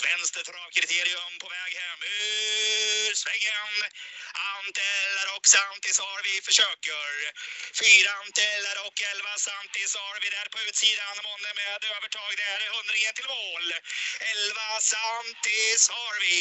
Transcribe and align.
Svenskt 0.00 0.36
travkriterium 0.48 1.34
på 1.42 1.48
väg 1.56 1.72
hem 1.82 2.00
ur 2.20 3.10
svängen. 3.22 3.72
Antellar 4.56 5.26
och 5.36 5.46
Santis 5.54 5.96
har 6.04 6.20
vi 6.28 6.34
försöker. 6.48 7.08
Fyra 7.82 8.10
Antellar 8.22 8.76
och 8.86 8.96
elva 9.12 9.34
Santis 9.46 9.92
har 10.00 10.16
vi 10.22 10.28
där 10.36 10.48
på 10.52 10.58
utsidan. 10.66 11.14
Månne 11.28 11.50
med 11.60 11.80
övertag. 11.94 12.30
Det 12.40 12.48
är 12.54 12.62
hundringen 12.76 13.14
till 13.18 13.30
mål. 13.36 13.66
Elva 14.32 14.70
Santis 14.92 15.82
har 15.96 16.14
vi. 16.24 16.38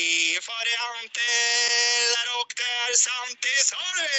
Före 0.50 0.74
Antellar 0.94 2.28
och 2.40 2.52
där 2.64 2.90
Santis 3.08 3.66
har 3.80 3.94
vi. 4.02 4.18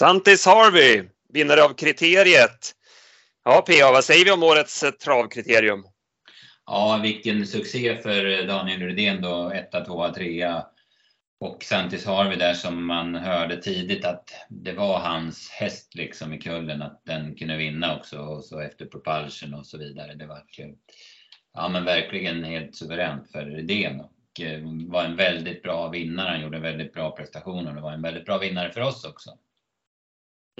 Santis 0.00 0.42
Harvey, 0.50 0.94
vinnare 1.36 1.62
av 1.66 1.72
kriteriet. 1.82 2.60
Ja, 3.44 3.54
PA, 3.66 3.86
vad 3.96 4.04
säger 4.08 4.24
vi 4.24 4.30
om 4.36 4.42
årets 4.42 4.84
travkriterium? 5.04 5.82
Ja, 6.72 7.00
vilken 7.02 7.46
succé 7.46 7.96
för 7.96 8.40
eh, 8.40 8.46
Daniel 8.46 8.80
Rydén 8.80 9.22
då, 9.22 9.50
etta, 9.50 9.84
tvåa, 9.84 10.14
trea. 10.14 10.66
Och 11.40 11.64
Santis 11.64 12.06
Harvey 12.06 12.36
där 12.36 12.54
som 12.54 12.86
man 12.86 13.14
hörde 13.14 13.56
tidigt 13.56 14.04
att 14.04 14.30
det 14.48 14.72
var 14.72 14.98
hans 14.98 15.50
häst 15.50 15.94
liksom 15.94 16.32
i 16.32 16.38
kullen, 16.38 16.82
att 16.82 17.02
den 17.04 17.34
kunde 17.34 17.56
vinna 17.56 17.96
också 17.96 18.18
och 18.18 18.44
så 18.44 18.60
efter 18.60 18.84
propulsion 18.84 19.54
och 19.54 19.66
så 19.66 19.78
vidare. 19.78 20.14
Det 20.14 20.26
var 20.26 20.42
ju, 20.58 20.74
ja 21.54 21.68
men 21.68 21.84
verkligen 21.84 22.44
helt 22.44 22.76
suveränt 22.76 23.32
för 23.32 23.44
Rydén 23.44 24.00
och 24.00 24.40
eh, 24.40 24.60
var 24.86 25.04
en 25.04 25.16
väldigt 25.16 25.62
bra 25.62 25.88
vinnare. 25.88 26.28
Han 26.28 26.42
gjorde 26.42 26.58
väldigt 26.58 26.92
bra 26.92 27.10
prestationer 27.16 27.76
och 27.76 27.82
var 27.82 27.92
en 27.92 28.02
väldigt 28.02 28.24
bra 28.24 28.38
vinnare 28.38 28.72
för 28.72 28.80
oss 28.80 29.04
också. 29.04 29.30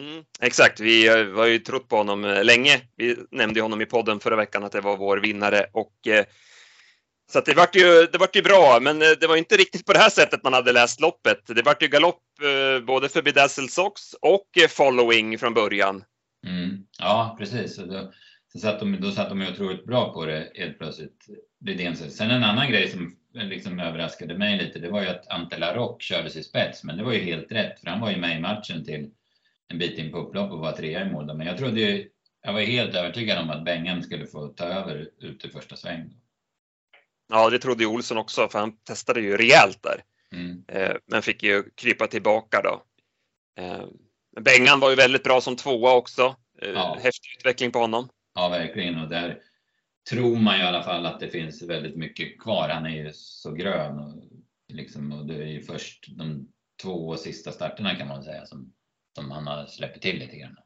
Mm, 0.00 0.24
exakt, 0.40 0.80
vi 0.80 1.08
eh, 1.08 1.34
har 1.34 1.46
ju 1.46 1.58
trott 1.58 1.88
på 1.88 1.96
honom 1.96 2.24
eh, 2.24 2.44
länge. 2.44 2.80
Vi 2.96 3.16
nämnde 3.30 3.60
honom 3.60 3.80
i 3.80 3.86
podden 3.86 4.20
förra 4.20 4.36
veckan 4.36 4.64
att 4.64 4.72
det 4.72 4.80
var 4.80 4.96
vår 4.96 5.16
vinnare 5.16 5.66
och 5.72 6.06
eh, 6.06 6.24
så 7.32 7.38
att 7.38 7.44
det 7.44 7.54
vart 7.54 7.76
ju, 7.76 8.06
det 8.12 8.18
vart 8.18 8.36
ju 8.36 8.42
bra, 8.42 8.78
men 8.82 9.02
eh, 9.02 9.08
det 9.20 9.26
var 9.26 9.36
inte 9.36 9.56
riktigt 9.56 9.86
på 9.86 9.92
det 9.92 9.98
här 9.98 10.10
sättet 10.10 10.44
man 10.44 10.52
hade 10.52 10.72
läst 10.72 11.00
loppet. 11.00 11.46
Det 11.46 11.62
vart 11.62 11.82
ju 11.82 11.88
galopp 11.88 12.22
både 12.86 13.08
för 13.08 13.22
Bedazzled 13.22 13.70
Sox 13.70 14.14
och 14.20 14.46
Following 14.68 15.38
från 15.38 15.54
början. 15.54 16.04
Mm, 16.46 16.78
ja, 16.98 17.36
precis. 17.38 17.76
Så 17.76 17.86
då, 17.86 18.12
så 18.52 18.58
satt 18.58 18.80
de, 18.80 19.00
då 19.00 19.10
satt 19.10 19.28
de 19.28 19.40
ju 19.40 19.52
otroligt 19.52 19.86
bra 19.86 20.12
på 20.12 20.24
det 20.24 20.52
helt 20.54 20.78
plötsligt. 20.78 21.28
Sen 22.10 22.30
en 22.30 22.44
annan 22.44 22.70
grej 22.70 22.88
som 22.88 23.16
liksom 23.34 23.80
överraskade 23.80 24.38
mig 24.38 24.58
lite, 24.58 24.78
det 24.78 24.90
var 24.90 25.02
ju 25.02 25.08
att 25.08 25.28
Ante 25.28 25.58
Larocque 25.58 26.04
kördes 26.04 26.36
i 26.36 26.42
spets, 26.42 26.84
men 26.84 26.96
det 26.96 27.04
var 27.04 27.12
ju 27.12 27.20
helt 27.20 27.52
rätt, 27.52 27.80
för 27.80 27.86
han 27.86 28.00
var 28.00 28.10
ju 28.10 28.16
med 28.16 28.36
i 28.36 28.40
matchen 28.40 28.84
till 28.84 29.10
en 29.70 29.78
bit 29.78 29.98
in 29.98 30.12
på 30.12 30.18
upplopp 30.18 30.50
och 30.50 30.58
var 30.58 30.72
trea 30.72 31.06
i 31.06 31.10
mål. 31.10 31.36
Men 31.36 31.46
jag 31.46 31.58
trodde 31.58 31.80
ju, 31.80 32.08
jag 32.42 32.52
var 32.52 32.60
helt 32.60 32.94
övertygad 32.94 33.38
om 33.38 33.50
att 33.50 33.64
Bengan 33.64 34.02
skulle 34.02 34.26
få 34.26 34.48
ta 34.48 34.64
över 34.64 35.08
ut 35.20 35.44
i 35.44 35.48
första 35.48 35.76
sväng. 35.76 36.10
Ja, 37.28 37.50
det 37.50 37.58
trodde 37.58 37.82
ju 37.82 37.88
Olsson 37.88 38.18
också, 38.18 38.48
för 38.48 38.58
han 38.58 38.76
testade 38.76 39.20
ju 39.20 39.36
rejält 39.36 39.82
där. 39.82 40.02
Mm. 40.32 40.64
Eh, 40.68 40.96
men 41.06 41.22
fick 41.22 41.42
ju 41.42 41.62
krypa 41.74 42.06
tillbaka 42.06 42.60
då. 42.62 42.82
Eh, 43.62 43.84
Bengan 44.40 44.80
var 44.80 44.90
ju 44.90 44.96
väldigt 44.96 45.24
bra 45.24 45.40
som 45.40 45.56
tvåa 45.56 45.94
också. 45.94 46.36
Eh, 46.62 46.70
ja. 46.70 46.98
Häftig 47.02 47.30
utveckling 47.38 47.72
på 47.72 47.78
honom. 47.78 48.08
Ja, 48.34 48.48
verkligen. 48.48 49.00
Och 49.00 49.08
där 49.08 49.38
tror 50.10 50.36
man 50.36 50.60
i 50.60 50.62
alla 50.62 50.82
fall 50.82 51.06
att 51.06 51.20
det 51.20 51.28
finns 51.28 51.62
väldigt 51.62 51.96
mycket 51.96 52.40
kvar. 52.40 52.68
Han 52.68 52.86
är 52.86 53.04
ju 53.04 53.10
så 53.12 53.52
grön 53.52 53.98
och, 53.98 54.24
liksom, 54.72 55.12
och 55.12 55.26
det 55.26 55.34
är 55.34 55.48
ju 55.48 55.62
först 55.62 56.06
de 56.18 56.48
två 56.82 57.16
sista 57.16 57.52
starterna 57.52 57.94
kan 57.94 58.08
man 58.08 58.22
säga 58.22 58.46
som 58.46 58.72
som 59.14 59.30
han 59.30 59.46
har 59.46 59.66
släppt 59.66 60.02
till 60.02 60.18
lite 60.18 60.36
grann. 60.36 60.56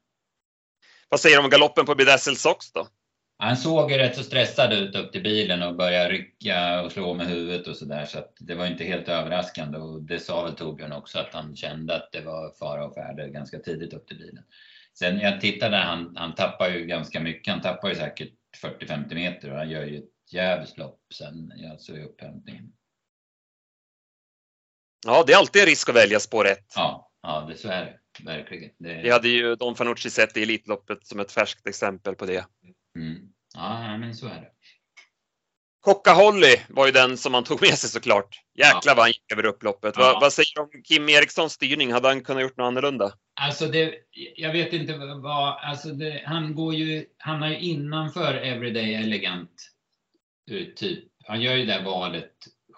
Vad 1.08 1.20
säger 1.20 1.36
du 1.36 1.44
om 1.44 1.50
galoppen 1.50 1.86
på 1.86 1.94
Bedazzled 1.94 2.38
Sox 2.38 2.72
då? 2.72 2.88
Han 3.38 3.56
såg 3.56 3.90
ju 3.90 3.98
rätt 3.98 4.16
så 4.16 4.22
stressad 4.22 4.72
ut 4.72 4.96
upp 4.96 5.12
till 5.12 5.22
bilen 5.22 5.62
och 5.62 5.76
började 5.76 6.08
rycka 6.08 6.82
och 6.82 6.92
slå 6.92 7.14
med 7.14 7.26
huvudet 7.26 7.66
och 7.66 7.76
sådär 7.76 8.04
så 8.04 8.18
att 8.18 8.34
det 8.40 8.54
var 8.54 8.66
inte 8.66 8.84
helt 8.84 9.08
överraskande 9.08 9.78
och 9.78 10.02
det 10.02 10.18
sa 10.18 10.44
väl 10.44 10.54
Torbjörn 10.54 10.92
också 10.92 11.18
att 11.18 11.34
han 11.34 11.56
kände 11.56 11.96
att 11.96 12.12
det 12.12 12.20
var 12.20 12.54
fara 12.58 12.86
och 12.86 12.94
färde 12.94 13.28
ganska 13.28 13.58
tidigt 13.58 13.92
upp 13.92 14.08
till 14.08 14.18
bilen. 14.18 14.44
Sen 14.98 15.20
jag 15.20 15.40
tittade, 15.40 15.76
han, 15.76 16.16
han 16.16 16.34
tappar 16.34 16.68
ju 16.68 16.86
ganska 16.86 17.20
mycket. 17.20 17.52
Han 17.52 17.62
tappar 17.62 17.88
ju 17.88 17.94
säkert 17.94 18.32
40-50 18.62 19.14
meter 19.14 19.50
och 19.50 19.58
han 19.58 19.70
gör 19.70 19.84
ju 19.84 19.98
ett 19.98 20.32
jävligt 20.32 20.78
lopp 20.78 21.00
sen 21.14 21.52
alltså 21.72 21.96
i 21.96 22.02
upphämtningen. 22.02 22.72
Ja, 25.06 25.24
det 25.26 25.32
är 25.32 25.36
alltid 25.36 25.62
en 25.62 25.66
risk 25.66 25.88
att 25.88 25.94
välja 25.94 26.20
spår 26.20 26.46
1. 26.46 26.58
Ja, 26.76 27.10
ja 27.22 27.46
det 27.50 27.56
så 27.56 27.68
är 27.68 27.84
det 27.84 27.98
verkligen. 28.20 28.70
Det... 28.78 29.00
Vi 29.02 29.10
hade 29.10 29.28
ju 29.28 29.56
Don 29.56 29.74
Fanucci 29.74 30.10
sett 30.10 30.36
i 30.36 30.42
Elitloppet 30.42 31.06
som 31.06 31.20
ett 31.20 31.32
färskt 31.32 31.66
exempel 31.66 32.14
på 32.14 32.26
det. 32.26 32.46
Mm. 32.98 33.18
Ja, 33.54 33.98
men 33.98 34.14
så 34.14 34.26
är 34.26 34.40
det. 34.40 34.50
Kocka 35.84 36.12
Holly 36.12 36.56
var 36.68 36.86
ju 36.86 36.92
den 36.92 37.16
som 37.16 37.32
man 37.32 37.44
tog 37.44 37.62
med 37.62 37.78
sig 37.78 37.90
såklart. 37.90 38.40
Jäklar 38.58 38.80
ja. 38.84 38.94
vad 38.94 39.04
han 39.04 39.08
gick 39.08 39.32
över 39.32 39.44
upploppet. 39.44 39.94
Ja. 39.96 40.02
Vad, 40.02 40.20
vad, 40.20 40.32
säger 40.32 40.54
du 40.54 40.60
om 40.60 40.82
Kim 40.82 41.08
Erikssons 41.08 41.52
styrning? 41.52 41.92
Hade 41.92 42.08
han 42.08 42.20
kunnat 42.20 42.42
gjort 42.42 42.56
något 42.56 42.64
annorlunda? 42.64 43.12
Alltså, 43.40 43.66
det, 43.66 43.94
jag 44.36 44.52
vet 44.52 44.72
inte 44.72 44.96
vad, 44.96 45.58
alltså 45.64 45.88
det, 45.88 46.22
han 46.26 46.54
går 46.54 46.74
ju, 46.74 47.06
han 47.18 47.42
är 47.42 47.48
ju 47.48 47.58
innanför 47.58 48.34
Everyday 48.34 48.94
Elegant. 48.94 49.70
Typ. 50.76 51.08
Han 51.24 51.40
gör 51.40 51.54
ju 51.54 51.66
det 51.66 51.82
valet 51.84 52.32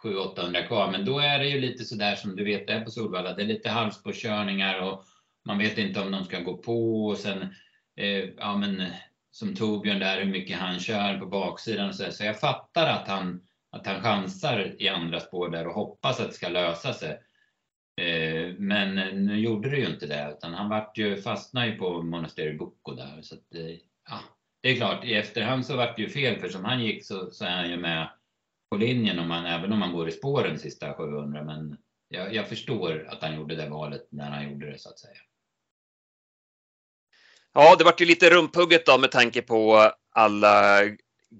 700-800 0.05 0.67
kvar, 0.67 0.91
men 0.91 1.05
då 1.05 1.19
är 1.19 1.39
det 1.39 1.49
ju 1.49 1.61
lite 1.61 1.85
sådär 1.85 2.17
som 2.17 2.37
du 2.37 2.45
vet 2.45 2.67
det 2.67 2.73
är 2.73 2.85
på 2.85 2.91
Solvalla. 2.91 3.33
Det 3.33 3.43
är 3.43 3.47
lite 3.47 3.69
halvspårskörningar 3.69 4.81
och 4.81 5.05
man 5.47 5.59
vet 5.59 5.79
inte 5.79 6.01
om 6.01 6.11
de 6.11 6.25
ska 6.25 6.41
gå 6.41 6.57
på 6.57 7.07
och 7.07 7.19
sen, 7.19 7.43
eh, 7.97 8.25
ja 8.37 8.57
men 8.57 8.83
som 9.31 9.55
Torbjörn 9.55 9.99
där, 9.99 10.23
hur 10.23 10.33
mycket 10.33 10.59
han 10.59 10.79
kör 10.79 11.19
på 11.19 11.27
baksidan 11.27 11.89
och 11.89 11.95
så. 11.95 12.12
Så 12.12 12.25
jag 12.25 12.41
fattar 12.41 12.87
att 12.87 13.09
han, 13.09 13.47
att 13.71 13.87
han 13.87 14.03
chansar 14.03 14.83
i 14.83 14.89
andra 14.89 15.21
spår 15.21 15.49
där 15.49 15.67
och 15.67 15.75
hoppas 15.75 16.21
att 16.21 16.29
det 16.29 16.35
ska 16.35 16.49
lösa 16.49 16.93
sig. 16.93 17.21
Eh, 18.01 18.55
men 18.59 18.95
nu 19.27 19.39
gjorde 19.39 19.71
det 19.71 19.77
ju 19.77 19.87
inte 19.87 20.06
det, 20.06 20.35
utan 20.39 20.55
han 20.55 20.69
vart 20.69 20.99
ju, 20.99 21.17
fastnade 21.17 21.67
ju 21.67 21.79
på 21.79 22.03
Monastery 22.03 22.53
Bucco 22.59 22.95
där. 22.95 23.23
Så 23.23 23.35
att, 23.35 23.55
eh, 23.55 23.77
ja, 24.09 24.21
det 24.62 24.69
är 24.69 24.77
klart, 24.77 25.05
i 25.05 25.15
efterhand 25.15 25.67
så 25.67 25.77
vart 25.77 25.97
det 25.97 26.03
ju 26.03 26.09
fel, 26.09 26.41
för 26.41 26.49
som 26.49 26.65
han 26.65 26.85
gick 26.85 27.06
så, 27.06 27.31
så 27.31 27.45
är 27.45 27.56
han 27.56 27.71
ju 27.71 27.77
med 27.77 28.09
på 28.71 28.77
linjen 28.77 29.19
om 29.19 29.29
man, 29.29 29.47
även 29.47 29.73
om 29.73 29.79
man 29.79 29.93
går 29.93 30.09
i 30.09 30.12
spåren 30.12 30.59
sista 30.59 30.95
700. 30.95 31.43
Men 31.43 31.77
jag, 32.09 32.35
jag 32.35 32.49
förstår 32.49 33.06
att 33.09 33.23
han 33.23 33.37
gjorde 33.37 33.56
det 33.56 33.69
valet 33.69 34.09
när 34.11 34.31
han 34.31 34.51
gjorde 34.51 34.71
det 34.71 34.79
så 34.79 34.89
att 34.89 34.99
säga. 34.99 35.19
Ja, 37.59 37.77
det 37.77 37.84
vart 37.84 38.00
ju 38.00 38.05
lite 38.05 38.31
rumphugget 38.31 38.87
då 38.87 38.99
med 38.99 39.11
tanke 39.11 39.43
på 39.43 39.93
alla 40.12 40.81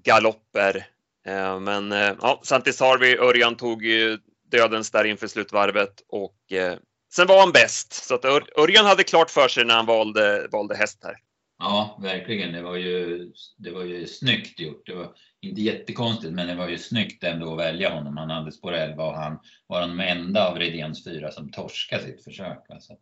galopper. 0.03 0.87
Eh, 1.27 1.59
men 1.59 1.91
eh, 1.91 2.13
ja, 2.21 2.41
Santis 2.43 2.79
Harvey, 2.79 3.17
Örjan 3.17 3.55
tog 3.55 3.85
ju 3.85 4.17
dödens 4.51 4.91
där 4.91 5.03
inför 5.03 5.27
slutvarvet 5.27 5.93
och 6.09 6.51
eh, 6.51 6.77
sen 7.13 7.27
var 7.27 7.39
han 7.39 7.51
bäst. 7.51 7.93
Så 7.93 8.15
att 8.15 8.25
Örjan 8.57 8.85
hade 8.85 9.03
klart 9.03 9.29
för 9.29 9.47
sig 9.47 9.65
när 9.65 9.75
han 9.75 9.85
valde, 9.85 10.47
valde 10.51 10.75
häst 10.75 10.99
här. 11.03 11.15
Ja, 11.59 11.99
verkligen. 12.01 12.53
Det 12.53 12.61
var 12.61 12.75
ju, 12.75 13.27
det 13.57 13.71
var 13.71 13.83
ju 13.83 14.07
snyggt 14.07 14.59
gjort. 14.59 14.85
Det 14.85 14.95
var 14.95 15.11
inte 15.41 15.61
jättekonstigt, 15.61 16.33
men 16.33 16.47
det 16.47 16.55
var 16.55 16.67
ju 16.67 16.77
snyggt 16.77 17.23
ändå 17.23 17.51
att 17.53 17.59
välja 17.59 17.89
honom. 17.89 18.17
Han 18.17 18.29
hade 18.29 18.51
spår 18.51 18.73
11 18.73 19.03
och 19.03 19.17
han 19.17 19.39
var 19.67 19.81
den 19.81 19.99
enda 19.99 20.49
av 20.49 20.59
Redéns 20.59 21.03
fyra 21.03 21.31
som 21.31 21.51
torskade 21.51 22.03
sitt 22.03 22.23
försök. 22.23 22.65
Så 22.79 22.97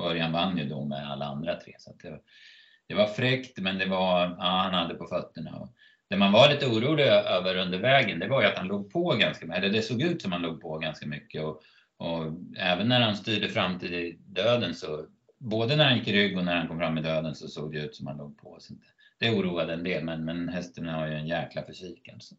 och 0.00 0.10
Örjan 0.10 0.32
vann 0.32 0.58
ju 0.58 0.68
då 0.68 0.84
med 0.84 1.10
alla 1.10 1.24
andra 1.24 1.56
tre. 1.56 1.74
Så 1.78 1.92
det, 2.02 2.20
det, 2.88 2.94
var 2.94 3.06
fräckt, 3.06 3.58
men 3.58 3.78
det 3.78 3.86
var, 3.86 4.20
ja, 4.20 4.44
han 4.44 4.74
hade 4.74 4.94
på 4.94 5.06
fötterna. 5.06 5.56
Och 5.56 5.68
det 6.08 6.16
man 6.16 6.32
var 6.32 6.50
lite 6.50 6.66
orolig 6.66 7.04
över 7.04 7.56
under 7.56 7.78
vägen, 7.78 8.18
det 8.18 8.28
var 8.28 8.42
ju 8.42 8.48
att 8.48 8.58
han 8.58 8.68
låg 8.68 8.92
på 8.92 9.14
ganska 9.14 9.46
mycket. 9.46 9.58
Eller 9.62 9.72
det 9.72 9.82
såg 9.82 10.02
ut 10.02 10.22
som 10.22 10.32
han 10.32 10.42
låg 10.42 10.60
på 10.60 10.78
ganska 10.78 11.06
mycket. 11.06 11.42
Och, 11.42 11.62
och 11.96 12.24
även 12.56 12.88
när 12.88 13.00
han 13.00 13.16
styrde 13.16 13.48
fram 13.48 13.78
till 13.78 14.16
döden 14.26 14.74
så, 14.74 15.06
både 15.38 15.76
när 15.76 15.84
han 15.84 15.98
gick 15.98 16.08
i 16.08 16.12
rygg 16.12 16.38
och 16.38 16.44
när 16.44 16.56
han 16.56 16.68
kom 16.68 16.78
fram 16.78 16.98
i 16.98 17.02
döden 17.02 17.34
så 17.34 17.48
såg 17.48 17.72
det 17.72 17.78
ut 17.78 17.96
som 17.96 18.06
han 18.06 18.16
låg 18.16 18.38
på. 18.38 18.56
Så 18.60 18.74
det 19.18 19.30
oroade 19.30 19.72
en 19.72 19.84
del, 19.84 20.04
men, 20.04 20.24
men 20.24 20.48
hästen 20.48 20.88
har 20.88 21.06
ju 21.06 21.14
en 21.14 21.26
jäkla 21.26 21.66
fysik 21.66 22.08
alltså. 22.12 22.34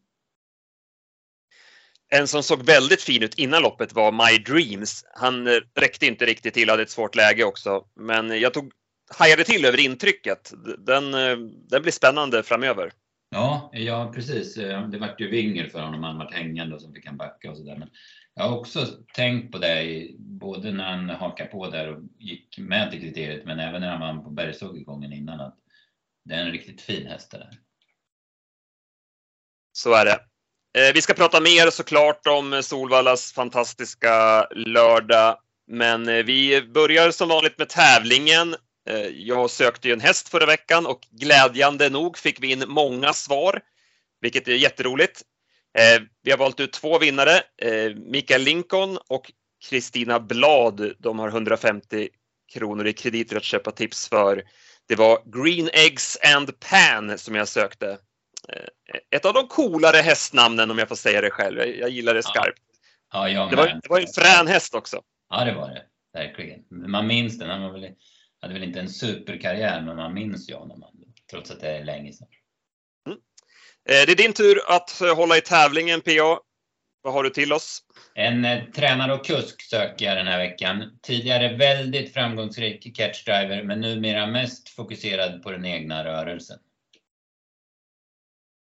En 2.14 2.28
som 2.28 2.42
såg 2.42 2.66
väldigt 2.66 3.02
fin 3.02 3.22
ut 3.22 3.34
innan 3.34 3.62
loppet 3.62 3.92
var 3.92 4.12
My 4.12 4.38
Dreams. 4.38 5.04
Han 5.14 5.46
eh, 5.46 5.60
räckte 5.74 6.06
inte 6.06 6.26
riktigt 6.26 6.54
till, 6.54 6.70
hade 6.70 6.82
ett 6.82 6.90
svårt 6.90 7.14
läge 7.14 7.44
också. 7.44 7.84
Men 7.94 8.40
jag 8.40 8.54
tog, 8.54 8.72
hajade 9.18 9.44
till 9.44 9.64
över 9.64 9.80
intrycket. 9.80 10.52
Den, 10.78 11.14
eh, 11.14 11.36
den 11.68 11.82
blir 11.82 11.92
spännande 11.92 12.42
framöver. 12.42 12.92
Ja, 13.30 13.70
ja 13.72 14.12
precis. 14.14 14.56
Eh, 14.56 14.88
det 14.88 14.98
vart 14.98 15.20
ju 15.20 15.30
vingel 15.30 15.70
för 15.70 15.80
honom. 15.80 16.02
Han 16.02 16.18
vart 16.18 16.34
hängande 16.34 16.74
och 16.74 16.82
så 16.82 16.92
fick 16.92 17.06
han 17.06 17.16
backa 17.16 17.50
och 17.50 17.56
sådär. 17.56 17.76
Men 17.76 17.90
jag 18.34 18.44
har 18.44 18.58
också 18.58 18.86
tänkt 19.14 19.52
på 19.52 19.58
det, 19.58 20.06
både 20.18 20.72
när 20.72 20.84
han 20.84 21.10
hakade 21.10 21.50
på 21.50 21.70
där 21.70 21.92
och 21.92 22.02
gick 22.18 22.58
med 22.58 22.90
till 22.90 23.00
kriteriet, 23.00 23.44
men 23.44 23.58
även 23.58 23.80
när 23.80 23.90
han 23.90 24.00
vann 24.00 24.24
på 24.24 24.30
Bergshugg 24.30 24.84
gången 24.86 25.12
innan. 25.12 25.40
Att 25.40 25.58
det 26.24 26.34
är 26.34 26.44
en 26.44 26.52
riktigt 26.52 26.80
fin 26.80 27.06
häst 27.06 27.30
det 27.30 27.38
där. 27.38 27.50
Så 29.72 29.94
är 29.94 30.04
det. 30.04 30.31
Eh, 30.74 30.92
vi 30.94 31.02
ska 31.02 31.14
prata 31.14 31.40
mer 31.40 31.70
såklart 31.70 32.26
om 32.26 32.62
Solvallas 32.62 33.32
fantastiska 33.32 34.46
lördag. 34.50 35.36
Men 35.66 36.08
eh, 36.08 36.24
vi 36.24 36.62
börjar 36.62 37.10
som 37.10 37.28
vanligt 37.28 37.58
med 37.58 37.68
tävlingen. 37.68 38.54
Eh, 38.88 39.06
jag 39.06 39.50
sökte 39.50 39.88
ju 39.88 39.94
en 39.94 40.00
häst 40.00 40.28
förra 40.28 40.46
veckan 40.46 40.86
och 40.86 41.00
glädjande 41.10 41.88
nog 41.88 42.18
fick 42.18 42.42
vi 42.42 42.52
in 42.52 42.64
många 42.66 43.12
svar, 43.12 43.60
vilket 44.20 44.48
är 44.48 44.54
jätteroligt. 44.54 45.22
Vi 46.22 46.30
har 46.30 46.38
valt 46.38 46.60
ut 46.60 46.72
två 46.72 46.98
vinnare, 46.98 47.42
Mikael 47.94 48.42
Lincoln 48.42 48.98
och 49.08 49.32
Kristina 49.68 50.20
Blad. 50.20 50.92
De 50.98 51.18
har 51.18 51.28
150 51.28 52.08
kronor 52.52 52.86
i 52.86 52.92
krediter 52.92 53.36
att 53.36 53.44
köpa 53.44 53.70
tips 53.70 54.08
för. 54.08 54.42
Det 54.88 54.96
var 54.96 55.42
Green 55.42 55.70
Eggs 55.72 56.18
and 56.34 56.60
Pan 56.60 57.18
som 57.18 57.34
jag 57.34 57.48
sökte. 57.48 57.98
Eh, 58.48 59.00
ett 59.10 59.24
av 59.24 59.34
de 59.34 59.48
coolare 59.48 59.96
hästnamnen 59.96 60.70
om 60.70 60.78
jag 60.78 60.88
får 60.88 60.96
säga 60.96 61.20
det 61.20 61.30
själv. 61.30 61.58
Jag, 61.58 61.78
jag 61.78 61.90
gillar 61.90 62.14
det 62.14 62.22
skarpt. 62.22 62.58
Ja, 63.12 63.28
jag 63.28 63.50
Det 63.50 63.56
var, 63.56 63.66
det 63.66 63.88
var 63.88 64.00
en 64.00 64.06
frän 64.06 64.46
häst 64.46 64.74
också. 64.74 65.02
Ja, 65.30 65.44
det 65.44 65.54
var 65.54 65.68
det. 65.68 65.82
Verkligen. 66.12 66.60
Man 66.70 67.06
minns 67.06 67.38
den. 67.38 67.50
Han 67.50 67.62
var 67.62 67.72
väl, 67.72 67.90
hade 68.40 68.54
väl 68.54 68.62
inte 68.62 68.80
en 68.80 68.88
superkarriär, 68.88 69.82
men 69.82 69.96
man 69.96 70.14
minns 70.14 70.50
ju 70.50 70.54
honom 70.54 70.84
trots 71.30 71.50
att 71.50 71.60
det 71.60 71.68
är 71.68 71.84
länge 71.84 72.12
sedan. 72.12 72.28
Eh, 73.88 74.06
Det 74.06 74.12
är 74.12 74.16
din 74.16 74.32
tur 74.32 74.60
att 74.66 75.00
eh, 75.00 75.16
hålla 75.16 75.36
i 75.36 75.40
tävlingen 75.40 76.00
PA. 76.00 76.40
Vad 77.02 77.12
har 77.12 77.22
du 77.22 77.30
till 77.30 77.52
oss? 77.52 77.82
En 78.14 78.44
eh, 78.44 78.64
tränare 78.64 79.14
och 79.14 79.24
kusk 79.24 79.62
söker 79.62 80.04
jag 80.06 80.16
den 80.16 80.26
här 80.26 80.38
veckan. 80.38 80.98
Tidigare 81.02 81.56
väldigt 81.56 82.14
framgångsrik 82.14 82.96
catchdriver, 82.96 83.62
men 83.62 83.80
numera 83.80 84.26
mest 84.26 84.68
fokuserad 84.68 85.42
på 85.42 85.50
den 85.50 85.64
egna 85.64 86.04
rörelsen. 86.04 86.58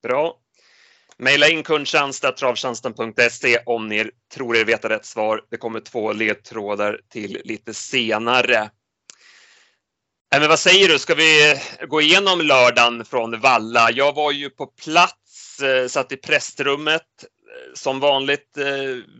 Bra. 0.04 0.36
Maila 1.18 1.48
in 1.48 1.64
kundtjänst.travtjänsten.se 1.64 3.60
om 3.66 3.88
ni 3.88 4.10
tror 4.34 4.58
er 4.58 4.66
veta 4.66 4.90
rätt 4.90 5.06
svar. 5.06 5.42
Det 5.52 5.58
kommer 5.58 5.80
två 5.80 6.14
ledtrådar 6.14 7.00
till 7.10 7.42
lite 7.46 7.74
senare. 7.74 8.58
Äh, 10.34 10.40
men 10.40 10.50
vad 10.50 10.60
säger 10.60 10.88
du, 10.88 11.00
ska 11.00 11.16
vi 11.16 11.52
eh, 11.52 11.58
gå 11.88 12.02
igenom 12.02 12.42
lördagen 12.42 13.06
från 13.06 13.40
Valla? 13.40 13.92
Jag 13.92 14.16
var 14.16 14.32
ju 14.32 14.50
på 14.50 14.66
plats, 14.66 15.60
eh, 15.60 15.88
satt 15.88 16.12
i 16.12 16.18
prästrummet. 16.18 17.02
Eh, 17.02 17.74
som 17.74 18.00
vanligt 18.00 18.58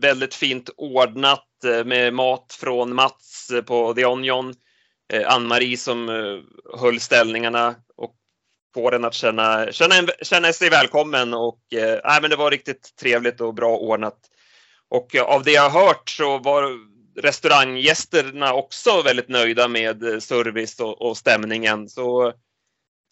väldigt 0.00 0.34
fint 0.34 0.70
ordnat 0.76 1.48
med 1.84 2.14
mat 2.14 2.56
från 2.60 2.94
Mats 2.94 3.52
på 3.66 3.94
The 3.94 4.04
Onion. 4.04 4.54
Ann-Marie 5.26 5.76
som 5.76 6.08
höll 6.78 7.00
ställningarna 7.00 7.74
och 7.96 8.14
få 8.74 8.90
den 8.90 9.04
att 9.04 9.14
känna, 9.14 9.72
känna, 9.72 9.94
en, 9.94 10.08
känna 10.22 10.52
sig 10.52 10.70
välkommen 10.70 11.34
och 11.34 11.60
eh, 11.72 12.20
men 12.20 12.30
det 12.30 12.36
var 12.36 12.50
riktigt 12.50 12.96
trevligt 13.00 13.40
och 13.40 13.54
bra 13.54 13.76
ordnat. 13.76 14.18
Och 14.90 15.14
eh, 15.14 15.22
av 15.22 15.42
det 15.42 15.52
jag 15.52 15.70
har 15.70 15.86
hört 15.86 16.08
så 16.10 16.38
var 16.38 16.78
restauranggästerna 17.20 18.52
också 18.52 19.02
väldigt 19.02 19.28
nöjda 19.28 19.68
med 19.68 20.02
eh, 20.02 20.18
service 20.18 20.80
och, 20.80 21.02
och 21.02 21.16
stämningen. 21.16 21.88
Så 21.88 22.32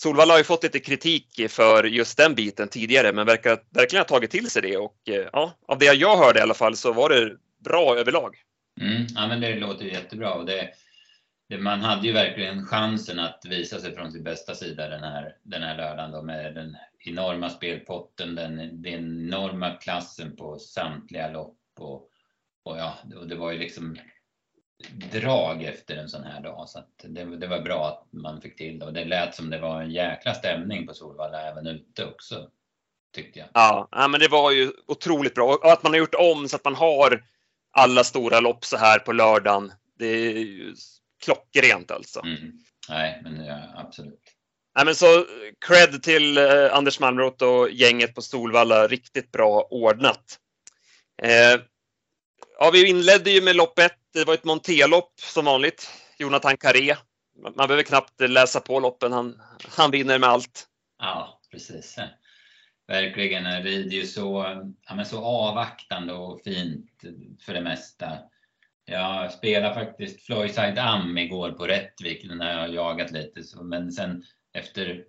Solvalla 0.03 0.33
har 0.33 0.39
ju 0.39 0.45
fått 0.45 0.63
lite 0.63 0.81
kritik 0.81 1.41
för 1.49 1.85
just 1.85 2.17
den 2.17 2.35
biten 2.35 2.69
tidigare 2.69 3.13
men 3.13 3.27
verkar 3.27 3.59
verkligen 3.71 4.01
ha 4.01 4.09
tagit 4.09 4.31
till 4.31 4.51
sig 4.51 4.63
det 4.63 4.77
och 4.77 4.97
eh, 5.09 5.29
ja, 5.33 5.59
av 5.69 5.79
det 5.79 5.85
jag 5.95 6.17
hörde 6.17 6.39
i 6.39 6.43
alla 6.43 6.55
fall 6.55 6.77
så 6.77 6.93
var 6.93 7.09
det 7.09 7.37
bra 7.65 7.97
överlag. 7.97 8.37
Mm, 8.81 9.07
ja, 9.15 9.27
men 9.29 9.41
det 9.41 9.55
låter 9.57 9.85
jättebra. 9.85 10.35
Och 10.35 10.47
det, 10.47 10.69
man 11.59 11.81
hade 11.81 12.07
ju 12.07 12.13
verkligen 12.13 12.67
chansen 12.67 13.19
att 13.19 13.45
visa 13.45 13.79
sig 13.79 13.95
från 13.95 14.13
sin 14.13 14.25
bästa 14.25 14.55
sida 14.55 14.89
den 14.89 15.03
här, 15.03 15.37
den 15.43 15.63
här 15.63 15.77
lördagen 15.77 16.11
då, 16.11 16.23
med 16.23 16.55
den 16.55 16.77
enorma 16.99 17.51
spelpotten, 17.51 18.35
den, 18.35 18.57
den 18.57 18.87
enorma 18.87 19.71
klassen 19.71 20.37
på 20.37 20.59
samtliga 20.59 21.31
lopp. 21.31 21.59
Och, 21.79 22.09
och 22.63 22.79
ja, 22.79 22.95
och 23.17 23.29
det 23.29 23.35
var 23.35 23.53
ju 23.53 23.59
liksom 23.59 23.97
drag 25.13 25.63
efter 25.63 25.97
en 25.97 26.09
sån 26.09 26.25
här 26.25 26.43
dag. 26.43 26.69
Så 26.69 26.79
att 26.79 27.05
det, 27.05 27.37
det 27.37 27.47
var 27.47 27.61
bra 27.61 27.89
att 27.89 28.13
man 28.13 28.41
fick 28.41 28.57
till 28.57 28.79
det. 28.79 28.87
Och 28.87 28.93
det 28.93 29.05
lät 29.05 29.35
som 29.35 29.51
det 29.51 29.59
var 29.59 29.83
en 29.83 29.91
jäkla 29.91 30.35
stämning 30.35 30.87
på 30.87 30.95
Solvalla 30.95 31.41
även 31.41 31.67
ute 31.67 32.07
också. 32.07 32.49
Tyckte 33.15 33.39
jag. 33.39 33.49
Ja, 33.55 33.89
ja, 33.91 34.09
men 34.09 34.21
det 34.21 34.29
var 34.29 34.51
ju 34.51 34.73
otroligt 34.87 35.35
bra 35.35 35.55
och 35.55 35.73
att 35.73 35.83
man 35.83 35.93
har 35.93 35.99
gjort 35.99 36.15
om 36.15 36.49
så 36.49 36.57
att 36.57 36.65
man 36.65 36.75
har 36.75 37.25
alla 37.71 38.05
stora 38.05 38.41
lopp 38.41 38.65
så 38.65 38.77
här 38.77 38.99
på 38.99 39.13
lördagen. 39.13 39.73
Det 39.99 40.07
är 40.07 40.75
klockrent 41.25 41.91
alltså. 41.91 42.21
Mm. 42.21 42.53
Nej, 42.89 43.21
men 43.23 43.45
ja, 43.45 43.61
absolut. 43.77 44.23
Nej, 44.77 44.85
men 44.85 44.95
så 44.95 45.27
cred 45.67 46.03
till 46.03 46.39
eh, 46.39 46.75
Anders 46.75 47.01
Malmroth 47.01 47.45
och 47.45 47.71
gänget 47.71 48.15
på 48.15 48.23
Solvalla. 48.23 48.87
Riktigt 48.87 49.33
bra 49.33 49.67
ordnat. 49.71 50.39
Eh, 51.23 51.61
ja, 52.59 52.71
vi 52.73 52.89
inledde 52.89 53.31
ju 53.31 53.43
med 53.43 53.57
lopp 53.57 53.79
ett. 53.79 53.99
Det 54.13 54.25
var 54.25 54.35
ett 54.35 54.45
Montelopp 54.45 55.13
som 55.17 55.45
vanligt. 55.45 55.91
Jonathan 56.19 56.57
Carré. 56.57 56.97
Man 57.43 57.53
man 57.57 57.69
behöver 57.69 57.83
knappt 57.83 58.21
läsa 58.21 58.61
på 58.61 58.81
loppen. 58.81 59.13
Han, 59.13 59.41
han 59.69 59.91
vinner 59.91 60.19
med 60.19 60.29
allt. 60.29 60.67
Ja, 60.99 61.41
precis. 61.51 61.97
Verkligen. 62.87 63.47
Han 63.47 63.63
rider 63.63 63.97
ju 63.97 64.07
så, 64.07 64.45
ja, 64.87 64.95
men 64.95 65.07
så 65.07 65.25
avvaktande 65.25 66.13
och 66.13 66.41
fint 66.45 66.91
för 67.47 67.55
det 67.55 67.61
mesta. 67.61 68.19
Jag 68.85 69.33
spelade 69.33 69.75
faktiskt 69.75 70.27
Floyside 70.27 70.79
Am 70.79 71.19
igår 71.19 71.53
på 71.53 71.67
Rättvik 71.67 72.25
när 72.25 72.53
jag 72.53 72.61
har 72.61 72.69
jagat 72.69 73.11
lite. 73.11 73.43
Så, 73.43 73.65
men 73.65 73.93
sen 73.93 74.25
efter 74.53 75.05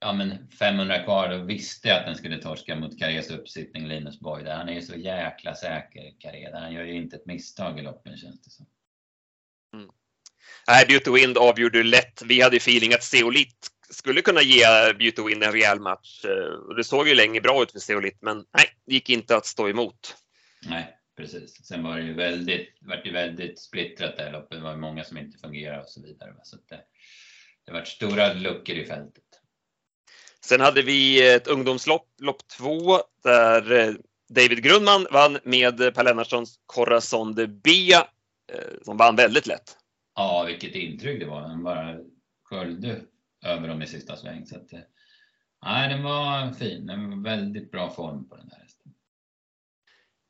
ja, 0.00 0.12
men 0.12 0.48
500 0.50 1.02
kvar 1.04 1.28
då 1.28 1.38
visste 1.44 1.88
jag 1.88 1.98
att 1.98 2.06
den 2.06 2.16
skulle 2.16 2.38
torska 2.38 2.76
mot 2.76 2.98
Carrés 2.98 3.30
uppsittning 3.30 3.88
Linus. 3.88 4.18
Där. 4.18 4.56
Han 4.56 4.68
är 4.68 4.74
ju 4.74 4.82
så 4.82 4.96
jäkla 4.96 5.54
säker, 5.54 6.20
Carré. 6.20 6.50
Han 6.52 6.72
gör 6.72 6.84
ju 6.84 6.94
inte 6.94 7.16
ett 7.16 7.26
misstag 7.26 7.78
i 7.78 7.82
loppen 7.82 8.16
känns 8.16 8.42
det 8.42 8.50
som. 8.50 8.66
Nej, 10.68 10.86
Beauty 10.88 11.10
Wind 11.10 11.38
avgjorde 11.38 11.82
lätt. 11.82 12.22
Vi 12.22 12.40
hade 12.40 12.56
feeling 12.56 12.94
att 12.94 13.02
Zeolit 13.02 13.68
skulle 13.90 14.22
kunna 14.22 14.42
ge 14.42 14.92
Beauty 14.98 15.22
Wind 15.22 15.44
en 15.44 15.52
rejäl 15.52 15.80
match. 15.80 16.24
Eh, 16.24 16.76
Det 16.76 16.84
såg 16.84 17.08
ju 17.08 17.14
länge 17.14 17.40
bra 17.40 17.62
ut 17.62 17.72
för 17.72 17.78
Zeolit, 17.78 18.18
men 18.20 18.36
nej, 18.36 18.66
det 18.86 18.94
gick 18.94 19.10
inte 19.10 19.36
att 19.36 19.46
stå 19.46 19.68
emot. 19.68 20.16
Nej, 20.68 20.98
precis. 21.16 21.66
Sen 21.66 21.82
var 21.82 21.96
det 21.96 22.04
ju 22.04 22.14
väldigt, 22.14 22.68
vart 22.80 23.06
ju 23.06 23.12
väldigt 23.12 23.58
splittrat 23.58 24.16
det 24.16 24.22
här 24.22 24.32
loppet. 24.32 24.58
Det 24.58 24.64
var 24.64 24.76
många 24.76 25.04
som 25.04 25.18
inte 25.18 25.38
fungerade 25.38 25.82
och 25.82 25.88
så 25.88 26.02
vidare. 26.02 26.34
Så 26.42 26.56
det, 26.56 26.80
det 27.66 27.72
var 27.72 27.84
stora 27.84 28.32
luckor 28.32 28.76
i 28.76 28.84
fältet. 28.84 29.24
Sen 30.44 30.60
hade 30.60 30.82
vi 30.82 31.32
ett 31.34 31.46
ungdomslopp, 31.46 32.06
lopp 32.20 32.48
två, 32.58 32.98
där 33.22 33.72
eh, 33.72 33.94
David 34.28 34.62
Grundman 34.62 35.06
vann 35.10 35.38
med 35.44 35.94
Per 35.94 36.04
Lennartssons 36.04 36.60
Corazon 36.66 37.34
de 37.34 37.46
Bia, 37.46 38.08
eh, 38.52 38.82
som 38.82 38.96
vann 38.96 39.16
väldigt 39.16 39.46
lätt. 39.46 39.76
Ja, 40.14 40.44
vilket 40.46 40.74
intryck 40.74 41.20
det 41.20 41.26
var. 41.26 41.40
Han 41.40 41.62
bara 41.62 41.98
sköljde 42.44 43.00
över 43.44 43.68
dem 43.68 43.82
i 43.82 43.86
sista 43.86 44.16
sväng. 44.16 44.46
Så 44.46 44.56
att, 44.56 44.72
eh, 44.72 44.80
nej, 45.64 45.88
den 45.88 46.02
var 46.02 46.52
fin. 46.52 46.86
Den 46.86 47.10
var 47.10 47.30
väldigt 47.30 47.70
bra 47.70 47.90
form 47.90 48.28
på 48.28 48.36
den 48.36 48.48
där. 48.48 48.63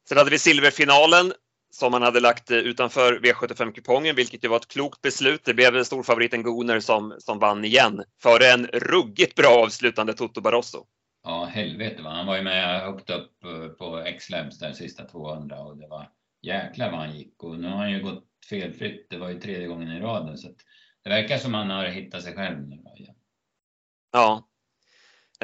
Sen 0.09 0.19
hade 0.19 0.31
vi 0.31 0.39
silverfinalen 0.39 1.33
som 1.75 1.93
man 1.93 2.03
hade 2.03 2.21
lagt 2.21 2.51
eh, 2.51 2.59
utanför 2.59 3.19
V75-kupongen, 3.19 4.17
vilket 4.17 4.45
ju 4.45 4.49
var 4.49 4.57
ett 4.57 4.69
klokt 4.69 5.03
beslut. 5.03 5.45
Det 5.45 5.55
blev 5.55 5.85
storfavoriten 5.85 6.43
Gunnar 6.43 6.81
som, 6.81 7.15
som 7.19 7.39
vann 7.39 7.65
igen 7.65 8.05
före 8.23 8.47
en 8.53 8.67
ruggigt 8.67 9.35
bra 9.35 9.63
avslutande 9.65 10.15
Toto 10.15 10.41
Barroso. 10.41 10.87
Ja, 11.23 11.45
helvete 11.45 12.03
vad 12.03 12.13
han 12.13 12.27
var 12.27 12.37
ju 12.37 12.43
med 12.43 12.81
högt 12.81 13.11
upp 13.11 13.45
eh, 13.45 13.69
på 13.69 13.99
X-Labs 13.99 14.59
där 14.59 14.73
sista 14.73 15.05
200 15.05 15.61
och 15.61 15.77
det 15.77 15.89
var 15.89 16.11
jäklar 16.43 16.91
vad 16.91 17.01
han 17.01 17.17
gick 17.17 17.43
och 17.43 17.59
nu 17.59 17.69
har 17.69 17.77
han 17.77 17.93
ju 17.93 18.03
gått 18.03 18.25
felfritt. 18.51 19.07
Det 19.11 19.17
var 19.17 19.29
ju 19.29 19.41
tredje 19.41 19.67
gången 19.67 19.89
i 19.97 20.01
rad 20.01 20.27
nu 20.27 20.37
så 20.37 20.49
det 21.05 21.11
verkar 21.11 21.39
som 21.39 21.55
han 21.55 21.71
har 21.71 21.87
hittat 21.87 22.23
sig 22.23 22.35
själv 22.35 22.69
nu. 22.69 22.77
igen. 22.97 23.15
Ja. 24.13 24.49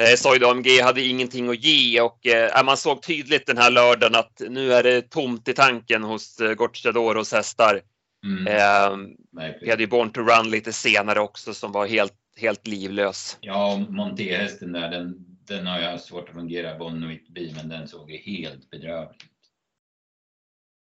Eh, 0.01 0.15
Soid 0.15 0.43
AMG 0.43 0.81
hade 0.81 1.01
ingenting 1.01 1.49
att 1.49 1.63
ge 1.63 2.01
och 2.01 2.27
eh, 2.27 2.63
man 2.65 2.77
såg 2.77 3.01
tydligt 3.01 3.47
den 3.47 3.57
här 3.57 3.71
lördagen 3.71 4.15
att 4.15 4.41
nu 4.49 4.73
är 4.73 4.83
det 4.83 5.01
tomt 5.01 5.47
i 5.47 5.53
tanken 5.53 6.03
hos 6.03 6.39
eh, 6.39 6.53
Gocciadoros 6.53 7.31
hästar. 7.31 7.81
Mm, 8.25 8.47
Eh, 8.47 9.51
vi 9.61 9.69
hade 9.69 9.83
ju 9.83 9.87
Born 9.87 10.11
to 10.11 10.21
Run 10.21 10.49
lite 10.49 10.73
senare 10.73 11.19
också 11.19 11.53
som 11.53 11.71
var 11.71 11.87
helt, 11.87 12.13
helt 12.37 12.67
livlös. 12.67 13.37
Ja, 13.41 13.85
Monté-hästen 13.89 14.71
där, 14.71 14.89
den, 14.89 15.15
den 15.47 15.67
har 15.67 15.79
jag 15.79 16.01
svårt 16.01 16.29
att 16.29 16.35
fungera, 16.35 16.77
Bonnoit 16.77 17.29
B, 17.29 17.53
men 17.55 17.69
den 17.69 17.87
såg 17.87 18.11
ju 18.11 18.17
helt 18.17 18.69
bedrövlig 18.69 19.15
ut. 19.15 19.31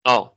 Ja. 0.03 0.36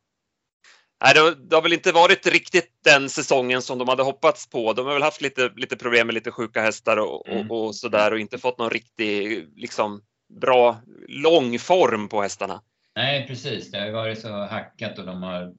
Nej, 1.04 1.14
det, 1.14 1.20
har- 1.56 1.62
väl 1.62 1.72
inte 1.72 1.92
varit 1.92 2.26
riktigt 2.26 2.70
den 2.84 3.08
säsongen 3.10 3.62
som 3.62 3.78
de 3.78 3.88
hade 3.88 4.02
hoppats 4.02 4.50
på. 4.50 4.72
De 4.72 4.86
har 4.86 4.92
väl 4.92 5.02
haft 5.02 5.20
lite, 5.20 5.52
lite 5.56 5.76
problem 5.76 6.06
med 6.06 6.14
lite 6.14 6.30
sjuka 6.30 6.60
hästar 6.60 6.96
och, 6.96 7.28
Mm. 7.28 7.50
och, 7.50 7.66
och 7.66 7.76
sådär 7.76 8.12
och 8.12 8.18
inte 8.18 8.38
fått 8.38 8.58
någon 8.58 8.70
riktig 8.70 9.48
liksom, 9.56 10.02
bra 10.40 10.80
lång 11.08 11.58
form 11.58 12.08
på 12.08 12.22
hästarna. 12.22 12.62
Nej, 12.96 13.26
precis. 13.26 13.70
Det 13.70 13.78
har 13.78 13.86
ju 13.86 13.92
varit 13.92 14.20
så 14.20 14.28
hackat 14.28 14.98
och 14.98 15.06
de 15.06 15.22
har 15.22 15.54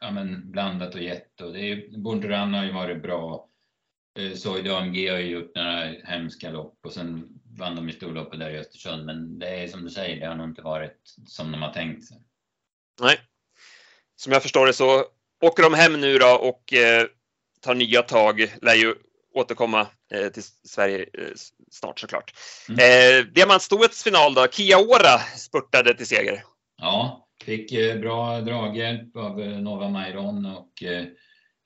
ja, 0.00 0.10
men, 0.10 0.50
blandat 0.50 0.94
och 0.94 1.02
gett. 1.02 1.40
Och 1.40 1.52
det 1.52 1.60
är, 1.60 2.54
har 2.54 2.64
ju 2.64 2.72
varit 2.72 3.02
bra. 3.02 3.48
Eh, 4.18 4.32
Soid 4.32 4.68
AMG 4.68 5.08
har 5.08 5.18
ju 5.18 5.30
gjort 5.30 5.54
några 5.54 5.84
hemska 6.04 6.50
lopp 6.50 6.78
och 6.86 6.92
sen 6.92 7.28
vann 7.58 7.76
de 7.76 7.88
ju 7.88 7.94
storloppet 7.94 8.40
där 8.40 8.50
i 8.50 8.58
Östersund. 8.58 9.06
Men 9.06 9.38
det 9.38 9.48
är 9.48 9.68
som 9.68 9.84
du 9.84 9.90
säger, 9.90 10.20
det 10.20 10.26
har 10.26 10.34
nog 10.34 10.48
inte 10.48 10.62
varit 10.62 11.14
som 11.26 11.52
de 11.52 11.62
har 11.62 11.72
tänkt 11.72 12.04
sig. 12.04 12.16
Nej. 13.00 13.18
Som 14.16 14.32
jag 14.32 14.42
förstår 14.42 14.66
det 14.66 14.72
så 14.72 15.04
åker 15.42 15.62
de 15.62 15.74
hem 15.74 16.00
nu 16.00 16.18
då 16.18 16.28
och 16.28 16.72
eh, 16.72 17.06
tar 17.60 17.74
nya 17.74 18.02
tag. 18.02 18.54
Lär 18.62 18.74
ju 18.74 18.94
återkomma 19.34 19.86
eh, 20.12 20.28
till 20.28 20.42
Sverige 20.42 20.98
eh, 20.98 21.32
snart 21.70 22.00
såklart. 22.00 22.34
Mm. 22.68 22.78
Eh, 22.80 23.26
Diamantstoets 23.32 24.04
final 24.04 24.34
då, 24.34 24.46
Kiaora 24.46 25.18
spurtade 25.18 25.94
till 25.94 26.06
seger. 26.06 26.42
Ja, 26.78 27.26
fick 27.44 27.72
eh, 27.72 28.00
bra 28.00 28.40
draghjälp 28.40 29.16
av 29.16 29.40
eh, 29.40 29.58
Nova 29.58 29.88
Mairon 29.88 30.46
och 30.46 30.82
eh, 30.82 31.04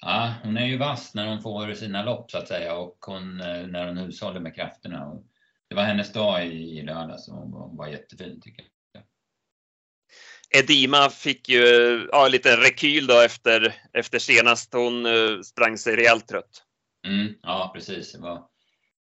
ja, 0.01 0.35
hon 0.43 0.57
är 0.57 0.67
ju 0.67 0.79
vass 0.79 1.15
när 1.15 1.29
hon 1.29 1.43
får 1.43 1.75
sina 1.75 2.05
lopp 2.05 2.31
så 2.31 2.39
att 2.39 2.49
säga 2.49 2.77
och 2.77 2.97
hon, 3.07 3.37
när 3.37 3.87
hon 3.87 3.97
hushåller 3.97 4.41
med 4.41 4.55
krafterna. 4.55 5.07
Och 5.07 5.25
det 5.69 5.75
var 5.75 5.83
hennes 5.83 6.13
dag 6.13 6.47
i, 6.47 6.79
i 6.79 6.83
lördags 6.83 7.29
och 7.29 7.35
hon 7.35 7.53
var, 7.53 7.69
var 7.77 7.89
jättefin 7.89 8.41
tycker 8.41 8.63
jag. 8.63 8.70
Edima 10.51 11.11
fick 11.11 11.49
ju 11.49 12.09
ja, 12.13 12.29
lite 12.29 12.57
rekyl 12.57 13.07
då 13.07 13.21
efter, 13.21 13.75
efter 13.93 14.19
senast. 14.19 14.75
Hon 14.75 15.07
eh, 15.07 15.41
sprang 15.41 15.79
sig 15.79 15.97
rejält 15.97 16.29
trött. 16.29 16.63
Mm, 17.07 17.35
ja, 17.43 17.71
precis. 17.75 18.13
Det 18.13 18.19
var 18.19 18.47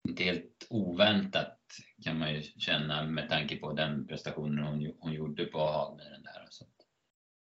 inte 0.07 0.23
helt 0.23 0.67
oväntat 0.69 1.59
kan 2.03 2.19
man 2.19 2.33
ju 2.33 2.41
känna 2.41 3.03
med 3.03 3.29
tanke 3.29 3.55
på 3.55 3.73
den 3.73 4.07
prestationen 4.07 4.63
hon, 4.63 4.93
hon 4.99 5.13
gjorde 5.13 5.45
på 5.45 5.59
Hagmyren. 5.59 6.23
Där. 6.23 6.47
Så. 6.49 6.65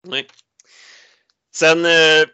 Nej. 0.07 0.27
Sen 1.55 1.85
eh, 1.85 2.27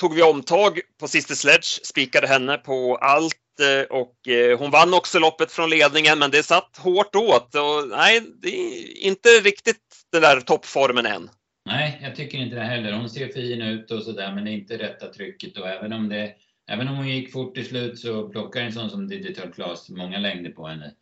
tog 0.00 0.14
vi 0.14 0.22
omtag 0.22 0.80
på 1.00 1.08
Sister 1.08 1.34
Sledge, 1.34 1.86
spikade 1.86 2.26
henne 2.26 2.58
på 2.58 2.96
allt 2.96 3.60
eh, 3.60 3.96
och 3.96 4.28
eh, 4.28 4.58
hon 4.58 4.70
vann 4.70 4.94
också 4.94 5.18
loppet 5.18 5.52
från 5.52 5.70
ledningen 5.70 6.18
men 6.18 6.30
det 6.30 6.42
satt 6.42 6.76
hårt 6.76 7.14
åt 7.16 7.54
och 7.54 7.88
nej, 7.88 8.20
det 8.42 8.48
är 8.48 9.06
inte 9.06 9.28
riktigt 9.28 10.06
den 10.12 10.22
där 10.22 10.40
toppformen 10.40 11.06
än. 11.06 11.30
Nej, 11.66 12.00
jag 12.02 12.16
tycker 12.16 12.38
inte 12.38 12.56
det 12.56 12.62
heller. 12.62 12.92
Hon 12.92 13.10
ser 13.10 13.28
fin 13.28 13.62
ut 13.62 13.90
och 13.90 14.02
sådär 14.02 14.34
men 14.34 14.44
det 14.44 14.50
är 14.50 14.52
inte 14.52 14.78
rätta 14.78 15.12
trycket 15.12 15.58
och 15.58 15.68
även 15.68 15.92
om 15.92 16.08
det 16.08 16.34
Även 16.72 16.88
om 16.88 16.96
hon 16.96 17.08
gick 17.08 17.32
fort 17.32 17.58
i 17.58 17.64
slut 17.64 17.98
så 17.98 18.28
plockar 18.28 18.60
en 18.60 18.72
sån 18.72 18.90
som 18.90 19.08
Digital 19.08 19.52
Class 19.52 19.88
många 19.88 20.18
längder 20.18 20.50
på 20.50 20.66
henne 20.66 20.94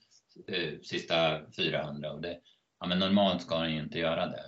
eh, 0.46 0.80
sista 0.82 1.40
400 1.56 2.12
och 2.12 2.22
det, 2.22 2.38
ja, 2.80 2.86
men 2.86 2.98
normalt 2.98 3.42
ska 3.42 3.58
hon 3.58 3.72
ju 3.72 3.80
inte 3.80 3.98
göra 3.98 4.26
det. 4.26 4.44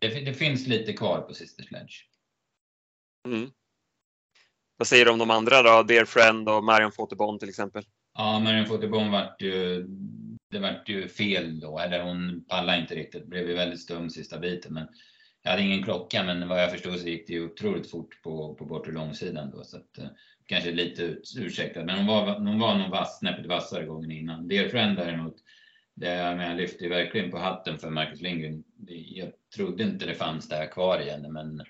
Det, 0.00 0.08
det 0.08 0.34
finns 0.34 0.66
lite 0.66 0.92
kvar 0.92 1.20
på 1.20 1.34
Sister 1.34 1.62
Sledge. 1.62 2.06
Mm. 3.28 3.50
Vad 4.82 4.86
säger 4.86 5.04
du 5.04 5.10
om 5.10 5.18
de 5.18 5.30
andra 5.30 5.62
då? 5.62 5.82
Dear 5.82 6.04
Friend 6.04 6.48
och 6.48 6.64
Marion 6.64 6.92
Fotobon 6.92 7.38
till 7.38 7.48
exempel? 7.48 7.84
Ja, 8.14 8.38
Marion 8.38 8.66
Fotobon 8.66 9.10
vart 9.10 9.42
ju, 9.42 9.86
det 10.50 10.58
vart 10.58 10.88
ju 10.88 11.08
fel 11.08 11.60
då, 11.60 11.78
eller 11.78 12.02
hon 12.02 12.44
pallade 12.48 12.78
inte 12.78 12.94
riktigt. 12.94 13.26
Blev 13.26 13.48
ju 13.48 13.54
väldigt 13.54 13.80
stum 13.80 14.10
sista 14.10 14.38
biten. 14.38 14.74
Men 14.74 14.88
jag 15.42 15.50
hade 15.50 15.62
ingen 15.62 15.82
klocka, 15.82 16.22
men 16.24 16.48
vad 16.48 16.62
jag 16.62 16.70
förstod 16.70 16.98
så 16.98 17.08
gick 17.08 17.26
det 17.26 17.32
ju 17.32 17.44
otroligt 17.44 17.90
fort 17.90 18.22
på, 18.22 18.54
på 18.54 18.64
bortre 18.64 18.92
långsidan 18.92 19.50
då. 19.50 19.64
Så 19.64 19.76
att, 19.76 19.98
eh, 19.98 20.04
kanske 20.46 20.70
lite 20.70 21.02
ut, 21.02 21.34
ursäktad, 21.38 21.84
men 21.84 21.96
hon 21.98 22.06
var, 22.06 22.34
hon 22.34 22.58
var 22.58 22.78
nog 22.78 22.90
vass, 22.90 23.18
snäppet 23.18 23.46
vassare 23.46 23.84
gången 23.84 24.10
innan. 24.10 24.48
Dear 24.48 24.68
Friend 24.68 24.96
däremot, 24.96 25.36
det, 25.94 26.34
men 26.36 26.48
jag 26.48 26.56
lyfte 26.56 26.84
ju 26.84 26.90
verkligen 26.90 27.30
på 27.30 27.38
hatten 27.38 27.78
för 27.78 27.90
Marcus 27.90 28.20
Lindgren. 28.20 28.64
Jag 28.88 29.32
trodde 29.56 29.84
inte 29.84 30.06
det 30.06 30.14
fanns 30.14 30.48
där 30.48 30.66
kvar 30.66 31.00
igen, 31.00 31.32
men 31.32 31.62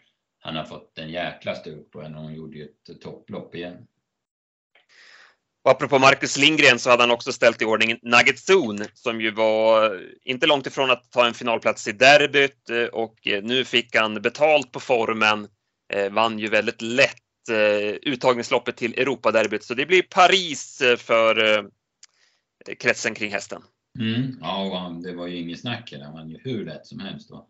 han 0.44 0.56
har 0.56 0.64
fått 0.64 0.98
en 0.98 1.10
jäkla 1.10 1.54
stuk 1.54 1.90
på 1.90 2.02
henne 2.02 2.16
och 2.16 2.22
hon 2.22 2.34
gjorde 2.34 2.58
ju 2.58 2.64
ett 2.64 3.00
topplopp 3.00 3.54
igen. 3.54 3.86
Och 5.64 5.70
apropå 5.70 5.98
Marcus 5.98 6.38
Lindgren 6.38 6.78
så 6.78 6.90
hade 6.90 7.02
han 7.02 7.10
också 7.10 7.32
ställt 7.32 7.62
i 7.62 7.64
ordning 7.64 7.98
Nugget 8.02 8.38
Zone 8.50 8.86
som 8.94 9.20
ju 9.20 9.30
var 9.30 10.00
inte 10.24 10.46
långt 10.46 10.66
ifrån 10.66 10.90
att 10.90 11.10
ta 11.10 11.26
en 11.26 11.34
finalplats 11.34 11.88
i 11.88 11.92
derbyt 11.92 12.70
eh, 12.70 12.84
och 12.84 13.26
eh, 13.26 13.42
nu 13.42 13.64
fick 13.64 13.96
han 13.96 14.22
betalt 14.22 14.72
på 14.72 14.80
formen. 14.80 15.48
Eh, 15.92 16.12
vann 16.12 16.38
ju 16.38 16.48
väldigt 16.48 16.82
lätt 16.82 17.18
uttagningsloppet 18.02 18.76
till 18.76 18.94
Europaderbyt 18.98 19.64
så 19.64 19.74
det 19.74 19.86
blir 19.86 20.02
Paris 20.02 20.82
för 20.98 21.64
kretsen 22.78 23.14
kring 23.14 23.32
hästen. 23.32 23.62
Mm, 23.98 24.38
ja, 24.40 25.00
det 25.04 25.12
var 25.12 25.26
ju 25.26 25.36
inget 25.36 25.60
snack 25.60 25.94
Han 26.02 26.12
vann 26.12 26.30
ju 26.30 26.38
hur 26.44 26.64
lätt 26.64 26.86
som 26.86 27.00
helst. 27.00 27.28
Då. 27.28 27.48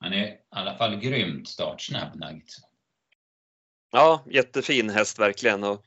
Han 0.00 0.12
är 0.12 0.26
i 0.26 0.38
alla 0.50 0.76
fall 0.76 0.96
grymt 0.96 1.48
startsnabb, 1.48 2.14
Nugget. 2.14 2.44
Ja, 3.92 4.24
jättefin 4.30 4.90
häst 4.90 5.18
verkligen. 5.18 5.64
Och 5.64 5.84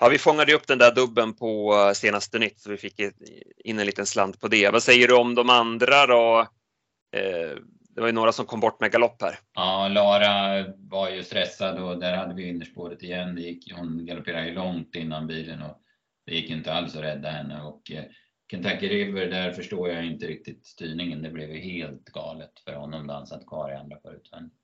Ja, 0.00 0.08
vi 0.08 0.18
fångade 0.18 0.54
upp 0.54 0.66
den 0.66 0.78
där 0.78 0.94
dubben 0.94 1.34
på 1.34 1.74
eh, 1.74 1.92
senaste 1.92 2.38
nytt 2.38 2.60
så 2.60 2.70
vi 2.70 2.76
fick 2.76 3.00
in 3.64 3.78
en 3.78 3.86
liten 3.86 4.06
slant 4.06 4.40
på 4.40 4.48
det. 4.48 4.70
Vad 4.70 4.82
säger 4.82 5.08
du 5.08 5.14
om 5.14 5.34
de 5.34 5.50
andra 5.50 6.06
då? 6.06 6.40
Eh, 7.16 7.56
det 7.94 8.00
var 8.00 8.06
ju 8.06 8.12
några 8.12 8.32
som 8.32 8.46
kom 8.46 8.60
bort 8.60 8.80
med 8.80 8.92
galopp 8.92 9.22
här. 9.22 9.38
Ja, 9.54 9.88
Lara 9.88 10.66
var 10.76 11.10
ju 11.10 11.24
stressad 11.24 11.78
och 11.78 11.98
där 11.98 12.16
hade 12.16 12.34
vi 12.34 12.48
innerspåret 12.48 13.02
igen. 13.02 13.34
Det 13.34 13.40
gick, 13.40 13.72
hon 13.72 14.06
galopperade 14.06 14.46
ju 14.46 14.54
långt 14.54 14.94
innan 14.94 15.26
bilen 15.26 15.62
och 15.62 15.76
det 16.26 16.34
gick 16.34 16.50
inte 16.50 16.72
alls 16.72 16.96
att 16.96 17.02
rädda 17.02 17.30
henne. 17.30 17.62
Och 17.62 17.90
eh, 17.90 18.04
Kentucky 18.50 18.88
River, 18.88 19.26
där 19.26 19.52
förstår 19.52 19.88
jag 19.88 20.06
inte 20.06 20.26
riktigt 20.26 20.66
styrningen. 20.66 21.22
Det 21.22 21.30
blev 21.30 21.50
ju 21.50 21.60
helt 21.60 22.04
galet 22.04 22.60
för 22.64 22.72
honom 22.72 23.06
då 23.06 23.14
han 23.14 23.26
satt 23.26 23.46
kvar 23.46 23.72
i 23.72 23.74
andra 23.74 23.96
på 23.96 24.12
utvändigt. 24.12 24.54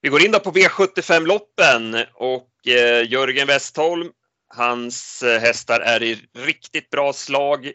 Vi 0.00 0.08
går 0.08 0.24
in 0.24 0.32
då 0.32 0.40
på 0.40 0.52
V75-loppen 0.52 1.96
och 2.14 2.68
eh, 2.68 3.12
Jörgen 3.12 3.46
Westholm, 3.46 4.12
hans 4.48 5.22
eh, 5.22 5.40
hästar 5.40 5.80
är 5.80 6.02
i 6.02 6.18
riktigt 6.32 6.90
bra 6.90 7.12
slag 7.12 7.72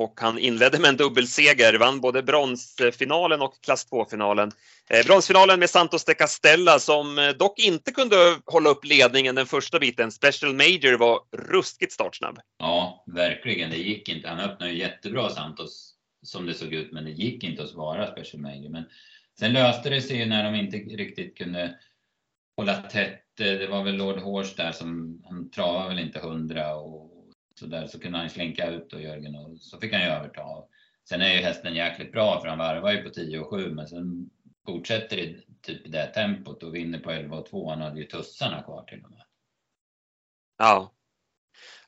och 0.00 0.20
han 0.20 0.38
inledde 0.38 0.78
med 0.78 0.88
en 0.88 0.96
dubbelseger, 0.96 1.78
vann 1.78 2.00
både 2.00 2.22
bronsfinalen 2.22 3.42
och 3.42 3.60
klass 3.60 3.86
2-finalen. 3.90 4.52
Eh, 4.90 5.06
bronsfinalen 5.06 5.60
med 5.60 5.70
Santos 5.70 6.04
de 6.04 6.14
Castella 6.14 6.78
som 6.78 7.18
eh, 7.18 7.28
dock 7.28 7.58
inte 7.58 7.92
kunde 7.92 8.16
hålla 8.46 8.70
upp 8.70 8.84
ledningen 8.84 9.34
den 9.34 9.46
första 9.46 9.78
biten. 9.78 10.12
Special 10.12 10.54
Major 10.54 10.98
var 10.98 11.20
ruskigt 11.36 11.92
startsnabb. 11.92 12.38
Ja, 12.58 13.04
verkligen. 13.06 13.70
Det 13.70 13.76
gick 13.76 14.08
inte. 14.08 14.28
Han 14.28 14.40
öppnade 14.40 14.72
ju 14.72 14.78
jättebra 14.78 15.28
Santos 15.28 15.94
som 16.22 16.46
det 16.46 16.54
såg 16.54 16.72
ut, 16.72 16.92
men 16.92 17.04
det 17.04 17.10
gick 17.10 17.44
inte 17.44 17.62
att 17.62 17.70
svara 17.70 18.06
Special 18.06 18.42
Major. 18.42 18.68
Men 18.68 18.84
Sen 19.40 19.52
löste 19.52 19.90
det 19.90 20.02
sig 20.02 20.26
när 20.26 20.44
de 20.44 20.58
inte 20.58 20.76
riktigt 20.76 21.38
kunde 21.38 21.78
hålla 22.56 22.82
tätt. 22.82 23.40
Eh, 23.40 23.46
det 23.52 23.66
var 23.66 23.84
väl 23.84 23.96
Lord 23.96 24.18
Horse 24.18 24.62
där 24.62 24.72
som, 24.72 25.22
han 25.24 25.50
travade 25.50 25.88
väl 25.88 25.98
inte 25.98 26.18
hundra 26.18 26.74
och 26.74 27.09
så 27.60 27.66
där 27.66 27.86
så 27.86 28.00
kunde 28.00 28.18
han 28.18 28.30
slinka 28.30 28.70
ut 28.70 28.92
och 28.92 29.02
Jörgen 29.02 29.34
och 29.34 29.58
så 29.60 29.80
fick 29.80 29.92
han 29.92 30.02
ju 30.02 30.08
överta. 30.08 30.42
Sen 31.08 31.20
är 31.20 31.34
ju 31.34 31.40
hästen 31.40 31.74
jäkligt 31.74 32.12
bra 32.12 32.40
för 32.40 32.48
han 32.48 32.58
varvar 32.58 32.92
ju 32.92 33.02
på 33.02 33.10
10 33.10 33.38
och 33.38 33.50
7 33.50 33.74
men 33.74 33.88
sen 33.88 34.30
fortsätter 34.66 35.18
i 35.18 35.44
typ 35.62 35.92
det 35.92 36.06
tempot 36.06 36.62
och 36.62 36.74
vinner 36.74 36.98
på 36.98 37.10
11 37.10 37.36
och 37.36 37.46
2. 37.46 37.70
Han 37.70 37.80
hade 37.80 38.00
ju 38.00 38.06
tussarna 38.06 38.62
kvar 38.62 38.84
till 38.84 39.04
och 39.04 39.10
med. 39.10 39.22
Ja. 40.58 40.92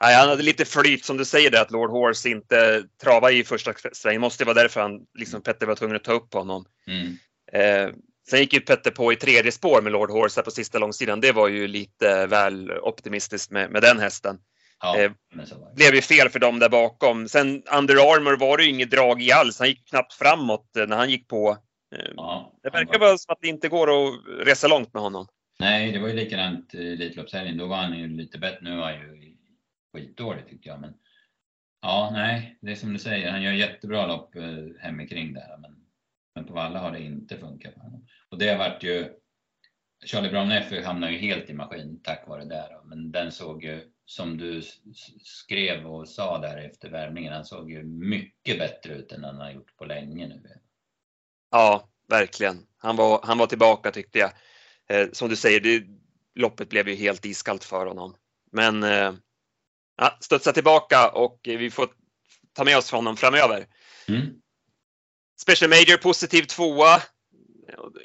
Nej, 0.00 0.16
han 0.16 0.28
hade 0.28 0.42
lite 0.42 0.64
flyt 0.64 1.04
som 1.04 1.16
du 1.16 1.24
säger 1.24 1.50
det 1.50 1.60
att 1.60 1.70
Lord 1.70 1.90
Horse 1.90 2.28
inte 2.28 2.84
travade 3.02 3.34
i 3.34 3.44
första 3.44 3.72
sväng. 3.92 4.20
måste 4.20 4.44
vara 4.44 4.54
därför 4.54 4.80
han 4.80 5.06
liksom 5.14 5.42
Petter 5.42 5.66
var 5.66 5.74
tvungen 5.74 5.96
att 5.96 6.04
ta 6.04 6.12
upp 6.12 6.34
honom. 6.34 6.64
Mm. 6.86 7.18
Eh, 7.52 7.94
sen 8.28 8.40
gick 8.40 8.52
ju 8.52 8.60
Petter 8.60 8.90
på 8.90 9.12
i 9.12 9.16
tredje 9.16 9.52
spår 9.52 9.82
med 9.82 9.92
Lord 9.92 10.10
Horse 10.10 10.42
på 10.42 10.50
sista 10.50 10.78
långsidan. 10.78 11.20
Det 11.20 11.32
var 11.32 11.48
ju 11.48 11.68
lite 11.68 12.26
väl 12.26 12.70
optimistiskt 12.70 13.50
med, 13.50 13.70
med 13.70 13.82
den 13.82 13.98
hästen. 13.98 14.38
Ja, 14.82 14.98
eh, 14.98 15.10
blev 15.74 15.94
ju 15.94 16.02
fel 16.02 16.28
för 16.28 16.38
dem 16.38 16.58
där 16.58 16.68
bakom. 16.68 17.28
Sen 17.28 17.62
Under 17.78 17.94
Armour 17.94 18.36
var 18.36 18.56
det 18.56 18.64
ju 18.64 18.70
inget 18.70 18.90
drag 18.90 19.22
i 19.22 19.32
alls. 19.32 19.58
Han 19.58 19.68
gick 19.68 19.88
knappt 19.88 20.12
framåt 20.12 20.76
eh, 20.76 20.86
när 20.86 20.96
han 20.96 21.10
gick 21.10 21.28
på. 21.28 21.58
Eh, 21.96 22.12
ja, 22.16 22.52
det 22.62 22.70
verkar 22.70 22.98
vara 22.98 23.18
som 23.18 23.32
att 23.32 23.40
det 23.40 23.48
inte 23.48 23.68
går 23.68 24.06
att 24.06 24.20
resa 24.46 24.68
långt 24.68 24.94
med 24.94 25.02
honom. 25.02 25.26
Nej, 25.58 25.92
det 25.92 25.98
var 25.98 26.08
ju 26.08 26.14
likadant 26.14 26.74
i 26.74 26.92
Elitloppshelgen. 26.92 27.56
Då 27.56 27.66
var 27.66 27.76
han 27.76 27.98
ju 27.98 28.08
lite 28.08 28.38
bättre. 28.38 28.58
Nu 28.62 28.76
var 28.76 28.92
han 28.92 29.00
ju 29.00 29.36
skitdålig 29.92 30.48
tyckte 30.48 30.68
jag. 30.68 30.80
Men 30.80 30.94
ja, 31.82 32.10
nej, 32.12 32.58
det 32.60 32.70
är 32.70 32.76
som 32.76 32.92
du 32.92 32.98
säger. 32.98 33.30
Han 33.30 33.42
gör 33.42 33.52
jättebra 33.52 34.06
lopp 34.06 34.36
eh, 34.36 34.42
hemikring 34.80 35.34
där. 35.34 35.58
Men 35.58 35.82
men 36.34 36.44
på 36.44 36.52
Valla 36.52 36.78
har 36.78 36.90
det 36.90 37.00
inte 37.00 37.38
funkat 37.38 37.74
för 37.74 37.80
honom. 37.80 38.06
Och 38.28 38.38
det 38.38 38.48
har 38.48 38.58
varit 38.58 38.82
ju 38.82 39.08
Charlie 40.04 40.30
Brown 40.30 40.84
hamnade 40.84 41.12
ju 41.12 41.18
helt 41.18 41.50
i 41.50 41.54
maskin 41.54 42.00
tack 42.02 42.28
vare 42.28 42.44
det. 42.44 42.68
Då. 42.70 42.88
Men 42.88 43.12
den 43.12 43.32
såg 43.32 43.64
ju, 43.64 43.91
som 44.06 44.36
du 44.36 44.62
skrev 45.22 45.86
och 45.86 46.08
sa 46.08 46.38
där 46.38 46.56
efter 46.56 46.90
värmningen, 46.90 47.32
han 47.32 47.44
såg 47.44 47.70
ju 47.70 47.82
mycket 47.84 48.58
bättre 48.58 48.94
ut 48.94 49.12
än 49.12 49.24
han 49.24 49.36
har 49.36 49.50
gjort 49.50 49.76
på 49.76 49.84
länge 49.84 50.28
nu. 50.28 50.42
Ja, 51.50 51.88
verkligen. 52.08 52.66
Han 52.78 52.96
var, 52.96 53.20
han 53.22 53.38
var 53.38 53.46
tillbaka 53.46 53.90
tyckte 53.90 54.18
jag. 54.18 54.32
Eh, 54.88 55.08
som 55.12 55.28
du 55.28 55.36
säger, 55.36 55.60
det, 55.60 55.84
loppet 56.34 56.68
blev 56.68 56.88
ju 56.88 56.94
helt 56.94 57.24
iskallt 57.24 57.64
för 57.64 57.86
honom. 57.86 58.16
Men 58.52 58.82
eh, 58.82 59.14
ja, 59.96 60.18
studsa 60.20 60.52
tillbaka 60.52 61.08
och 61.08 61.40
vi 61.42 61.70
får 61.70 61.88
ta 62.52 62.64
med 62.64 62.78
oss 62.78 62.90
honom 62.90 63.16
framöver. 63.16 63.66
Mm. 64.08 64.26
Special 65.40 65.70
Major 65.70 65.96
positiv 65.96 66.42
tvåa. 66.42 67.02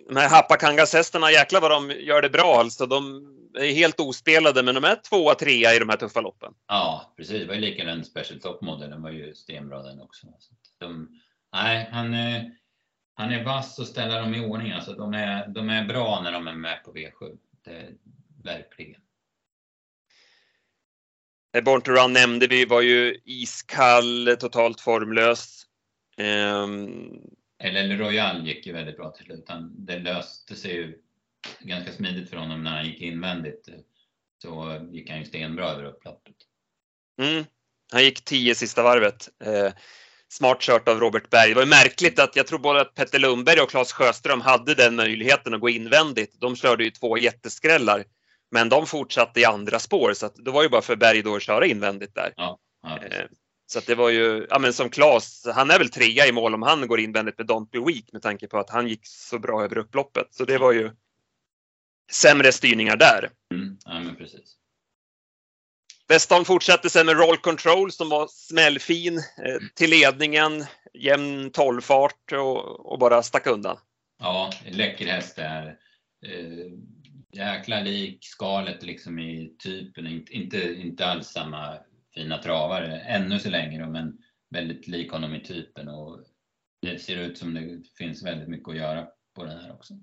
De 0.08 0.16
här 0.16 0.30
Hapakangas 0.30 0.94
hästarna, 0.94 1.32
jäklar 1.32 1.62
vad 1.62 1.72
de 1.72 1.92
gör 1.92 2.22
det 2.22 2.30
bra 2.30 2.60
alltså. 2.60 2.86
De 2.86 3.28
är 3.60 3.74
helt 3.74 4.00
ospelade 4.00 4.64
men 4.64 4.76
de 4.76 4.84
är 4.84 4.96
tvåa, 4.96 5.36
trea 5.36 5.76
i 5.76 5.80
de 5.80 5.90
här 5.90 5.98
tuffa 5.98 6.22
loppen. 6.22 6.54
Ja, 6.68 7.14
precis. 7.18 7.40
Det 7.40 7.46
var 7.46 7.54
ju 7.54 7.62
likadant 7.62 8.08
Special 8.08 8.40
Top 8.40 8.62
Model. 8.62 8.90
Den 8.90 9.02
var 9.02 9.12
ju 9.12 9.34
stenbra 9.36 9.84
den 9.84 10.02
också. 10.02 10.28
De, 10.80 11.10
nej, 11.54 11.90
han, 11.92 12.16
han 13.14 13.32
är 13.32 13.44
vass 13.44 13.80
och 13.80 13.88
ställer 13.88 14.20
dem 14.22 14.36
i 14.36 14.46
ordning. 14.46 14.72
Alltså, 14.72 14.94
de, 14.94 15.14
är, 15.14 15.48
de 15.48 15.70
är 15.70 15.86
bra 15.86 16.22
när 16.24 16.32
de 16.32 16.48
är 16.48 16.54
med 16.54 16.84
på 16.84 16.94
V7. 16.94 17.38
Det, 17.66 17.88
verkligen. 18.44 19.02
Eh, 21.58 21.64
Born 21.64 21.82
to 21.82 21.92
Run 21.92 22.14
nämnde 22.14 22.48
vi, 22.48 22.66
var 22.66 22.82
ju 22.82 23.22
iskall, 23.26 24.38
totalt 24.40 24.82
formlös. 24.82 25.64
Um, 26.18 27.37
eller 27.60 27.98
Royal 27.98 28.48
gick 28.48 28.66
ju 28.66 28.74
väldigt 28.74 28.98
bra 28.98 29.12
till 29.12 29.26
slut. 29.26 29.46
Han, 29.48 29.86
det 29.86 30.00
löste 30.00 30.56
sig 30.56 30.72
ju 30.72 30.98
ganska 31.60 31.92
smidigt 31.92 32.30
för 32.30 32.38
honom 32.38 32.64
när 32.64 32.72
han 32.72 32.86
gick 32.86 33.02
invändigt. 33.02 33.70
Så 34.42 34.82
gick 34.92 35.10
han 35.10 35.20
ju 35.20 35.26
stenbra 35.26 35.70
över 35.70 35.84
upploppet. 35.84 36.36
Mm. 37.22 37.46
Han 37.92 38.04
gick 38.04 38.26
10 38.26 38.56
sista 38.56 38.84
varvet. 38.84 39.30
Eh, 39.44 39.74
smart 40.30 40.62
kört 40.62 40.88
av 40.88 41.00
Robert 41.00 41.30
Berg. 41.30 41.50
Det 41.50 41.56
var 41.56 41.62
ju 41.62 41.70
märkligt 41.70 42.20
att 42.20 42.36
jag 42.36 42.48
tror 42.48 42.60
både 42.60 42.82
att 42.82 42.96
Petter 42.96 43.20
Lundberg 43.20 43.62
och 43.62 43.70
Claes 43.70 43.92
Sjöström 43.92 44.42
hade 44.42 44.76
den 44.76 44.96
möjligheten 44.96 45.54
att 45.54 45.62
gå 45.62 45.70
invändigt. 45.70 46.36
De 46.40 46.56
körde 46.56 46.84
ju 46.84 46.92
två 46.92 47.18
jätteskrällar. 47.18 48.04
Men 48.52 48.70
de 48.70 48.86
fortsatte 48.86 49.40
i 49.40 49.46
andra 49.46 49.80
spår 49.80 50.14
så 50.14 50.26
att 50.26 50.36
det 50.36 50.52
var 50.52 50.64
ju 50.64 50.70
bara 50.70 50.82
för 50.82 50.96
Berg 50.96 51.22
då 51.22 51.36
att 51.36 51.42
köra 51.42 51.66
invändigt 51.66 52.16
där. 52.16 52.34
Ja, 52.36 52.60
ja, 52.84 53.00
eh, 53.04 53.26
så 53.68 53.80
att 53.80 53.86
det 53.86 53.96
var 53.96 54.10
ju, 54.10 54.48
ja 54.50 54.60
men 54.60 54.74
som 54.74 54.90
Claes, 54.90 55.48
han 55.56 55.72
är 55.72 55.80
väl 55.80 55.90
trea 55.90 56.28
i 56.28 56.32
mål 56.32 56.54
om 56.54 56.62
han 56.62 56.88
går 56.88 57.00
invändigt 57.00 57.38
med 57.38 57.48
Don't 57.48 57.70
Be 57.72 57.80
Weak 57.80 58.06
med 58.14 58.22
tanke 58.22 58.48
på 58.48 58.58
att 58.58 58.70
han 58.70 58.88
gick 58.88 59.08
så 59.08 59.40
bra 59.40 59.64
över 59.64 59.78
upploppet. 59.78 60.28
Så 60.32 60.46
det 60.46 60.58
var 60.58 60.72
ju 60.72 60.92
sämre 62.12 62.52
styrningar 62.52 62.98
där. 62.98 63.30
Mm, 63.54 63.78
ja 63.86 64.00
men 64.00 64.16
precis. 64.16 64.56
Westholm 66.08 66.46
fortsatte 66.46 66.90
sen 66.90 67.06
med 67.06 67.18
roll 67.18 67.38
control 67.38 67.92
som 67.92 68.10
var 68.10 68.28
smällfin 68.28 69.18
eh, 69.18 69.58
till 69.76 69.90
ledningen, 69.90 70.66
jämn 70.94 71.52
tolvfart 71.52 72.32
och, 72.32 72.92
och, 72.92 73.00
bara 73.00 73.24
stack 73.24 73.48
undan. 73.48 73.78
Ja, 74.20 74.52
läcker 74.70 75.08
häst 75.08 75.36
där. 75.36 75.68
Eh, 76.26 76.72
jäkla 77.32 77.80
lik 77.80 78.18
skalet 78.26 78.84
liksom 78.84 79.20
i 79.20 79.56
typen, 79.64 80.26
inte, 80.30 80.74
inte 80.74 81.06
alls 81.06 81.28
samma 81.28 81.78
fina 82.18 82.38
travare 82.38 83.00
ännu 83.00 83.40
så 83.40 83.50
länge 83.50 83.80
då, 83.80 83.90
men 83.90 84.18
väldigt 84.50 84.88
lik 84.88 85.12
honom 85.12 85.36
i 85.36 85.44
typen 85.44 85.88
och 85.88 86.24
det 86.82 87.00
ser 87.00 87.18
ut 87.18 87.38
som 87.38 87.54
det 87.54 87.82
finns 87.98 88.24
väldigt 88.24 88.48
mycket 88.48 88.70
att 88.70 88.76
göra 88.76 89.08
på 89.36 89.44
den 89.44 89.60
här 89.60 89.74
också 89.74 89.94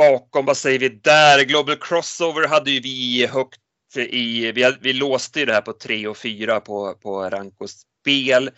bakom, 0.00 0.46
vad 0.46 0.56
säger 0.56 0.78
vi 0.78 0.88
där? 0.88 1.44
Global 1.44 1.76
Crossover 1.76 2.48
hade 2.48 2.70
ju 2.70 2.80
vi 2.80 3.26
högt 3.26 3.60
i, 3.96 4.52
vi, 4.52 4.76
vi 4.80 4.92
låste 4.92 5.40
ju 5.40 5.46
det 5.46 5.52
här 5.52 5.60
på 5.60 5.72
3 5.72 6.06
och 6.06 6.16
4 6.16 6.60
på, 6.60 6.94
på 6.94 7.30
Rankos 7.30 7.86
spel. 8.00 8.50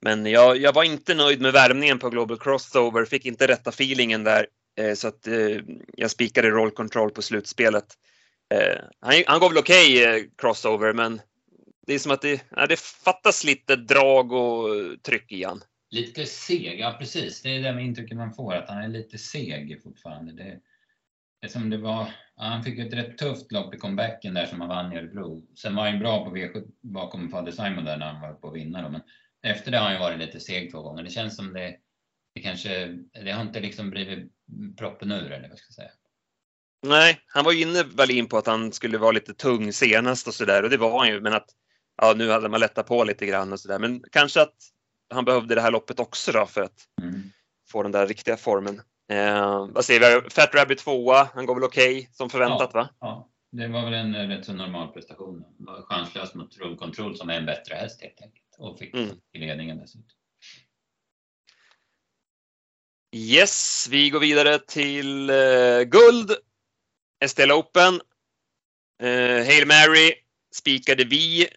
Men 0.00 0.26
jag, 0.26 0.56
jag 0.56 0.72
var 0.72 0.84
inte 0.84 1.14
nöjd 1.14 1.40
med 1.40 1.52
värmningen 1.52 1.98
på 1.98 2.10
Global 2.10 2.38
Crossover, 2.38 3.04
fick 3.04 3.26
inte 3.26 3.46
rätta 3.46 3.70
feelingen 3.70 4.24
där. 4.24 4.46
Eh, 4.78 4.94
så 4.94 5.08
att 5.08 5.26
eh, 5.26 5.56
jag 5.96 6.10
spikade 6.10 6.50
roll 6.50 6.70
control 6.70 7.10
på 7.10 7.22
slutspelet. 7.22 7.86
Eh, 8.54 8.78
han, 9.00 9.22
han 9.26 9.40
går 9.40 9.48
väl 9.48 9.58
okej 9.58 10.02
okay, 10.02 10.30
crossover, 10.38 10.92
men 10.92 11.20
det 11.86 11.94
är 11.94 11.98
som 11.98 12.12
att 12.12 12.22
det, 12.22 12.44
ja, 12.50 12.66
det 12.66 12.80
fattas 12.80 13.44
lite 13.44 13.76
drag 13.76 14.32
och 14.32 14.68
tryck 15.02 15.32
i 15.32 15.44
han. 15.44 15.62
Lite 15.90 16.26
seg, 16.26 16.80
ja 16.80 16.96
precis. 16.98 17.42
Det 17.42 17.56
är 17.56 17.72
det 17.72 17.82
intrycket 17.82 18.16
man 18.16 18.34
får, 18.34 18.54
att 18.54 18.68
han 18.68 18.82
är 18.82 18.88
lite 18.88 19.18
seg 19.18 19.80
fortfarande. 19.82 20.32
Det, 20.32 21.48
som 21.48 21.70
det 21.70 21.78
var, 21.78 22.08
han 22.36 22.64
fick 22.64 22.78
ett 22.78 22.92
rätt 22.92 23.18
tufft 23.18 23.52
lopp 23.52 23.74
i 23.74 23.78
comebacken 23.78 24.34
där 24.34 24.46
som 24.46 24.60
han 24.60 24.68
vann 24.68 24.92
i 24.92 24.96
Örebro. 24.96 25.46
Sen 25.54 25.74
var 25.74 25.88
han 25.88 25.98
bra 25.98 26.24
på 26.24 26.36
V7 26.36 26.70
bakom 26.80 27.30
Fader 27.30 27.52
Simon 27.52 27.84
där 27.84 27.96
när 27.96 28.12
han 28.12 28.20
var 28.20 28.32
på 28.32 28.48
att 28.48 28.54
vinna. 28.54 28.82
Då. 28.82 28.88
Men 28.88 29.02
efter 29.42 29.70
det 29.70 29.78
har 29.78 29.84
han 29.84 29.94
ju 29.94 30.00
varit 30.00 30.18
lite 30.18 30.40
seg 30.40 30.70
två 30.70 30.82
gånger. 30.82 31.02
Det 31.02 31.10
känns 31.10 31.36
som 31.36 31.52
det, 31.52 31.76
det 32.34 32.40
kanske, 32.40 32.86
det 33.24 33.30
har 33.30 33.42
inte 33.42 33.60
liksom 33.60 33.90
blivit 33.90 34.32
proppen 34.78 35.12
ur 35.12 35.32
eller 35.32 35.48
vad 35.48 35.58
ska 35.58 35.66
jag 35.68 35.74
säga. 35.74 35.97
Nej, 36.82 37.20
han 37.26 37.44
var 37.44 37.52
ju 37.52 37.62
inne 37.62 37.82
väl 37.82 38.10
in 38.10 38.28
på 38.28 38.38
att 38.38 38.46
han 38.46 38.72
skulle 38.72 38.98
vara 38.98 39.12
lite 39.12 39.34
tung 39.34 39.72
senast 39.72 40.28
och 40.28 40.34
sådär 40.34 40.62
och 40.62 40.70
det 40.70 40.76
var 40.76 40.98
han 40.98 41.08
ju. 41.08 41.20
Men 41.20 41.32
att 41.32 41.46
ja, 42.02 42.14
nu 42.16 42.30
hade 42.30 42.48
man 42.48 42.60
lättat 42.60 42.86
på 42.86 43.04
lite 43.04 43.26
grann 43.26 43.52
och 43.52 43.60
sådär. 43.60 43.78
Men 43.78 44.04
kanske 44.12 44.42
att 44.42 44.54
han 45.10 45.24
behövde 45.24 45.54
det 45.54 45.60
här 45.60 45.70
loppet 45.70 46.00
också 46.00 46.32
då 46.32 46.46
för 46.46 46.62
att 46.62 46.86
mm. 47.02 47.22
få 47.70 47.82
den 47.82 47.92
där 47.92 48.06
riktiga 48.06 48.36
formen. 48.36 48.82
Eh, 49.10 49.68
vad 49.70 49.84
säger 49.84 50.22
vi? 50.22 50.30
Fat 50.30 50.54
Rabbit 50.54 50.78
tvåa, 50.78 51.28
han 51.34 51.46
går 51.46 51.54
väl 51.54 51.64
okej 51.64 51.98
okay, 51.98 52.08
som 52.12 52.30
förväntat 52.30 52.70
ja, 52.72 52.80
va? 52.80 52.88
Ja, 53.00 53.28
det 53.52 53.68
var 53.68 53.84
väl 53.84 53.94
en 53.94 54.28
rätt 54.28 54.44
så 54.44 54.52
normal 54.52 54.92
prestation. 54.92 55.44
Var 55.58 55.82
chanslös 55.82 56.34
mot 56.34 56.58
Roll 56.58 56.76
Control 56.76 57.16
som 57.16 57.30
är 57.30 57.34
en 57.34 57.46
bättre 57.46 57.74
häst 57.74 58.02
helt 58.02 58.22
enkelt 58.22 58.56
och 58.58 58.78
fick 58.78 58.94
mm. 58.94 59.16
i 59.32 59.38
ledningen 59.38 59.78
dessutom. 59.78 60.08
Yes, 63.16 63.88
vi 63.90 64.10
går 64.10 64.20
vidare 64.20 64.58
till 64.58 65.30
uh, 65.30 65.82
guld. 65.82 66.30
Estelle 67.20 67.54
Open. 67.54 68.00
Eh, 69.02 69.46
Hail 69.46 69.66
Mary 69.66 70.14
spikade 70.54 71.04
vi 71.04 71.48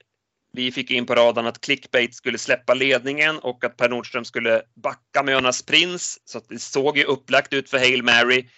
vi 0.53 0.71
fick 0.71 0.91
in 0.91 1.05
på 1.05 1.15
radarn 1.15 1.47
att 1.47 1.61
Clickbait 1.61 2.15
skulle 2.15 2.37
släppa 2.37 2.73
ledningen 2.73 3.39
och 3.39 3.63
att 3.63 3.77
Per 3.77 3.89
Nordström 3.89 4.25
skulle 4.25 4.61
backa 4.75 5.23
med 5.23 5.35
Önas 5.35 5.63
Prins. 5.65 6.19
Så 6.25 6.41
det 6.49 6.59
såg 6.59 6.97
ju 6.97 7.03
upplagt 7.03 7.53
ut 7.53 7.69
för 7.69 7.77
Hail 7.77 8.03
Mary. 8.03 8.49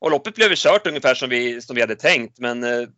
Och 0.00 0.10
loppet 0.10 0.34
blev 0.34 0.54
kört 0.54 0.86
ungefär 0.86 1.14
som 1.14 1.30
vi, 1.30 1.60
som 1.60 1.74
vi 1.74 1.80
hade 1.80 1.96
tänkt, 1.96 2.38
men 2.38 2.64
eh, 2.64 2.88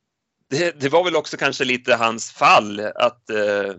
det, 0.50 0.80
det, 0.80 0.88
var 0.88 1.04
väl 1.04 1.16
också 1.16 1.36
kanske 1.36 1.64
lite 1.64 1.94
hans 1.94 2.32
fall 2.32 2.80
att 2.80 3.30
eh, 3.30 3.74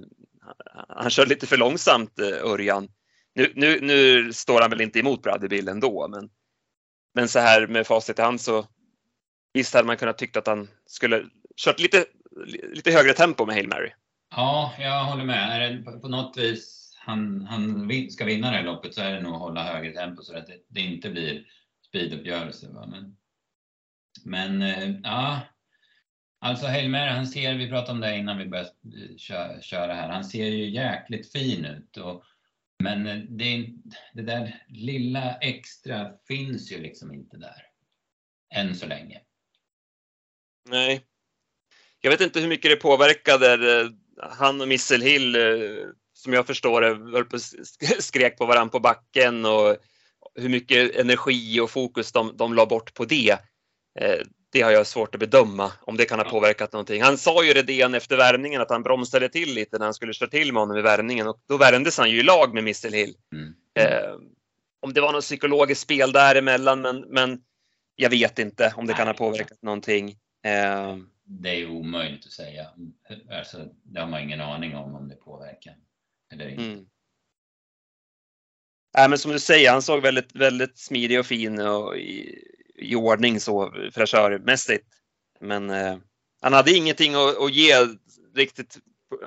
han 0.89 1.09
körde 1.09 1.29
lite 1.29 1.47
för 1.47 1.57
långsamt, 1.57 2.19
eh, 2.19 2.51
Örjan. 2.51 2.87
Nu, 3.35 3.51
nu, 3.55 3.79
nu 3.81 4.33
står 4.33 4.61
han 4.61 4.69
väl 4.69 4.81
inte 4.81 4.99
emot 4.99 5.21
Bradley 5.21 5.49
Bill 5.49 5.67
ändå, 5.67 6.07
men, 6.07 6.29
men 7.15 7.29
så 7.29 7.39
här 7.39 7.67
med 7.67 7.87
facit 7.87 8.19
i 8.19 8.21
hand 8.21 8.41
så 8.41 8.67
visst 9.55 9.73
hade 9.73 9.87
man 9.87 9.97
kunnat 9.97 10.17
tycka 10.17 10.39
att 10.39 10.47
han 10.47 10.67
skulle 10.85 11.25
kört 11.57 11.79
lite, 11.79 12.05
lite 12.73 12.91
högre 12.91 13.13
tempo 13.13 13.45
med 13.45 13.55
Hail 13.55 13.67
Mary. 13.67 13.91
Ja, 14.35 14.73
jag 14.79 15.05
håller 15.05 15.23
med. 15.23 15.61
Är 15.61 15.69
det 15.69 15.99
på 15.99 16.07
något 16.07 16.37
vis 16.37 16.93
han, 16.99 17.45
han 17.49 17.89
ska 18.09 18.25
vinna 18.25 18.51
det 18.51 18.57
här 18.57 18.63
loppet 18.63 18.93
så 18.93 19.01
är 19.01 19.13
det 19.13 19.21
nog 19.21 19.33
att 19.33 19.39
hålla 19.39 19.63
högre 19.63 19.93
tempo 19.93 20.21
så 20.21 20.37
att 20.37 20.47
det, 20.47 20.57
det 20.67 20.81
inte 20.81 21.09
blir 21.09 21.45
speeduppgörelse. 21.87 22.67
Men, 22.69 23.17
men 24.23 24.61
eh, 24.61 24.95
ja, 25.03 25.39
alltså 26.39 26.65
Helmer, 26.65 27.07
han 27.07 27.27
ser, 27.27 27.55
vi 27.55 27.69
pratade 27.69 27.91
om 27.91 27.99
det 27.99 28.17
innan 28.17 28.37
vi 28.37 28.45
började 28.45 28.69
eh, 28.69 29.17
köra, 29.17 29.61
köra 29.61 29.93
här, 29.93 30.09
han 30.09 30.23
ser 30.23 30.45
ju 30.45 30.69
jäkligt 30.69 31.31
fin 31.31 31.65
ut. 31.65 31.97
Och, 31.97 32.23
men 32.83 33.07
eh, 33.07 33.17
det, 33.17 33.69
det 34.13 34.21
där 34.21 34.63
lilla 34.67 35.35
extra 35.35 36.11
finns 36.27 36.71
ju 36.71 36.81
liksom 36.81 37.13
inte 37.13 37.37
där. 37.37 37.63
Än 38.53 38.75
så 38.75 38.87
länge. 38.87 39.21
Nej. 40.69 41.05
Jag 42.01 42.11
vet 42.11 42.21
inte 42.21 42.39
hur 42.39 42.47
mycket 42.47 42.71
det 42.71 42.75
påverkade 42.75 43.53
eh, 43.81 43.89
han 44.29 44.61
och 44.61 44.67
Missel 44.67 45.01
Hill, 45.01 45.35
eh, 45.35 45.41
som 46.13 46.33
jag 46.33 46.47
förstår 46.47 46.81
det, 46.81 48.01
skrek 48.01 48.37
på 48.37 48.45
varandra 48.45 48.71
på 48.71 48.79
backen 48.79 49.45
och 49.45 49.77
hur 50.35 50.49
mycket 50.49 50.95
energi 50.95 51.59
och 51.59 51.69
fokus 51.69 52.11
de, 52.11 52.37
de 52.37 52.53
la 52.53 52.65
bort 52.65 52.93
på 52.93 53.05
det. 53.05 53.31
Eh, 53.99 54.19
det 54.51 54.61
har 54.61 54.71
jag 54.71 54.87
svårt 54.87 55.15
att 55.15 55.19
bedöma 55.19 55.71
om 55.81 55.97
det 55.97 56.05
kan 56.05 56.19
ha 56.19 56.29
påverkat 56.29 56.73
någonting. 56.73 57.01
Han 57.01 57.17
sa 57.17 57.43
ju 57.43 57.53
Redén 57.53 57.93
efter 57.93 58.17
värmningen 58.17 58.61
att 58.61 58.69
han 58.69 58.83
bromsade 58.83 59.29
till 59.29 59.53
lite 59.53 59.77
när 59.77 59.85
han 59.85 59.93
skulle 59.93 60.13
köra 60.13 60.29
till 60.29 60.53
med 60.53 60.61
honom 60.61 60.77
i 60.77 60.81
värmningen 60.81 61.27
och 61.27 61.39
då 61.49 61.57
värmdes 61.57 61.97
han 61.97 62.11
ju 62.11 62.19
i 62.19 62.23
lag 62.23 62.53
med 62.53 62.63
Missel 62.63 62.93
Hill. 62.93 63.15
Mm. 63.33 63.53
Eh, 63.79 64.15
om 64.79 64.93
det 64.93 65.01
var 65.01 65.11
något 65.11 65.23
psykologiskt 65.23 65.81
spel 65.81 66.11
däremellan 66.11 66.81
men, 66.81 67.01
men 67.01 67.39
jag 67.95 68.09
vet 68.09 68.39
inte 68.39 68.73
om 68.77 68.87
det 68.87 68.93
kan 68.93 69.07
ha 69.07 69.13
påverkat 69.13 69.61
någonting. 69.61 70.17
Eh, 70.45 70.97
det 71.23 71.49
är 71.49 71.69
omöjligt 71.69 72.25
att 72.25 72.31
säga. 72.31 72.67
Alltså, 73.31 73.69
det 73.83 73.99
har 73.99 74.07
man 74.07 74.21
ingen 74.21 74.41
aning 74.41 74.75
om 74.75 74.95
om 74.95 75.07
det 75.07 75.15
påverkar 75.15 75.75
eller 76.33 76.49
inte. 76.49 76.63
Mm. 76.63 76.85
Nej, 78.97 79.09
men 79.09 79.17
som 79.17 79.31
du 79.31 79.39
säger, 79.39 79.71
han 79.71 79.81
såg 79.81 80.01
väldigt, 80.01 80.35
väldigt 80.35 80.77
smidig 80.77 81.19
och 81.19 81.25
fin 81.25 81.59
och 81.59 81.97
i, 81.97 82.43
i 82.75 82.95
ordning 82.95 83.39
så 83.39 83.73
fräschörmässigt. 83.91 84.87
Men 85.39 85.69
eh, 85.69 85.97
han 86.41 86.53
hade 86.53 86.71
ingenting 86.71 87.15
att, 87.15 87.37
att, 87.37 87.53
ge 87.53 87.73
riktigt. 88.35 88.77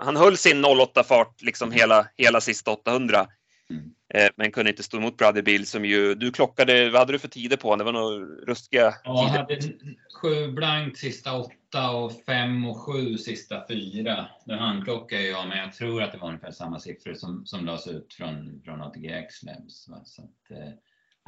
Han 0.01 0.17
höll 0.17 0.37
sin 0.37 0.65
08 0.65 1.05
fart 1.05 1.43
liksom 1.43 1.73
hela, 1.73 2.09
hela 2.17 2.41
sista 2.41 2.71
800. 2.71 3.27
Mm. 3.71 3.95
Eh, 4.15 4.29
men 4.37 4.51
kunde 4.51 4.71
inte 4.71 4.83
stå 4.83 4.97
emot 4.97 5.17
Brother 5.17 5.43
Bill 5.43 5.67
som 5.67 5.85
ju, 5.85 6.15
du 6.15 6.33
klockade, 6.33 6.91
vad 6.91 6.99
hade 6.99 7.13
du 7.13 7.19
för 7.19 7.29
tider 7.29 7.57
på 7.57 7.69
honom? 7.69 7.87
Det 7.87 7.93
var 7.93 8.01
nog 8.01 8.49
ruskiga 8.49 8.95
ja, 9.05 9.47
tider. 9.49 9.57
Jag 9.57 9.63
hade 9.63 9.79
sju 10.23 10.53
blankt 10.53 10.99
sista 10.99 11.39
åtta 11.39 11.91
och 11.91 12.13
fem 12.27 12.65
och 12.65 12.77
sju 12.77 13.19
sista 13.19 13.67
fyra. 13.69 14.29
Nu 14.47 14.55
handklockar 14.55 15.17
jag, 15.17 15.49
men 15.49 15.59
jag 15.59 15.73
tror 15.73 16.03
att 16.03 16.13
det 16.13 16.19
var 16.19 16.29
ungefär 16.29 16.51
samma 16.51 16.79
siffror 16.79 17.15
som, 17.15 17.47
som 17.47 17.67
lades 17.67 17.87
ut 17.87 18.15
från, 18.15 18.63
från 18.65 18.83
ATGX 18.83 19.43
Labs. 19.43 19.85
Så 19.85 19.95
att, 19.95 20.51
eh, 20.51 20.73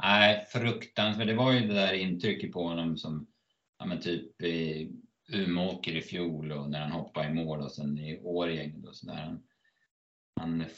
nej, 0.03 0.45
fruktansvärt. 0.49 1.27
Det 1.27 1.33
var 1.33 1.51
ju 1.51 1.67
det 1.67 1.73
där 1.73 1.93
intrycket 1.93 2.51
på 2.51 2.67
honom 2.67 2.97
som, 2.97 3.27
ja 3.79 3.85
men 3.85 3.99
typ 3.99 4.41
i 4.41 4.91
Umeåker 5.33 5.91
i 5.91 6.01
fjol 6.01 6.51
och 6.51 6.69
när 6.69 6.79
han 6.79 6.91
hoppade 6.91 7.27
i 7.27 7.33
mål 7.33 7.61
och 7.61 7.71
sen 7.71 7.97
i 7.97 8.19
Årjäng 8.23 8.85
och 8.87 8.95
sådär 8.95 9.13
han 9.13 9.43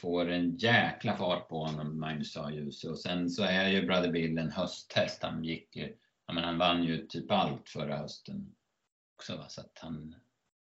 får 0.04 0.30
en 0.30 0.56
jäkla 0.56 1.16
fart 1.16 1.48
på 1.48 1.64
honom, 1.66 2.00
Magnus 2.00 2.36
A. 2.36 2.50
Djuse. 2.52 2.88
Och 2.88 2.98
sen 2.98 3.30
så 3.30 3.42
är 3.42 3.68
ju 3.68 3.86
Brother 3.86 4.12
Bill 4.12 4.38
en 4.38 4.50
hösthäst. 4.50 5.22
Han 5.22 5.44
gick 5.44 5.76
ju, 5.76 5.96
ja, 6.26 6.34
men 6.34 6.44
han 6.44 6.58
vann 6.58 6.84
ju 6.84 7.06
typ 7.06 7.30
allt 7.30 7.68
förra 7.68 7.96
hösten 7.96 8.54
också. 9.16 9.36
Va? 9.36 9.48
Så 9.48 9.60
att 9.60 9.78
han, 9.80 10.14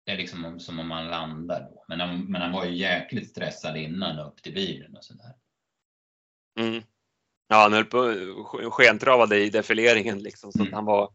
det 0.05 0.11
är 0.11 0.17
liksom 0.17 0.59
som 0.59 0.79
om 0.79 0.87
man 0.87 1.07
landar 1.07 1.61
då. 1.61 1.85
Men 1.87 1.99
han, 1.99 2.25
men 2.25 2.41
han 2.41 2.51
var 2.51 2.65
ju 2.65 2.75
jäkligt 2.75 3.29
stressad 3.29 3.77
innan 3.77 4.19
upp 4.19 4.43
till 4.43 4.53
bilen 4.53 4.95
och 4.95 5.03
sådär. 5.03 5.33
Mm. 6.59 6.83
Ja, 7.47 7.55
han 7.55 7.73
höll 7.73 7.85
på 7.85 8.13
skentravade 8.71 9.39
i 9.39 9.49
defileringen 9.49 10.19
liksom 10.19 10.51
så 10.51 10.59
Mm. 10.59 10.67
att 10.67 10.75
han 10.75 10.85
var 10.85 11.13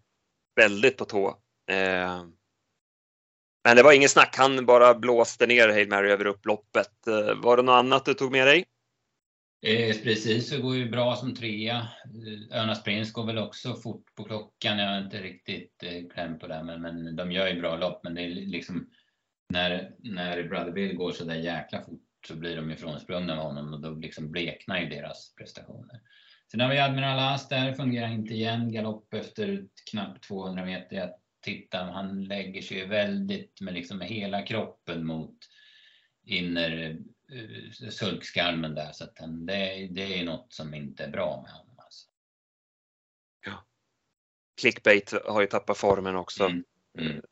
väldigt 0.56 0.96
på 0.96 1.04
tå. 1.04 1.28
Eh, 1.70 2.24
men 3.64 3.76
det 3.76 3.82
var 3.82 3.92
inget 3.92 4.10
snack, 4.10 4.34
han 4.38 4.66
bara 4.66 4.94
blåste 4.94 5.46
ner 5.46 5.68
Hail 5.68 5.88
Mary 5.88 6.10
över 6.10 6.26
upploppet. 6.26 7.06
Eh, 7.06 7.34
var 7.34 7.56
det 7.56 7.62
något 7.62 7.72
annat 7.72 8.04
du 8.04 8.14
tog 8.14 8.32
med 8.32 8.46
dig? 8.46 8.64
Eh, 9.66 9.96
precis, 10.02 10.50
det 10.50 10.58
går 10.58 10.76
ju 10.76 10.90
bra 10.90 11.16
som 11.16 11.34
trea. 11.34 11.76
Eh, 11.76 12.58
Örnas 12.60 12.82
Prins 12.82 13.12
går 13.12 13.26
väl 13.26 13.38
också 13.38 13.74
fort 13.74 14.14
på 14.14 14.24
klockan. 14.24 14.78
Jag 14.78 14.90
har 14.90 14.98
inte 14.98 15.22
riktigt 15.22 15.82
eh, 15.82 16.08
kläm 16.14 16.38
på 16.38 16.46
det, 16.46 16.62
men, 16.62 16.82
men 16.82 17.16
de 17.16 17.32
gör 17.32 17.48
ju 17.48 17.60
bra 17.60 17.76
lopp. 17.76 18.00
Men 18.04 18.14
det 18.14 18.22
är 18.22 18.28
liksom 18.28 18.90
när, 19.48 19.90
när 19.98 20.42
Brother 20.42 20.72
Bill 20.72 20.96
går 20.96 21.12
så 21.12 21.24
där 21.24 21.34
jäkla 21.34 21.82
fort 21.82 22.00
så 22.28 22.36
blir 22.36 22.56
de 22.56 22.70
ifrånsprungna 22.70 23.34
med 23.34 23.44
honom 23.44 23.74
och 23.74 23.80
då 23.80 23.90
liksom 23.90 24.30
bleknar 24.30 24.80
ju 24.80 24.88
deras 24.88 25.34
prestationer. 25.34 26.00
Sen 26.50 26.60
har 26.60 26.68
vi 26.68 26.78
Admiral 26.78 27.34
As 27.34 27.48
där, 27.48 27.72
fungerar 27.72 28.08
inte 28.08 28.34
igen. 28.34 28.72
Galopp 28.72 29.14
efter 29.14 29.64
knappt 29.90 30.24
200 30.24 30.64
meter. 30.64 31.10
Jag 31.44 31.54
tittar, 31.54 31.84
han 31.84 32.24
lägger 32.24 32.62
sig 32.62 32.86
väldigt 32.86 33.60
med 33.60 33.74
liksom 33.74 33.98
med 33.98 34.08
hela 34.08 34.42
kroppen 34.42 35.06
mot 35.06 35.38
inner 36.24 36.98
eh, 37.32 37.90
sulkskalmen 37.90 38.74
där. 38.74 38.92
Så 38.92 39.04
att 39.04 39.16
den, 39.16 39.46
det, 39.46 39.88
det 39.90 40.20
är 40.20 40.24
något 40.24 40.52
som 40.52 40.74
inte 40.74 41.04
är 41.04 41.10
bra 41.10 41.42
med 41.42 41.52
honom. 41.52 41.74
Alltså. 41.78 42.06
Clickbait 44.60 45.12
har 45.24 45.40
ju 45.40 45.46
tappat 45.46 45.78
formen 45.78 46.16
också. 46.16 46.44
Mm. 46.44 46.64
Mm. 46.98 47.22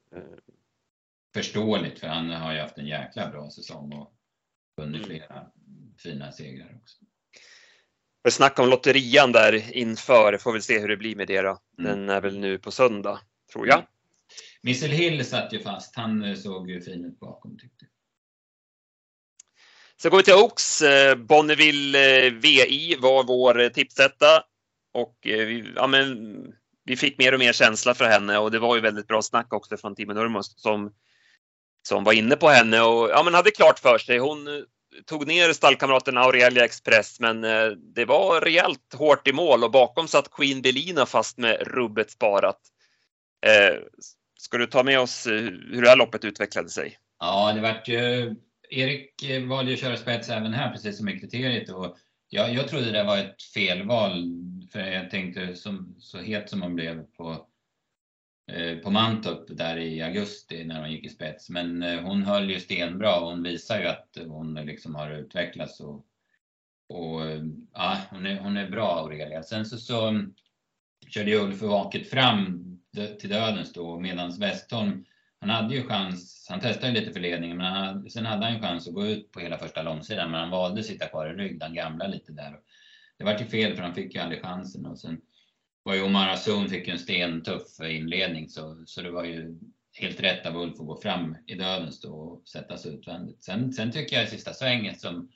Förståeligt, 1.35 1.99
för 1.99 2.07
han 2.07 2.31
har 2.31 2.53
ju 2.53 2.61
haft 2.61 2.79
en 2.79 2.87
jäkla 2.87 3.31
bra 3.31 3.51
säsong 3.51 3.92
och 3.92 4.14
vunnit 4.77 5.05
Mm. 5.05 5.07
flera 5.07 5.46
fina 5.99 6.33
segrar 6.33 6.79
också. 6.83 6.96
Vi 8.23 8.31
snackade 8.31 8.66
om 8.66 8.70
lotterian 8.70 9.33
där 9.33 9.77
inför, 9.77 10.38
får 10.38 10.53
väl 10.53 10.62
se 10.62 10.79
hur 10.79 10.88
det 10.88 10.96
blir 10.96 11.16
med 11.16 11.29
det 11.29 11.42
då. 11.42 11.59
Mm. 11.79 11.90
Den 11.90 12.09
är 12.09 12.20
väl 12.20 12.38
nu 12.38 12.59
på 12.59 12.70
söndag, 12.70 13.20
tror 13.53 13.68
jag. 13.68 13.87
Missel 14.62 14.90
Hill 14.90 15.25
satt 15.25 15.53
ju 15.53 15.61
fast. 15.61 15.96
Han 15.96 16.25
eh, 16.25 16.35
såg 16.35 16.70
ju 16.70 16.81
fin 16.81 17.05
ut 17.05 17.20
bakom 17.20 17.59
tyckte 17.59 17.85
jag. 17.85 17.90
Så 19.96 20.11
går 20.11 20.16
vi 20.16 20.25
till 20.25 20.35
Oaks. 20.35 20.83
Eh, 20.83 21.14
Bonneville 21.16 22.27
eh, 22.27 22.33
VI 22.33 22.96
var 23.01 23.25
vår 23.25 23.68
tipsetta. 23.68 24.44
Och 24.92 25.18
vi, 25.23 25.73
ja, 25.77 25.87
men, 25.87 26.37
vi 26.85 26.96
fick 26.96 27.18
mer 27.18 27.33
och 27.33 27.38
mer 27.38 27.53
känsla 27.53 27.94
för 27.94 28.05
henne 28.05 28.38
och 28.38 28.51
det 28.51 28.59
var 28.59 28.77
ju 28.77 28.81
väldigt 28.83 29.07
bra 29.07 29.23
snack 29.23 29.53
också 29.53 29.77
från 29.77 29.94
Timo 29.94 30.12
Nurmos 30.12 30.55
som, 30.57 30.92
som 31.88 32.05
var 32.05 32.12
inne 32.12 32.37
på 32.37 32.49
henne 32.49 32.81
och 32.81 33.11
ja, 33.11 33.23
men 33.25 33.35
hade 33.35 33.51
klart 33.51 33.79
för 33.79 33.99
sig. 33.99 34.18
Hon 34.18 34.64
tog 35.07 35.27
ner 35.27 35.53
stallkamraten 35.53 36.16
Aurelia 36.16 36.64
Express 36.64 37.20
men 37.20 37.40
det 37.94 38.05
var 38.05 38.40
rejält 38.40 38.94
hårt 38.94 39.29
i 39.29 39.33
mål 39.33 39.64
och 39.64 39.70
bakom 39.70 40.09
satt 40.09 40.31
Queen 40.31 40.62
Belina 40.62 41.07
fast 41.07 41.38
med 41.38 41.62
rubbet 41.66 42.11
sparat. 42.11 42.61
Eh, 43.46 43.79
ska 44.40 44.59
du 44.59 44.66
ta 44.66 44.83
med 44.83 45.00
oss 45.00 45.26
eh, 45.26 45.42
hur 45.42 45.83
det 45.83 45.88
här 45.88 45.96
loppet 45.96 46.24
utvecklade 46.24 46.68
sig? 46.68 46.98
Ja, 47.18 47.53
det 47.53 47.61
vart 47.61 47.88
ju... 47.88 48.35
Erik 48.70 49.22
eh, 49.22 49.46
valde 49.46 49.70
ju 49.70 49.74
att 49.74 49.81
köra 49.81 49.96
spets 49.96 50.29
även 50.29 50.55
här, 50.55 50.70
precis 50.70 50.98
som 50.98 51.09
i 51.09 51.20
kriteriet. 51.20 51.68
Och 51.68 51.96
jag, 52.29 52.55
jag 52.55 52.68
trodde 52.68 52.90
det 52.90 53.05
var 53.05 53.18
ett 53.18 53.42
felval, 53.42 54.33
för 54.72 54.81
jag 54.81 55.11
tänkte 55.11 55.55
som, 55.55 55.94
så 55.98 56.18
het 56.18 56.50
som 56.50 56.62
hon 56.62 56.74
blev 56.74 57.05
på, 57.05 57.46
eh, 58.53 58.79
på 58.79 58.90
Mantorp 58.90 59.44
där 59.48 59.76
i 59.76 60.03
augusti 60.03 60.64
när 60.64 60.81
hon 60.81 60.92
gick 60.92 61.07
i 61.07 61.09
spets. 61.09 61.50
Men 61.50 61.83
eh, 61.83 62.00
hon 62.00 62.22
höll 62.22 62.50
ju 62.50 62.61
stenbra 62.61 63.20
och 63.20 63.31
hon 63.31 63.42
visar 63.42 63.81
ju 63.81 63.87
att 63.87 64.18
hon 64.26 64.55
liksom 64.55 64.94
har 64.94 65.11
utvecklats. 65.11 65.81
Och, 65.81 66.07
och 66.88 67.26
eh, 67.26 67.42
ja, 67.72 67.96
hon 68.11 68.26
är, 68.26 68.38
hon 68.38 68.57
är 68.57 68.70
bra 68.70 69.00
Aurelia. 69.00 69.42
Sen 69.42 69.66
så, 69.66 69.79
så 69.79 70.24
körde 71.09 71.31
ju 71.31 71.40
Ulf 71.40 71.62
Vaket 71.62 72.11
fram 72.11 72.70
till 72.94 73.31
dödens 73.31 73.72
då 73.72 74.00
medan 74.00 74.38
Westholm 74.38 75.05
han 75.40 75.50
hade 75.50 75.74
ju 75.74 75.87
chans, 75.87 76.46
han 76.50 76.61
testade 76.61 76.92
lite 76.92 77.12
för 77.12 77.20
ledningen, 77.20 77.57
men 77.57 77.66
han, 77.66 77.87
hade- 77.87 78.11
sen 78.11 78.26
hade 78.26 78.44
han 78.44 78.55
ju 78.55 78.61
chans 78.61 78.88
att 78.88 78.94
gå 78.94 79.07
ut 79.07 79.33
på 79.33 79.40
hela 79.40 79.59
första 79.59 79.83
långsidan, 79.83 80.31
men 80.31 80.40
han 80.40 80.50
valde 80.50 80.81
att 80.81 80.87
sitta 80.87 81.07
kvar 81.07 81.26
i 81.31 81.33
rygg, 81.33 81.61
den 81.61 81.74
gamla 81.74 82.07
lite 82.07 82.33
där. 82.33 82.59
Det 83.18 83.24
var 83.24 83.38
ju 83.38 83.46
fel 83.46 83.76
för 83.76 83.83
han 83.83 83.94
fick 83.94 84.14
ju 84.14 84.20
aldrig 84.20 84.42
chansen 84.42 84.87
och 84.87 84.98
sen 84.98 85.20
var 85.83 85.94
ju 85.94 86.03
Omar 86.03 86.29
Azoun 86.29 86.68
fick 86.68 86.87
ju 86.87 86.92
en 86.92 86.98
stentuff 86.98 87.81
inledning 87.81 88.48
så, 88.48 88.83
så 88.87 89.03
det 89.03 89.11
var 89.11 89.24
ju 89.24 89.59
helt 89.92 90.20
rätt 90.20 90.46
av 90.46 90.57
Ulf 90.57 90.81
att 90.81 90.87
gå 90.87 91.00
fram 91.00 91.37
i 91.46 91.55
dödens 91.55 92.00
då 92.00 92.14
och 92.14 92.48
sätta 92.48 92.76
sig 92.76 92.94
utvändigt. 92.94 93.44
Sen, 93.44 93.72
sen 93.72 93.92
tycker 93.92 94.16
jag 94.16 94.24
i 94.24 94.29
sista 94.31 94.53
svängen 94.53 94.94
som 94.94 95.31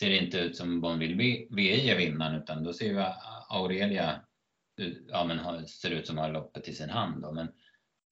ser 0.00 0.10
inte 0.10 0.38
ut 0.38 0.56
som 0.56 0.80
Bonville 0.80 1.46
VI 1.50 1.90
är 1.90 1.96
vinnaren 1.96 2.42
utan 2.42 2.62
då 2.64 2.72
ser 2.72 2.94
vi 2.94 3.04
Aurelia 3.48 4.20
ja, 5.08 5.24
men 5.24 5.66
ser 5.66 5.90
ut 5.90 6.06
som 6.06 6.18
har 6.18 6.32
loppet 6.32 6.68
i 6.68 6.72
sin 6.72 6.90
hand. 6.90 7.22
Då. 7.22 7.32
Men 7.32 7.48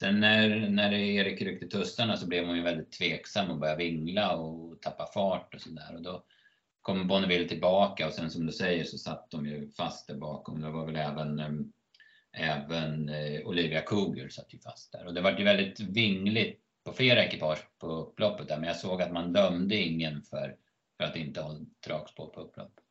Sen 0.01 0.21
när, 0.21 0.69
när 0.69 0.93
Erik 0.93 1.43
ryckte 1.43 1.67
tussarna 1.67 2.17
så 2.17 2.27
blev 2.27 2.47
hon 2.47 2.57
ju 2.57 2.63
väldigt 2.63 2.93
tveksam 2.93 3.51
och 3.51 3.59
började 3.59 3.85
vingla 3.85 4.37
och 4.37 4.83
tappa 4.83 5.07
fart 5.07 5.55
och 5.55 5.61
sådär. 5.61 5.95
Och 5.95 6.03
då 6.03 6.25
kom 6.83 7.09
Bonneville 7.09 7.49
tillbaka 7.49 8.07
och 8.07 8.13
sen 8.13 8.31
som 8.31 8.47
du 8.47 8.53
säger 8.53 8.85
så 8.85 8.99
satt 8.99 9.31
de 9.31 9.47
ju 9.47 9.71
fast 9.71 10.07
där 10.07 10.15
bakom. 10.15 10.61
Det 10.61 10.71
var 10.71 10.87
väl 10.87 10.97
även, 10.97 11.39
eh, 11.39 12.51
även 12.51 13.09
eh, 13.09 13.47
Olivia 13.47 13.81
Cougar 13.81 14.29
satt 14.29 14.55
ju 14.55 14.59
fast 14.59 14.93
där. 14.93 15.07
Och 15.07 15.15
det 15.15 15.21
var 15.21 15.39
ju 15.39 15.45
väldigt 15.45 15.81
vingligt 15.81 16.61
på 16.85 16.93
flera 16.93 17.25
ekipage 17.25 17.79
på 17.79 17.87
upploppet 17.87 18.49
där. 18.49 18.57
Men 18.57 18.67
jag 18.69 18.77
såg 18.77 19.03
att 19.03 19.13
man 19.13 19.33
dömde 19.33 19.77
ingen 19.77 20.23
för, 20.23 20.57
för 20.97 21.05
att 21.05 21.17
inte 21.17 21.41
ha 21.41 21.59
dragspår 21.87 22.27
på 22.27 22.41
upploppet. 22.41 22.85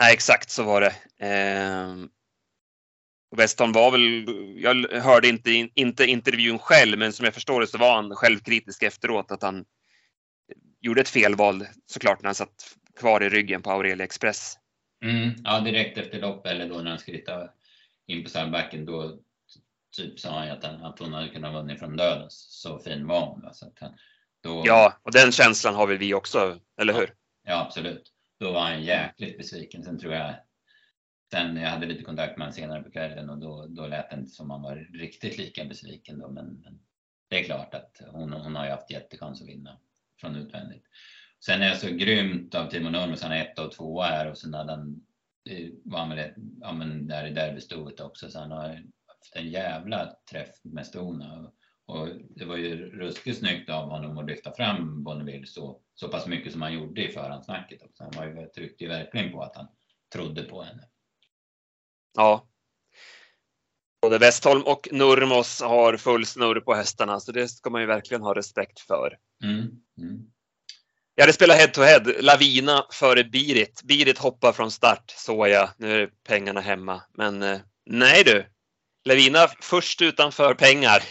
Nej, 0.00 0.12
exakt 0.14 0.50
så 0.50 0.62
var 0.62 0.80
det. 0.80 0.94
Eh, 1.26 1.94
Westholm 3.36 3.72
var 3.72 3.90
väl, 3.90 4.24
jag 4.62 5.00
hörde 5.02 5.28
inte, 5.28 5.50
in- 5.50 5.72
inte 5.74 6.04
intervjun 6.04 6.58
själv, 6.58 6.98
men 6.98 7.12
som 7.12 7.24
jag 7.24 7.34
förstår 7.34 7.60
det 7.60 7.66
så 7.66 7.78
var 7.78 7.94
han 7.94 8.16
självkritisk 8.16 8.82
efteråt 8.82 9.30
att 9.30 9.42
han 9.42 9.64
gjorde 10.80 11.00
ett 11.00 11.08
felval 11.08 11.66
såklart 11.86 12.22
när 12.22 12.28
han 12.28 12.34
satt 12.34 12.76
kvar 12.96 13.22
i 13.22 13.28
ryggen 13.28 13.62
på 13.62 13.70
Aurelia 13.70 14.04
Express. 14.04 14.54
Mm, 15.04 15.30
ja, 15.44 15.60
direkt 15.60 15.98
efter 15.98 16.20
lopp 16.20 16.46
eller 16.46 16.68
då 16.68 16.74
när 16.74 16.90
han 16.90 16.98
hitta 17.06 17.48
in 18.06 18.24
på 18.24 18.30
stallbacken 18.30 18.84
då 18.86 19.18
typ 19.96 20.20
sa 20.20 20.30
han 20.38 20.46
ju 20.46 20.52
att, 20.52 20.64
han, 20.64 20.82
att 20.84 20.98
hon 20.98 21.12
hade 21.12 21.28
kunnat 21.28 21.54
vunnit 21.54 21.78
från 21.78 21.96
dödens. 21.96 22.46
Så 22.50 22.78
fin 22.78 23.06
var 23.06 23.26
hon. 23.26 23.54
Så 23.54 23.66
att 23.66 23.78
han, 23.80 23.92
då, 24.42 24.62
Ja, 24.66 24.98
och 25.02 25.12
den 25.12 25.32
känslan 25.32 25.74
har 25.74 25.86
väl 25.86 25.98
vi 25.98 26.14
också, 26.14 26.58
eller 26.80 26.92
hur? 26.92 27.14
ja, 27.44 27.60
absolut. 27.66 28.12
Då 28.40 28.52
var 28.52 28.60
han 28.60 28.84
jäkligt 28.84 29.38
besviken. 29.38 29.84
Sen 29.84 29.98
tror 29.98 30.14
jag, 30.14 30.34
sen 31.32 31.56
jag 31.56 31.70
hade 31.70 31.86
lite 31.86 32.04
kontakt 32.04 32.38
med 32.38 32.46
honom 32.46 32.54
senare 32.54 32.82
på 32.82 32.90
kvällen 32.90 33.30
och 33.30 33.38
då, 33.38 33.66
då 33.66 33.86
lät 33.86 34.10
det 34.10 34.16
inte 34.16 34.30
som 34.30 34.50
han 34.50 34.62
var 34.62 34.76
riktigt 34.94 35.38
lika 35.38 35.64
besviken 35.64 36.18
då. 36.18 36.30
Men, 36.30 36.46
men 36.46 36.80
det 37.28 37.40
är 37.40 37.44
klart 37.44 37.74
att 37.74 38.00
hon, 38.12 38.32
hon 38.32 38.54
har 38.54 38.64
ju 38.64 38.70
haft 38.70 38.90
jättechans 38.90 39.42
att 39.42 39.48
vinna 39.48 39.78
från 40.20 40.36
utvändigt. 40.36 40.84
Sen 41.44 41.62
är 41.62 41.68
jag 41.68 41.78
så 41.78 41.88
grymt 41.88 42.54
av 42.54 42.70
Timo 42.70 42.90
Nurmos, 42.90 43.22
han 43.22 43.32
är 43.32 43.44
ett 43.44 43.58
och 43.58 43.72
tvåa 43.72 44.04
här 44.06 44.30
och 44.30 44.38
sen 44.38 44.54
hade 44.54 44.72
han, 44.72 45.06
var 45.84 45.98
han 45.98 46.10
väl 46.10 46.30
ja 46.60 46.72
men 46.72 47.06
där 47.06 47.26
i 47.26 47.30
derbystoet 47.30 48.00
också, 48.00 48.30
så 48.30 48.38
han 48.38 48.50
har 48.50 48.68
haft 49.06 49.36
en 49.36 49.50
jävla 49.50 50.16
träff 50.30 50.64
med 50.64 50.86
stona. 50.86 51.52
Och, 51.90 52.08
det 52.36 52.44
var 52.44 52.56
ju 52.56 52.90
ruskigt 52.90 53.38
snyggt 53.38 53.70
av 53.70 53.88
honom 53.88 54.18
att 54.18 54.26
lyfta 54.26 54.52
fram 54.52 55.04
Bonneville 55.04 55.46
så, 55.46 55.80
så 55.94 56.08
pass 56.08 56.26
mycket 56.26 56.52
som 56.52 56.62
han 56.62 56.72
gjorde 56.72 57.02
i 57.02 57.12
förhandsnacket 57.12 57.82
också. 57.82 58.04
Han 58.04 58.12
var 58.16 58.26
ju, 58.26 58.46
tryckte 58.46 58.84
ju 58.84 58.90
verkligen 58.90 59.32
på 59.32 59.42
att 59.42 59.56
han 59.56 59.66
trodde 60.12 60.42
på 60.42 60.62
henne. 60.62 60.82
Ja. 62.16 62.46
Både 64.02 64.18
Westholm 64.18 64.62
och 64.62 64.88
Nurmos 64.92 65.62
har 65.62 65.96
full 65.96 66.26
snurr 66.26 66.60
på 66.60 66.74
hästarna, 66.74 67.20
så 67.20 67.32
det 67.32 67.48
ska 67.48 67.70
man 67.70 67.80
ju 67.80 67.86
verkligen 67.86 68.22
ha 68.22 68.34
respekt 68.34 68.80
för. 68.80 69.18
Mm, 69.44 69.60
mm. 69.98 70.30
Jag 71.14 71.22
hade 71.22 71.32
spelat 71.32 71.56
head 71.56 71.68
to 71.68 71.80
head, 71.82 72.02
Lavina 72.20 72.86
före 72.92 73.24
Birit. 73.24 73.82
Birit 73.82 74.18
hoppar 74.18 74.52
från 74.52 74.70
start, 74.70 75.14
såg 75.16 75.48
jag. 75.48 75.68
Nu 75.76 76.02
är 76.02 76.10
pengarna 76.28 76.60
hemma. 76.60 77.02
Men 77.14 77.42
eh, 77.42 77.60
nej 77.86 78.22
du. 78.24 78.46
Lavina 79.10 79.48
först 79.60 80.02
utanför 80.02 80.54
pengar. 80.54 81.02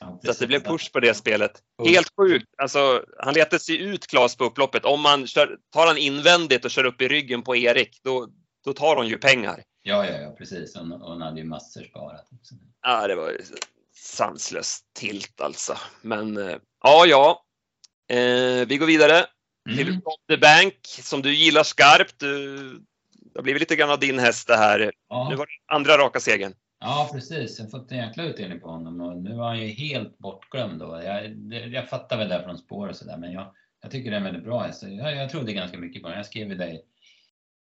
Ja, 0.00 0.20
Så 0.24 0.30
att 0.30 0.38
det 0.38 0.46
blev 0.46 0.60
push 0.60 0.92
på 0.92 1.00
det 1.00 1.14
spelet. 1.14 1.52
Helt 1.84 2.08
sjukt. 2.16 2.46
Alltså, 2.62 3.04
han 3.18 3.34
letade 3.34 3.60
sig 3.60 3.82
ut 3.82 4.06
Klas 4.06 4.36
på 4.36 4.44
upploppet. 4.44 4.84
Om 4.84 5.00
man 5.00 5.26
kör, 5.26 5.56
tar 5.72 5.86
han 5.86 5.98
invändigt 5.98 6.64
och 6.64 6.70
kör 6.70 6.84
upp 6.84 7.02
i 7.02 7.08
ryggen 7.08 7.42
på 7.42 7.56
Erik, 7.56 8.00
då, 8.04 8.28
då 8.64 8.72
tar 8.72 8.96
hon 8.96 9.08
ju 9.08 9.18
pengar. 9.18 9.62
Ja, 9.82 10.06
ja, 10.06 10.20
ja, 10.20 10.30
precis. 10.38 10.76
Hon, 10.76 10.92
hon 10.92 11.22
hade 11.22 11.40
ju 11.40 11.46
massor 11.46 11.82
sparat. 11.82 12.28
Också. 12.40 12.54
Ja, 12.82 13.06
det 13.06 13.14
var 13.14 13.30
ju 13.30 13.40
sanslös 13.96 14.80
tilt 14.98 15.40
alltså. 15.40 15.78
Men 16.02 16.36
eh, 16.36 16.56
ja, 16.82 17.06
ja. 17.06 17.44
Eh, 18.16 18.66
vi 18.66 18.76
går 18.80 18.86
vidare 18.86 19.26
till 19.76 19.88
Mm. 19.88 19.94
Rob 19.94 20.26
the 20.28 20.36
Bank 20.36 20.74
som 20.82 21.22
du 21.22 21.34
gillar 21.34 21.62
skarpt. 21.62 22.14
Du, 22.18 22.56
det 23.12 23.38
har 23.38 23.42
blivit 23.42 23.60
lite 23.60 23.76
grann 23.76 23.90
av 23.90 24.00
din 24.00 24.18
häst 24.18 24.48
det 24.48 24.56
här. 24.56 24.78
Nu 24.78 24.90
Ja, 25.08 25.34
var 25.36 25.46
det 25.46 25.74
andra 25.74 25.98
raka 25.98 26.20
segern. 26.20 26.54
Ja, 26.86 27.10
precis. 27.12 27.58
Jag 27.58 27.66
har 27.66 27.70
fått 27.70 27.92
en 27.92 27.98
jäkla 27.98 28.24
utdelning 28.24 28.60
på 28.60 28.68
honom 28.68 29.00
och 29.00 29.16
nu 29.16 29.34
var 29.34 29.48
han 29.48 29.60
ju 29.60 29.66
helt 29.68 30.18
bortglömd. 30.18 30.80
Då. 30.80 31.02
Jag, 31.04 31.36
jag 31.72 31.88
fattar 31.88 32.18
väl 32.18 32.28
det 32.28 32.42
från 32.42 32.58
spår 32.58 32.88
och 32.88 32.96
sådär, 32.96 33.16
men 33.16 33.32
jag, 33.32 33.54
jag 33.82 33.90
tycker 33.90 34.10
det 34.10 34.16
är 34.16 34.18
en 34.18 34.24
väldigt 34.24 34.44
bra 34.44 34.62
häst. 34.62 34.82
Jag, 34.82 35.16
jag 35.16 35.30
trodde 35.30 35.52
ganska 35.52 35.78
mycket 35.78 36.02
på 36.02 36.08
den. 36.08 36.16
Jag 36.16 36.26
skrev 36.26 36.48
ju 36.48 36.54
dig 36.54 36.84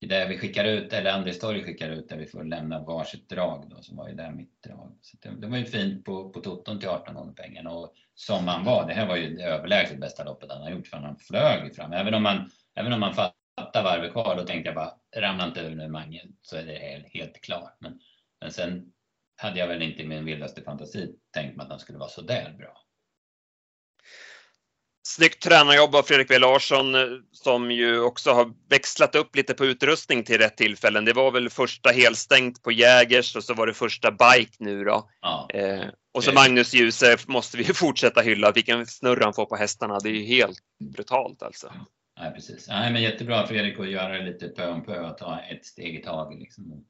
i 0.00 0.06
det 0.06 0.26
vi 0.28 0.38
skickar 0.38 0.64
ut, 0.64 0.92
eller 0.92 1.12
Andres 1.12 1.38
Torg 1.38 1.62
skickar 1.62 1.90
ut, 1.90 2.08
där 2.08 2.16
vi 2.16 2.26
får 2.26 2.44
lämna 2.44 2.82
varsitt 2.82 3.28
drag 3.28 3.70
då, 3.70 3.82
som 3.82 3.96
var 3.96 4.08
ju 4.08 4.14
där 4.14 4.30
mitt 4.30 4.62
drag. 4.62 4.98
Så 5.00 5.16
det, 5.20 5.40
det 5.40 5.46
var 5.46 5.56
ju 5.56 5.64
fint 5.64 6.04
på, 6.04 6.30
på 6.30 6.40
toton 6.40 6.80
till 6.80 6.88
18 6.88 7.14
gånger 7.14 7.32
pengarna 7.32 7.70
och 7.70 7.94
som 8.14 8.48
han 8.48 8.64
var, 8.64 8.86
det 8.86 8.94
här 8.94 9.06
var 9.06 9.16
ju 9.16 9.36
det 9.36 9.42
överlägset 9.42 10.00
bästa 10.00 10.24
loppet 10.24 10.52
han 10.52 10.62
har 10.62 10.70
gjort 10.70 10.86
för 10.86 10.96
han 10.96 11.16
flög 11.16 11.74
fram. 11.76 11.92
Även 11.92 12.14
om 12.14 12.22
man, 12.22 12.50
även 12.74 12.92
om 12.92 13.00
man 13.00 13.14
fattar 13.14 13.82
varvet 13.82 14.12
kvar, 14.12 14.36
då 14.36 14.42
tänkte 14.42 14.68
jag 14.68 14.74
bara 14.74 14.92
ramla 15.16 15.46
inte 15.46 15.60
ur 15.60 15.74
nu 15.74 15.88
Mange 15.88 16.22
så 16.42 16.56
är 16.56 16.64
det 16.64 16.78
helt, 16.78 17.14
helt 17.14 17.40
klart. 17.40 17.76
Men, 17.80 18.00
men 18.40 18.50
sen 18.50 18.92
hade 19.40 19.58
jag 19.58 19.68
väl 19.68 19.82
inte 19.82 20.02
i 20.02 20.06
min 20.06 20.24
vildaste 20.24 20.62
fantasi 20.62 21.14
tänkt 21.34 21.56
mig 21.56 21.64
att 21.64 21.70
han 21.70 21.80
skulle 21.80 21.98
vara 21.98 22.08
så 22.08 22.20
där 22.20 22.54
bra. 22.58 22.82
Snyggt 25.02 25.42
tränarjobb 25.42 25.94
av 25.94 26.02
Fredrik 26.02 26.28
W 26.28 26.38
Larsson 26.38 26.94
eh, 26.94 27.00
som 27.32 27.70
ju 27.70 28.00
också 28.00 28.30
har 28.30 28.52
växlat 28.68 29.14
upp 29.14 29.36
lite 29.36 29.54
på 29.54 29.66
utrustning 29.66 30.24
till 30.24 30.38
rätt 30.38 30.56
tillfällen. 30.56 31.04
Det 31.04 31.12
var 31.12 31.30
väl 31.30 31.50
första 31.50 31.90
helstängt 31.90 32.62
på 32.62 32.72
Jägers 32.72 33.36
och 33.36 33.44
så 33.44 33.54
var 33.54 33.66
det 33.66 33.74
första 33.74 34.10
bike 34.10 34.56
nu 34.58 34.84
då. 34.84 35.10
Ja. 35.20 35.48
Eh, 35.54 35.84
och 36.14 36.24
så 36.24 36.32
Magnus 36.32 36.74
Djuse 36.74 37.16
måste 37.26 37.56
vi 37.56 37.64
fortsätta 37.74 38.20
hylla. 38.20 38.52
Vilken 38.52 38.86
snurr 38.86 39.20
han 39.20 39.34
får 39.34 39.46
på 39.46 39.56
hästarna. 39.56 39.98
Det 39.98 40.08
är 40.08 40.12
ju 40.12 40.24
helt 40.24 40.58
brutalt 40.94 41.42
alltså. 41.42 41.72
Ja, 42.20 42.30
precis. 42.30 42.66
Ja, 42.68 42.90
men 42.90 43.02
jättebra 43.02 43.46
Fredrik 43.46 43.80
att 43.80 43.90
göra 43.90 44.18
det 44.18 44.24
lite 44.24 44.48
pö 44.48 44.68
om 44.68 44.84
pö, 44.84 45.06
att 45.06 45.18
ta 45.18 45.40
ett 45.40 45.64
steg 45.64 45.94
i 45.94 46.02
taget. 46.02 46.40
Liksom. 46.40 46.84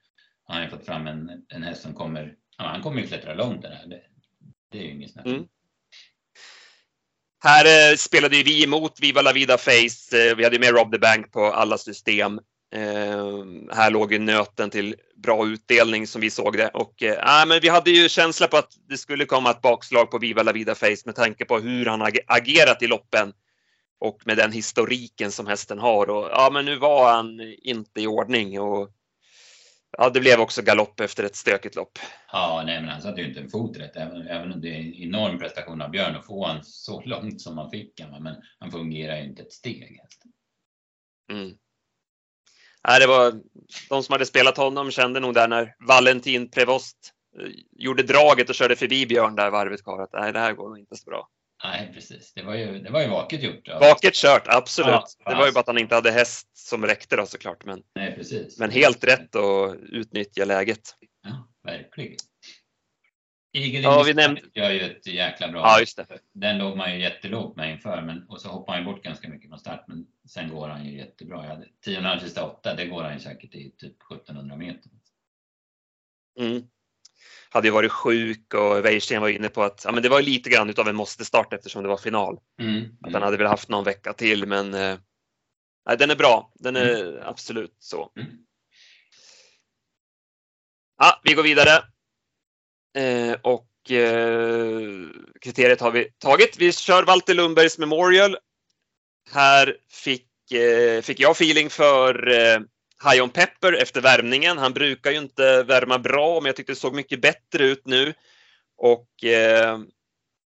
Han 0.50 0.62
har 0.62 0.68
fått 0.68 0.86
fram 0.86 1.06
en, 1.06 1.30
en 1.48 1.62
häst 1.62 1.82
som 1.82 1.94
kommer, 1.94 2.34
ja, 2.58 2.64
han 2.64 2.82
kommer 2.82 3.00
ju 3.00 3.06
klättra 3.06 3.34
långt 3.34 3.62
den 3.62 3.72
här. 3.72 3.86
Det, 3.86 4.00
det 4.72 4.78
är 4.78 4.82
ju 4.82 4.90
inget 4.90 5.12
snack. 5.12 5.26
Mm. 5.26 5.44
Här 7.44 7.92
eh, 7.92 7.96
spelade 7.96 8.42
vi 8.42 8.64
emot 8.64 9.00
Viva 9.00 9.22
La 9.22 9.32
Vida 9.32 9.58
Face. 9.58 10.30
Eh, 10.30 10.36
vi 10.36 10.44
hade 10.44 10.58
med 10.58 10.74
Rob 10.74 10.92
the 10.92 10.98
Bank 10.98 11.32
på 11.32 11.44
alla 11.44 11.78
system. 11.78 12.40
Eh, 12.74 13.44
här 13.72 13.90
låg 13.90 14.12
ju 14.12 14.18
nöten 14.18 14.70
till 14.70 14.94
bra 15.16 15.46
utdelning 15.46 16.06
som 16.06 16.20
vi 16.20 16.30
såg 16.30 16.56
det 16.56 16.68
och 16.68 17.02
eh, 17.02 17.46
men 17.46 17.60
vi 17.60 17.68
hade 17.68 17.90
ju 17.90 18.08
känsla 18.08 18.46
på 18.46 18.56
att 18.56 18.72
det 18.88 18.96
skulle 18.96 19.24
komma 19.24 19.50
ett 19.50 19.62
bakslag 19.62 20.10
på 20.10 20.18
Viva 20.18 20.42
La 20.42 20.52
Vida 20.52 20.74
Face 20.74 21.02
med 21.04 21.14
tanke 21.14 21.44
på 21.44 21.58
hur 21.58 21.86
han 21.86 22.02
ag 22.02 22.18
agerat 22.26 22.82
i 22.82 22.86
loppen 22.86 23.32
och 24.00 24.20
med 24.24 24.36
den 24.36 24.52
historiken 24.52 25.32
som 25.32 25.46
hästen 25.46 25.78
har 25.78 26.10
och 26.10 26.28
ja, 26.30 26.50
men 26.52 26.64
nu 26.64 26.76
var 26.76 27.12
han 27.12 27.40
inte 27.62 28.00
i 28.00 28.06
ordning 28.06 28.60
och 28.60 28.90
Ja, 29.98 30.10
det 30.10 30.20
blev 30.20 30.40
också 30.40 30.62
galopp 30.62 31.00
efter 31.00 31.24
ett 31.24 31.36
stökigt 31.36 31.76
lopp. 31.76 31.98
Ja, 32.32 32.62
nej, 32.66 32.80
men 32.80 32.90
han 32.90 33.02
satte 33.02 33.20
ju 33.20 33.28
inte 33.28 33.40
en 33.40 33.50
fot 33.50 33.76
rätt. 33.76 33.96
Även, 33.96 34.26
även 34.26 34.52
om 34.52 34.60
det 34.60 34.68
är 34.68 34.78
en 34.78 34.94
enorm 34.94 35.38
prestation 35.38 35.82
av 35.82 35.90
Björn 35.90 36.16
att 36.16 36.26
få 36.26 36.46
han 36.46 36.64
så 36.64 37.02
långt 37.02 37.40
som 37.40 37.58
han 37.58 37.70
fick 37.70 38.00
han. 38.00 38.22
Men 38.22 38.36
han 38.58 38.70
fungerar 38.70 39.16
ju 39.16 39.24
inte 39.24 39.42
ett 39.42 39.52
steg. 39.52 40.00
Mm. 41.32 41.54
Nej, 42.88 43.00
det 43.00 43.06
var, 43.06 43.32
de 43.88 44.02
som 44.02 44.12
hade 44.12 44.26
spelat 44.26 44.56
honom 44.56 44.90
kände 44.90 45.20
nog 45.20 45.34
där 45.34 45.48
när 45.48 45.74
Valentin 45.88 46.50
Prevost 46.50 47.12
eh, 47.40 47.48
gjorde 47.72 48.02
draget 48.02 48.48
och 48.48 48.54
körde 48.54 48.76
förbi 48.76 49.06
Björn 49.06 49.36
där 49.36 49.50
varvet 49.50 49.84
kvar 49.84 50.02
att 50.02 50.12
nej, 50.12 50.32
det 50.32 50.38
här 50.38 50.52
går 50.52 50.68
nog 50.68 50.78
inte 50.78 50.96
så 50.96 51.10
bra. 51.10 51.28
Nej, 51.64 51.90
precis. 51.94 52.32
Det 52.34 52.42
var 52.42 52.54
ju, 52.54 52.78
det 52.78 52.90
var 52.90 53.00
ju 53.00 53.08
vaket 53.08 53.42
gjort. 53.42 53.60
Ja. 53.64 53.78
Vaket 53.78 54.14
kört, 54.14 54.42
absolut. 54.46 55.16
Ja, 55.24 55.30
det 55.30 55.36
var 55.36 55.46
ju 55.46 55.52
bara 55.52 55.60
att 55.60 55.66
han 55.66 55.78
inte 55.78 55.94
hade 55.94 56.10
häst 56.10 56.48
som 56.58 56.86
räckte 56.86 57.16
då 57.16 57.26
såklart. 57.26 57.64
Men, 57.64 57.82
Nej, 57.94 58.14
precis. 58.16 58.58
men 58.58 58.70
helt 58.70 59.04
rätt 59.04 59.36
att 59.36 59.76
utnyttja 59.80 60.44
läget. 60.44 60.80
Ja, 61.22 61.48
verkligen. 61.62 62.16
Eagle 63.52 63.80
ja, 63.80 64.02
vi 64.06 64.14
nämnde... 64.14 64.42
gör 64.54 64.70
ju 64.70 64.80
ett 64.80 65.06
jäkla 65.06 65.48
bra. 65.48 65.60
Ja, 65.60 65.80
just 65.80 65.96
det. 65.96 66.06
Den 66.34 66.58
låg 66.58 66.76
man 66.76 66.94
ju 66.94 67.00
jättelågt 67.00 67.56
med 67.56 67.72
inför 67.72 68.02
men, 68.02 68.28
och 68.28 68.40
så 68.40 68.48
hoppar 68.48 68.74
han 68.74 68.84
bort 68.84 69.02
ganska 69.02 69.28
mycket 69.28 69.48
från 69.48 69.58
start. 69.58 69.84
Men 69.88 70.06
sen 70.28 70.48
går 70.48 70.68
han 70.68 70.86
ju 70.86 70.98
jättebra. 70.98 71.44
Jag 71.44 71.50
hade 71.50 71.66
10,5 71.86 72.18
sista 72.18 72.46
8, 72.46 72.74
det 72.74 72.86
går 72.86 73.02
han 73.02 73.14
ju 73.14 73.20
säkert 73.20 73.54
i 73.54 73.74
typ 73.78 73.96
1700 74.12 74.56
meter. 74.56 74.90
Mm 76.40 76.62
hade 77.52 77.68
ju 77.68 77.72
varit 77.72 77.92
sjuk 77.92 78.54
och 78.54 78.84
Weirsten 78.84 79.20
var 79.20 79.28
inne 79.28 79.48
på 79.48 79.62
att 79.62 79.82
ja, 79.84 79.92
men 79.92 80.02
det 80.02 80.08
var 80.08 80.22
lite 80.22 80.50
grann 80.50 80.70
utav 80.70 80.88
en 80.88 80.96
måste-start 80.96 81.52
eftersom 81.52 81.82
det 81.82 81.88
var 81.88 81.96
final. 81.96 82.38
Mm. 82.60 82.84
Att 83.02 83.12
han 83.12 83.22
hade 83.22 83.36
väl 83.36 83.46
haft 83.46 83.68
någon 83.68 83.84
vecka 83.84 84.12
till 84.12 84.46
men 84.46 84.74
eh, 84.74 84.96
den 85.98 86.10
är 86.10 86.16
bra. 86.16 86.52
Den 86.54 86.76
är 86.76 87.04
mm. 87.04 87.22
absolut 87.24 87.76
så. 87.78 88.12
Mm. 88.16 88.28
Ja, 90.98 91.20
vi 91.24 91.34
går 91.34 91.42
vidare. 91.42 91.84
Eh, 92.96 93.36
och 93.42 93.90
eh, 93.90 95.06
kriteriet 95.40 95.80
har 95.80 95.90
vi 95.90 96.08
tagit. 96.18 96.56
Vi 96.58 96.72
kör 96.72 97.02
Walter 97.02 97.34
Lundbergs 97.34 97.78
Memorial. 97.78 98.36
Här 99.32 99.76
fick, 99.88 100.52
eh, 100.52 101.02
fick 101.02 101.20
jag 101.20 101.30
feeling 101.30 101.70
för 101.70 102.28
Hion 103.02 103.12
High 103.12 103.22
on 103.22 103.30
Pepper 103.30 103.72
efter 103.72 104.00
värmningen. 104.00 104.58
Han 104.58 104.72
brukar 104.72 105.10
ju 105.10 105.18
inte 105.18 105.62
värma 105.62 105.98
bra, 105.98 106.40
men 106.40 106.46
jag 106.46 106.56
tyckte 106.56 106.72
det 106.72 106.76
såg 106.76 106.94
mycket 106.94 107.22
bättre 107.22 107.64
ut 107.64 107.86
nu. 107.86 108.14
Och 108.76 109.24
eh, 109.24 109.78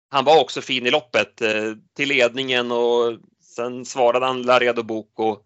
han 0.10 0.26
var 0.26 0.42
också 0.42 0.62
fin 0.62 0.88
i 0.88 0.92
loppet 0.92 1.42
eh, 1.42 1.74
till 1.96 2.10
ledningen 2.10 2.72
och 2.72 3.18
sen 3.42 3.86
svarade 3.86 4.26
han 4.26 4.42
Laredo 4.42 4.84
Boko. 4.84 5.38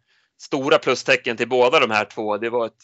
Stora 0.41 0.77
plustecken 0.77 1.37
till 1.37 1.49
båda 1.49 1.79
de 1.79 1.91
här 1.91 2.05
två. 2.05 2.37
Det 2.37 2.49
var 2.49 2.65
ett 2.65 2.83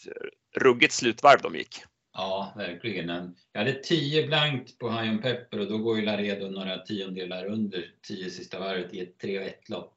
ruggigt 0.56 0.92
slutvarv 0.92 1.42
de 1.42 1.54
gick. 1.54 1.82
Ja, 2.12 2.52
verkligen. 2.56 3.36
Jag 3.52 3.60
hade 3.60 3.72
10 3.72 4.26
blankt 4.26 4.78
på 4.78 4.90
High 4.90 5.10
on 5.10 5.22
Pepper 5.22 5.60
och 5.60 5.68
då 5.68 5.78
går 5.78 5.96
ju 5.96 6.04
Laredo 6.04 6.50
några 6.50 6.78
tiondelar 6.78 7.46
under 7.46 7.84
10 8.08 8.30
sista 8.30 8.58
varvet 8.58 8.94
i 8.94 9.00
ett 9.00 9.18
3 9.18 9.36
1 9.36 9.68
lopp. 9.68 9.94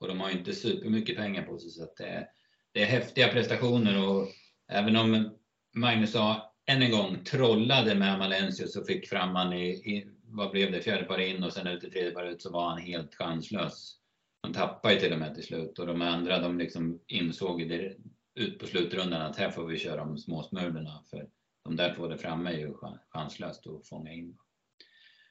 Och 0.00 0.08
de 0.08 0.20
har 0.20 0.30
ju 0.30 0.38
inte 0.38 0.52
supermycket 0.52 1.16
pengar 1.16 1.42
på 1.42 1.58
sig 1.58 1.70
så 1.70 1.82
att 1.82 1.96
det 1.96 2.28
det 2.74 2.82
är 2.82 2.86
häftiga 2.86 3.28
prestationer 3.28 4.08
och 4.08 4.28
även 4.68 4.96
om 4.96 5.30
Magnus 5.74 6.12
sa, 6.12 6.52
än 6.66 6.82
en 6.82 6.90
gång 6.90 7.24
trollade 7.24 7.94
med 7.94 8.14
Amalensius 8.14 8.76
och 8.76 8.86
fick 8.86 9.08
fram 9.08 9.34
han 9.34 9.52
i, 9.52 9.68
i, 9.68 10.06
vad 10.24 10.50
blev 10.50 10.72
det, 10.72 10.80
fjärde 10.80 11.04
par 11.04 11.18
in 11.18 11.42
och 11.42 11.52
sen 11.52 11.66
ut 11.66 11.84
i 11.84 11.90
tredje 11.90 12.10
par 12.10 12.26
ut 12.26 12.42
så 12.42 12.52
var 12.52 12.68
han 12.68 12.78
helt 12.78 13.14
chanslös. 13.14 13.96
Han 14.42 14.52
tappade 14.52 14.94
ju 14.94 15.00
till 15.00 15.12
och 15.12 15.18
med 15.18 15.34
till 15.34 15.44
slut 15.44 15.78
och 15.78 15.86
de 15.86 16.02
andra 16.02 16.38
de 16.38 16.58
liksom 16.58 17.00
insåg 17.06 17.68
det, 17.68 17.96
ut 18.34 18.58
på 18.58 18.66
slutrundan 18.66 19.22
att 19.22 19.36
här 19.36 19.50
får 19.50 19.66
vi 19.66 19.78
köra 19.78 20.02
om 20.02 20.18
småsmulorna 20.18 21.02
för 21.10 21.28
de 21.64 21.76
där 21.76 21.94
två 21.94 22.06
där 22.06 22.16
framme 22.16 22.50
är 22.50 22.58
ju 22.58 22.74
chanslöst 23.08 23.66
att 23.66 23.88
fånga 23.88 24.12
in. 24.12 24.36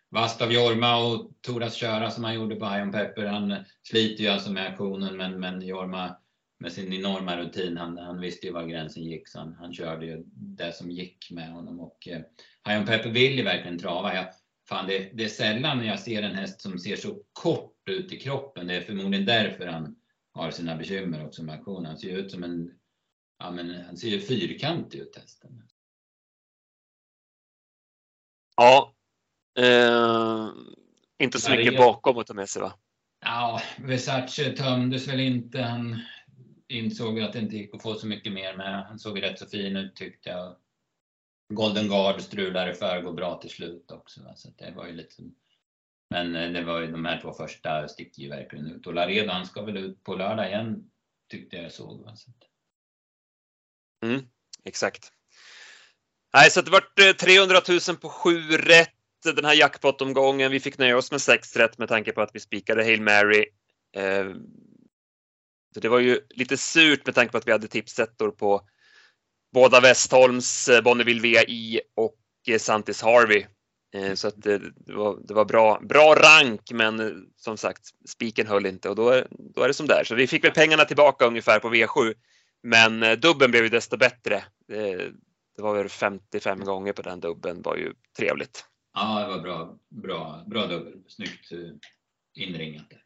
Vast 0.09 0.41
av 0.41 0.51
Jorma 0.51 1.05
och 1.05 1.31
Toras 1.41 1.75
köra 1.75 2.11
som 2.11 2.23
han 2.23 2.35
gjorde 2.35 2.55
på 2.55 2.65
Ion 2.65 2.91
Pepper. 2.91 3.25
Han 3.25 3.55
sliter 3.83 4.23
ju 4.23 4.29
alltså 4.29 4.51
med 4.51 4.67
aktionen 4.67 5.17
men, 5.17 5.39
men 5.39 5.61
Jorma 5.61 6.15
med 6.59 6.71
sin 6.71 6.93
enorma 6.93 7.37
rutin. 7.37 7.77
Han, 7.77 7.97
han 7.97 8.19
visste 8.19 8.47
ju 8.47 8.53
var 8.53 8.65
gränsen 8.65 9.03
gick 9.03 9.27
så 9.27 9.39
han, 9.39 9.53
han 9.53 9.73
körde 9.73 10.05
ju 10.05 10.23
det 10.33 10.75
som 10.75 10.91
gick 10.91 11.31
med 11.31 11.51
honom. 11.51 11.79
Och 11.79 12.07
eh, 12.07 12.85
Pepper 12.85 13.09
vill 13.09 13.37
ju 13.37 13.43
verkligen 13.43 13.79
trava. 13.79 14.15
Jag, 14.15 14.25
fan, 14.69 14.87
det, 14.87 15.09
det, 15.13 15.23
är 15.23 15.29
sällan 15.29 15.85
jag 15.85 15.99
ser 15.99 16.23
en 16.23 16.35
häst 16.35 16.61
som 16.61 16.79
ser 16.79 16.95
så 16.95 17.23
kort 17.33 17.89
ut 17.89 18.13
i 18.13 18.19
kroppen. 18.19 18.67
Det 18.67 18.75
är 18.75 18.81
förmodligen 18.81 19.25
därför 19.25 19.67
han 19.67 19.95
har 20.31 20.51
sina 20.51 20.75
bekymmer 20.75 21.25
också 21.25 21.43
med 21.43 21.55
aktionen. 21.55 21.85
Han 21.85 21.97
ser 21.97 22.17
ut 22.17 22.31
som 22.31 22.43
en, 22.43 22.71
ja 23.39 23.51
men 23.51 23.85
han 23.85 23.97
ser 23.97 24.07
ju 24.07 24.19
fyrkantig 24.19 24.99
ut 24.99 25.15
hästen. 25.15 25.63
Ja. 28.55 28.93
Eh, 29.59 30.49
inte 31.19 31.41
så 31.41 31.51
mycket 31.51 31.77
bakom 31.77 32.17
att 32.17 32.27
ta 32.27 32.33
med 32.33 32.49
sig 32.49 32.61
va? 32.61 32.73
Ja, 33.25 33.61
Versace 33.77 34.51
tömdes 34.51 35.07
väl 35.07 35.19
inte. 35.19 35.61
Han 35.61 35.99
insåg 36.73 37.19
att 37.19 37.33
det 37.33 37.39
inte 37.39 37.57
gick 37.57 37.75
att 37.75 37.81
få 37.81 37.95
så 37.95 38.07
mycket 38.07 38.33
mer 38.33 38.57
med. 38.57 38.85
Han 38.85 38.99
såg 38.99 39.21
rätt 39.21 39.39
så 39.39 39.45
fin 39.45 39.77
ut 39.77 39.95
tyckte 39.95 40.29
jag. 40.29 40.55
Golden 41.53 41.87
Guard 41.87 42.21
strulade 42.21 42.73
för 42.73 43.01
går 43.01 43.13
bra 43.13 43.37
till 43.41 43.49
slut 43.49 43.91
också. 43.91 44.21
Så 44.35 44.49
det 44.57 44.71
var 44.71 44.87
ju 44.87 44.93
lite 44.93 45.23
men 46.13 46.35
eh, 46.35 46.51
det 46.51 46.63
var 46.63 46.79
ju 46.79 46.91
de 46.91 47.05
här 47.05 47.21
två 47.21 47.33
första 47.33 47.87
sticker 47.87 48.21
ju 48.21 48.29
verkligen 48.29 48.67
ut. 48.67 48.87
Och 48.87 48.93
Laredo 48.93 49.31
han 49.31 49.45
ska 49.45 49.61
väl 49.61 49.77
ut 49.77 50.03
på 50.03 50.15
lördag 50.15 50.47
igen 50.47 50.83
tyckte 51.29 51.55
jag 51.55 51.71
såg. 51.71 52.07
Mm, 54.03 54.21
exakt. 54.63 55.11
Nej, 56.33 56.51
så 56.51 56.61
det 56.61 56.71
vart 56.71 56.99
eh, 56.99 57.11
300 57.11 57.61
000 57.87 57.97
på 57.97 58.09
sju 58.09 58.51
rätt 58.51 58.89
den 59.35 59.45
här 59.45 59.53
jackpot-omgången. 59.53 60.51
Vi 60.51 60.59
fick 60.59 60.77
nöja 60.77 60.97
oss 60.97 61.11
med 61.11 61.21
sex 61.21 61.55
rätt 61.55 61.77
med 61.77 61.89
tanke 61.89 62.11
på 62.11 62.21
att 62.21 62.35
vi 62.35 62.39
spikade 62.39 62.83
Hail 62.83 63.01
Mary. 63.01 63.45
Eh, 63.95 64.25
så 65.73 65.79
det 65.79 65.89
var 65.89 65.99
ju 65.99 66.19
lite 66.29 66.57
surt 66.57 67.05
med 67.05 67.15
tanke 67.15 67.31
på 67.31 67.37
att 67.37 67.47
vi 67.47 67.51
hade 67.51 67.67
tipsettor 67.67 68.31
på 68.31 68.61
båda 69.53 69.79
Westholms, 69.79 70.69
eh, 70.69 70.81
Bonneville 70.81 71.21
VI 71.21 71.81
och 71.95 72.19
eh, 72.47 72.59
Santis 72.59 73.01
Harvey. 73.01 73.45
Eh, 73.95 74.13
så 74.13 74.27
att 74.27 74.41
det, 74.41 74.57
det, 74.57 74.93
var, 74.93 75.19
det 75.27 75.33
var 75.33 75.45
bra, 75.45 75.79
bra 75.81 76.15
rank 76.15 76.71
men 76.71 77.25
som 77.37 77.57
sagt 77.57 77.81
spiken 78.09 78.47
höll 78.47 78.65
inte 78.65 78.89
och 78.89 78.95
då 78.95 79.09
är, 79.09 79.27
då 79.29 79.61
är 79.61 79.67
det 79.67 79.73
som 79.73 79.87
det 79.87 79.93
är. 79.93 80.03
Så 80.03 80.15
vi 80.15 80.27
fick 80.27 80.43
väl 80.43 80.51
pengarna 80.51 80.85
tillbaka 80.85 81.25
ungefär 81.25 81.59
på 81.59 81.69
V7. 81.69 82.13
Men 82.63 83.19
dubben 83.19 83.51
blev 83.51 83.63
ju 83.63 83.69
desto 83.69 83.97
bättre. 83.97 84.43
det 85.55 85.61
var 85.61 85.77
väl 85.77 85.89
55 85.89 86.59
gånger 86.59 86.93
på 86.93 87.01
den 87.01 87.19
dubben, 87.19 87.61
var 87.61 87.75
ju 87.75 87.93
trevligt. 88.17 88.65
Ja, 88.93 89.19
det 89.19 89.27
var 89.27 89.41
bra, 89.41 89.77
bra, 89.89 90.43
bra 90.47 90.67
dubbel. 90.67 90.93
Snyggt 91.07 91.51
inringat. 92.35 93.02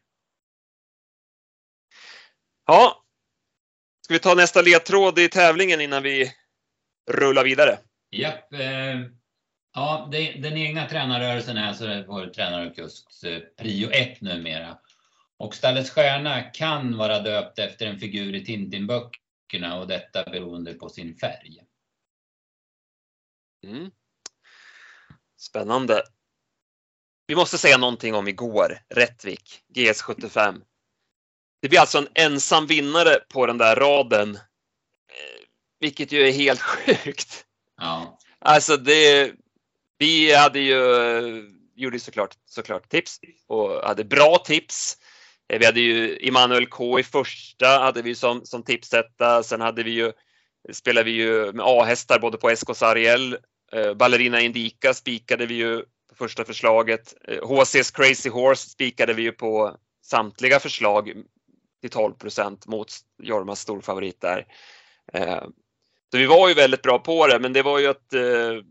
Ja, 2.70 3.04
ska 4.00 4.14
vi 4.14 4.20
ta 4.20 4.34
nästa 4.34 4.62
ledtråd 4.62 5.18
i 5.18 5.28
tävlingen 5.28 5.80
innan 5.80 6.02
vi 6.02 6.32
rullar 7.10 7.44
vidare? 7.44 7.78
Japp. 8.10 8.52
Eh, 8.52 9.00
ja, 9.74 10.08
det, 10.12 10.32
den 10.32 10.56
egna 10.56 10.88
tränarrörelsen 10.88 11.56
är 11.56 11.68
alltså 11.68 12.04
vår 12.06 12.26
tränare 12.26 12.70
och 12.70 12.76
kusks 12.76 13.24
eh, 13.24 13.40
prio 13.40 13.90
ett 13.90 14.20
numera. 14.20 14.78
Och 15.36 15.54
Stallets 15.54 15.90
stjärna 15.90 16.42
kan 16.42 16.96
vara 16.96 17.18
döpt 17.18 17.58
efter 17.58 17.86
en 17.86 17.98
figur 17.98 18.34
i 18.34 18.44
Tintinböckerna 18.44 19.78
och 19.78 19.88
detta 19.88 20.24
beroende 20.24 20.74
på 20.74 20.88
sin 20.88 21.16
färg. 21.16 21.58
Mm. 23.66 23.90
Spännande. 25.36 26.02
Vi 27.26 27.34
måste 27.34 27.58
säga 27.58 27.78
någonting 27.78 28.14
om 28.14 28.28
igår, 28.28 28.78
Rättvik, 28.88 29.62
GS75. 29.74 30.62
Det 31.62 31.68
blir 31.68 31.80
alltså 31.80 31.98
en 31.98 32.08
ensam 32.14 32.66
vinnare 32.66 33.18
på 33.28 33.46
den 33.46 33.58
där 33.58 33.76
raden, 33.76 34.36
eh, 34.36 35.44
vilket 35.80 36.12
ju 36.12 36.28
är 36.28 36.32
helt 36.32 36.60
sjukt. 36.62 37.44
Ja, 37.80 38.18
Alltså 38.40 38.76
det, 38.76 39.32
vi 39.98 40.34
hade 40.34 40.58
ju, 40.60 41.44
gjorde 41.74 42.00
såklart, 42.00 42.34
såklart 42.46 42.88
tips 42.88 43.20
och 43.46 43.70
hade 43.88 44.04
bra 44.04 44.38
tips. 44.38 44.96
Eh, 45.48 45.58
Vi 45.58 45.66
hade 45.66 45.80
ju 45.80 46.18
Emanuel 46.28 46.66
K 46.66 46.98
i 46.98 47.02
första 47.02 47.66
hade 47.66 48.02
vi 48.02 48.14
som, 48.14 48.44
som 48.46 48.62
tipsetta. 48.62 49.42
Sen 49.42 49.60
hade 49.60 49.82
vi 49.82 49.90
ju, 49.90 50.12
spelade 50.72 51.04
vi 51.04 51.10
ju 51.10 51.52
med 51.52 51.64
A-hästar 51.66 52.18
både 52.18 52.38
på 52.38 52.56
SK 52.56 52.76
Sariel. 52.76 53.38
Eh, 53.72 53.94
Ballerina 53.94 54.40
Indica 54.40 54.94
spikade 54.94 55.46
vi 55.46 55.54
ju 55.54 55.82
på 56.08 56.14
första 56.14 56.44
förslaget. 56.44 57.14
Eh, 57.28 57.40
HC's 57.40 57.94
Crazy 57.96 58.30
Horse 58.30 58.70
spikade 58.70 59.12
vi 59.14 59.22
ju 59.22 59.32
på 59.32 59.76
samtliga 60.04 60.60
förslag 60.60 61.12
till 61.80 61.90
12% 61.90 62.68
mot 62.70 62.92
Jormas 63.22 63.60
storfavorit 63.60 64.20
där. 64.20 64.46
Eh, 65.12 65.42
så 66.10 66.18
vi 66.18 66.26
var 66.26 66.48
ju 66.48 66.54
väldigt 66.54 66.82
bra 66.82 66.98
på 66.98 67.26
det, 67.26 67.40
men 67.40 67.52
det 67.52 67.62
var 67.62 67.78
ju 67.78 67.86
att 67.86 68.12
eh, 68.14 68.62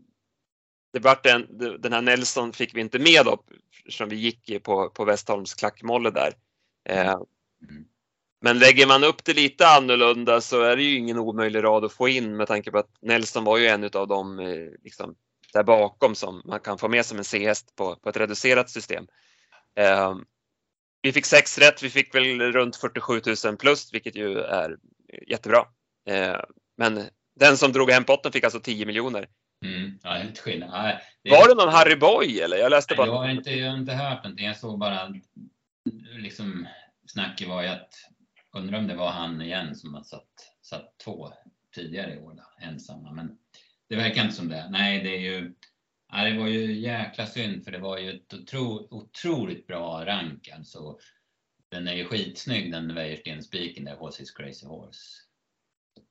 det 0.92 0.98
vart 0.98 1.26
en, 1.26 1.46
den 1.80 1.92
här 1.92 2.02
Nelson 2.02 2.52
fick 2.52 2.74
vi 2.74 2.80
inte 2.80 2.98
med 2.98 3.24
då, 3.24 3.42
som 3.88 4.08
vi 4.08 4.16
gick 4.16 4.62
på, 4.62 4.90
på 4.90 5.04
Westholms 5.04 5.54
klackmolle 5.54 6.10
där. 6.10 6.32
Eh, 6.88 7.16
Mm. 7.62 7.84
men 8.40 8.58
lägger 8.58 8.86
man 8.86 9.04
upp 9.04 9.24
det 9.24 9.34
lite 9.34 9.68
annorlunda 9.68 10.40
så 10.40 10.62
är 10.62 10.76
det 10.76 10.82
ju 10.82 10.96
ingen 10.98 11.18
omöjlig 11.18 11.64
rad 11.64 11.84
att 11.84 11.92
få 11.92 12.08
in 12.08 12.36
med 12.36 12.46
tanke 12.46 12.70
på 12.70 12.78
att 12.78 12.90
Nelson 13.02 13.44
var 13.44 13.58
ju 13.58 13.66
en 13.66 13.84
av 13.84 14.08
dem 14.08 14.38
eh, 14.38 14.68
liksom, 14.84 15.14
där 15.52 15.62
bakom 15.62 16.14
som 16.14 16.42
man 16.44 16.60
kan 16.60 16.78
få 16.78 16.88
med 16.88 17.06
som 17.06 17.18
en 17.18 17.24
C-häst 17.24 17.76
på, 17.76 17.96
på 17.96 18.08
ett 18.08 18.16
reducerat 18.16 18.70
system. 18.70 19.06
Vi 21.02 21.12
fick 21.12 21.26
sex 21.26 21.58
rätt, 21.58 21.82
vi 21.82 21.90
fick 21.90 22.14
väl 22.14 22.40
runt 22.52 22.76
47 22.76 23.20
000 23.44 23.56
plus, 23.56 23.94
vilket 23.94 24.16
ju 24.16 24.38
är 24.38 24.76
jättebra. 25.26 25.58
Eh, 26.08 26.36
men 26.76 27.02
den 27.40 27.56
som 27.56 27.72
drog 27.72 27.90
hem 27.90 28.04
potten 28.04 28.32
fick 28.32 28.44
alltså 28.44 28.60
10 28.60 28.86
miljoner. 28.86 29.28
mm, 29.64 29.98
ja 30.02 30.10
helt 30.10 30.38
skillnad. 30.38 30.70
Nej, 30.70 30.98
det- 31.24 31.30
Var 31.30 31.48
det 31.48 31.54
någon 31.54 31.74
Harry 31.74 31.96
Boy 31.96 32.40
eller? 32.40 32.56
Jag 32.56 32.70
läste 32.70 32.94
bara. 32.94 33.06
Jag 33.06 33.14
har 33.14 33.28
inte, 33.28 33.50
jag 33.50 33.70
har 33.70 33.78
inte 33.78 33.92
hört 33.92 34.24
någonting. 34.24 34.46
Jag 34.46 34.56
såg 34.56 34.78
bara 34.78 35.14
liksom 36.18 36.68
snacket 37.06 37.48
var 37.48 37.62
ju 37.62 37.68
att 37.68 37.94
undrar 38.56 38.78
om 38.78 38.86
det 38.86 38.94
var 38.94 39.10
han 39.10 39.42
igen 39.42 39.74
som 39.76 39.94
har 39.94 40.02
satt, 40.02 40.28
satt 40.62 40.98
två 41.04 41.32
tidigare 41.74 42.14
i 42.14 42.18
år 42.18 42.34
då, 42.34 42.66
ensamma. 42.66 43.12
Men 43.12 43.38
det 43.88 43.96
verkar 43.96 44.22
inte 44.22 44.34
som 44.36 44.48
det. 44.48 44.68
Nej, 44.70 45.02
det 45.02 45.16
är 45.16 45.20
ju. 45.20 45.54
Ja, 46.12 46.24
det 46.24 46.38
var 46.38 46.46
ju 46.46 46.72
jäkla 46.80 47.26
synd 47.26 47.64
för 47.64 47.72
det 47.72 47.78
var 47.78 47.98
ju 47.98 48.10
ett 48.10 48.34
otro, 48.34 48.88
otroligt 48.90 49.66
bra 49.66 50.06
rank 50.06 50.48
alltså. 50.48 50.98
Den 51.68 51.88
är 51.88 51.94
ju 51.94 52.04
skitsnygg 52.04 52.72
den 52.72 52.94
Wäjersten-spiken 52.94 53.84
där, 53.84 53.96
HC's 53.96 54.36
Crazy 54.36 54.66
Horse. 54.66 55.00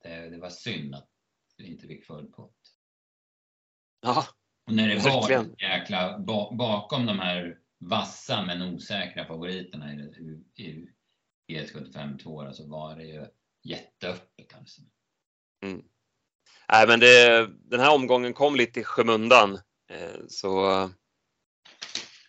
Det, 0.04 0.30
det 0.30 0.38
var 0.38 0.50
synd 0.50 0.96
att 0.96 1.10
vi 1.58 1.68
inte 1.68 1.88
fick 1.88 2.06
full 2.06 2.26
pott. 2.26 2.58
Ja, 4.02 4.26
Och 4.68 4.74
när 4.74 4.88
det 4.88 4.96
var 4.96 5.22
Verkligen. 5.22 5.56
jäkla 5.60 6.20
ba, 6.20 6.56
bakom 6.56 7.06
de 7.06 7.20
här 7.20 7.58
vassa 7.80 8.46
men 8.46 8.62
osäkra 8.62 9.26
favoriterna 9.26 9.94
i, 9.94 9.98
i, 10.56 10.90
i 11.46 11.58
GS75 11.58 12.18
2 12.20 12.52
så 12.52 12.68
var 12.68 12.96
det 12.96 13.06
ju 13.06 13.26
jätteöppet 13.64 14.54
alltså. 14.58 14.82
Nej, 16.72 16.88
men 16.88 17.00
det, 17.00 17.48
den 17.48 17.80
här 17.80 17.96
omgången 17.96 18.34
kom 18.34 18.56
lite 18.56 18.80
i 18.80 18.84
skymundan. 18.84 19.60
Eh, 19.90 20.20
Så 20.28 20.68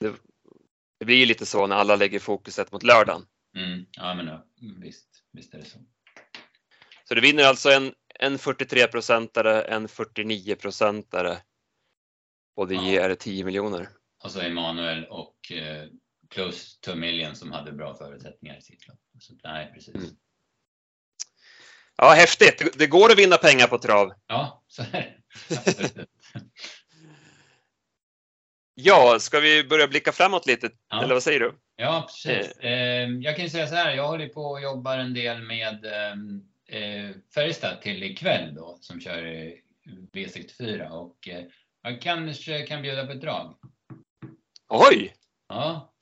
det, 0.01 0.15
det 0.99 1.05
blir 1.05 1.17
ju 1.17 1.27
lite 1.27 1.47
så 1.47 1.67
när 1.67 1.77
alla 1.77 1.97
lägger 1.97 2.19
fokuset 2.19 2.73
mot 2.73 2.83
lördagen. 2.83 3.27
Mm, 3.57 3.87
ja 3.93 4.15
men 4.15 4.27
ja, 4.27 4.47
visst, 4.81 5.09
visst 5.33 5.55
är 5.55 5.59
det 5.59 5.65
så. 5.65 5.79
Så 7.05 7.15
du 7.15 7.21
vinner 7.21 7.45
alltså 7.45 7.71
en, 7.71 7.95
en 8.15 8.39
43 8.39 8.87
procentare, 8.87 9.63
en 9.63 9.89
49 9.89 10.55
procentare 10.55 11.39
och 12.57 12.69
det 12.69 12.75
Ja. 12.75 12.83
ger 12.91 13.15
10 13.15 13.45
miljoner. 13.45 13.89
Och 14.25 14.31
så 14.31 14.41
Emanuel 14.41 15.05
och 15.05 15.53
eh, 15.53 15.89
Close 16.31 16.79
to 16.81 16.93
a 16.93 16.95
Million 16.95 17.37
som 17.37 17.53
hade 17.53 17.73
bra 17.73 17.95
förutsättningar 17.95 18.59
i 18.59 18.63
sitt 18.63 18.89
lopp. 18.89 19.01
Så, 19.19 19.35
nej, 19.45 19.71
precis. 19.75 19.95
Mm. 19.95 20.09
Ja, 21.97 22.13
häftigt! 22.13 22.59
Det- 22.59 22.79
Det 22.79 22.87
går 22.87 23.11
att 23.13 23.19
vinna 23.19 23.37
pengar 23.37 23.67
på 23.67 23.79
trav. 23.79 24.13
Ja, 24.27 24.65
så 24.69 24.83
är 24.83 24.93
det. 24.93 25.15
Ja, 28.81 29.19
ska 29.21 29.41
vi 29.41 29.65
börja 29.65 29.89
blicka 29.89 30.13
framåt 30.13 30.47
lite? 30.47 30.71
Ja. 30.91 31.03
Eller 31.03 31.15
vad 31.15 31.23
säger 31.23 31.41
du? 31.41 31.55
Ja, 31.77 32.09
precis. 32.09 32.59
Eh, 32.59 33.09
jag 33.09 33.37
kan 33.37 33.45
ju 33.45 33.51
säga 33.51 33.67
så 33.67 33.75
här, 33.75 33.97
jag 33.97 34.09
håller 34.09 34.29
på 34.29 34.43
och 34.43 34.63
jobbar 34.63 34.99
en 34.99 35.15
del 35.15 35.43
med 35.43 35.85
ehm, 35.85 36.43
eh, 36.69 37.11
Färjestad 37.35 37.81
till 37.83 38.03
ikväll 38.03 38.55
då, 38.55 38.79
som 38.81 39.01
kör 39.01 39.25
eh, 39.25 39.53
V64 40.13 40.89
och 40.89 41.29
eh, 41.29 41.45
jag 41.83 42.03
kanske 42.03 42.67
kan 42.67 42.83
bjuda 42.83 43.07
på 43.07 43.13
ett 43.13 43.21
drag. 43.21 43.59
Oj! 44.69 45.15
Ja. 45.49 45.95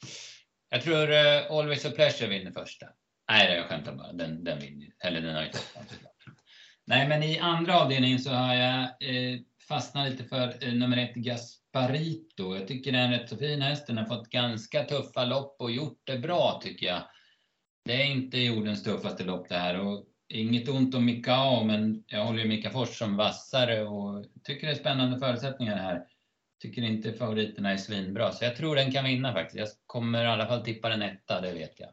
Jag 0.69 0.83
tror 0.83 1.13
Always 1.51 1.87
a 1.87 1.91
Pleasure 1.95 2.29
vinner 2.29 2.53
första. 2.53 2.87
Nej, 3.31 3.57
jag 3.57 3.67
skämtar 3.67 3.93
bara. 3.93 4.13
Den, 4.13 4.45
den 4.45 4.59
vinner 4.59 4.89
Eller 5.05 5.21
den 5.21 5.35
har 5.35 5.45
såklart. 5.45 5.93
Nej, 6.85 7.09
men 7.09 7.23
i 7.23 7.39
andra 7.39 7.81
avdelningen 7.81 8.19
så 8.19 8.31
har 8.31 8.55
jag 8.55 8.89
fastnat 9.69 10.11
lite 10.11 10.25
för 10.25 10.73
nummer 10.73 10.97
ett 10.97 11.15
Gasparito. 11.77 12.57
Jag 12.57 12.69
tycker 12.69 12.93
det 12.93 12.99
är 12.99 13.05
en 13.05 13.11
rätt 13.11 13.29
så 13.29 13.37
fin 13.37 13.63
häst. 13.63 13.87
Den 13.87 13.99
har 13.99 14.05
fått 14.05 14.31
ganska 14.31 14.85
tuffa 14.85 15.25
lopp 15.25 15.57
och 15.61 15.71
gjort 15.71 16.01
det 16.05 16.19
bra 16.19 16.61
tycker 16.63 16.87
jag. 16.87 17.03
Det 17.85 18.03
är 18.03 18.07
inte 18.07 18.39
jordens 18.39 18.83
tuffaste 18.83 19.25
lopp 19.25 19.49
det 19.49 19.55
här 19.55 19.81
och 19.81 20.05
inget 20.29 20.69
ont 20.69 20.95
om 20.95 21.05
Mikao, 21.05 21.65
men 21.65 22.05
jag 22.07 22.25
håller 22.25 22.43
ju 22.43 22.49
Mika 22.49 22.71
Fors 22.71 22.99
som 22.99 23.17
vassare 23.17 23.85
och 23.85 24.25
tycker 24.45 24.67
det 24.67 24.73
är 24.73 24.77
spännande 24.77 25.19
förutsättningar 25.19 25.77
här. 25.77 26.07
Tycker 26.63 26.83
inte 26.83 27.13
favoriterna 27.13 27.73
är 27.73 27.77
svinbra, 27.77 28.33
så 28.33 28.45
jag 28.45 28.57
tror 28.57 28.77
den 28.77 28.93
kan 28.93 29.05
vinna 29.05 29.33
faktiskt. 29.33 29.59
Jag 29.59 29.69
kommer 29.87 30.25
i 30.25 30.27
alla 30.27 30.47
fall 30.47 30.65
tippa 30.65 30.89
den 30.89 31.03
etta, 31.03 31.41
det 31.41 31.53
vet 31.53 31.81
jag. 31.81 31.91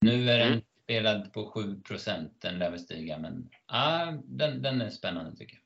Nu 0.00 0.30
är 0.30 0.38
den 0.38 0.48
Mm. 0.48 0.62
spelad 0.82 1.32
på 1.32 1.50
7 1.50 1.82
den 2.40 2.58
lär 2.58 2.70
väl 2.70 2.80
stiga, 2.80 3.18
men 3.18 3.48
ah, 3.66 4.12
den, 4.24 4.62
den 4.62 4.80
är 4.80 4.90
spännande 4.90 5.36
tycker 5.36 5.54
jag. 5.54 5.61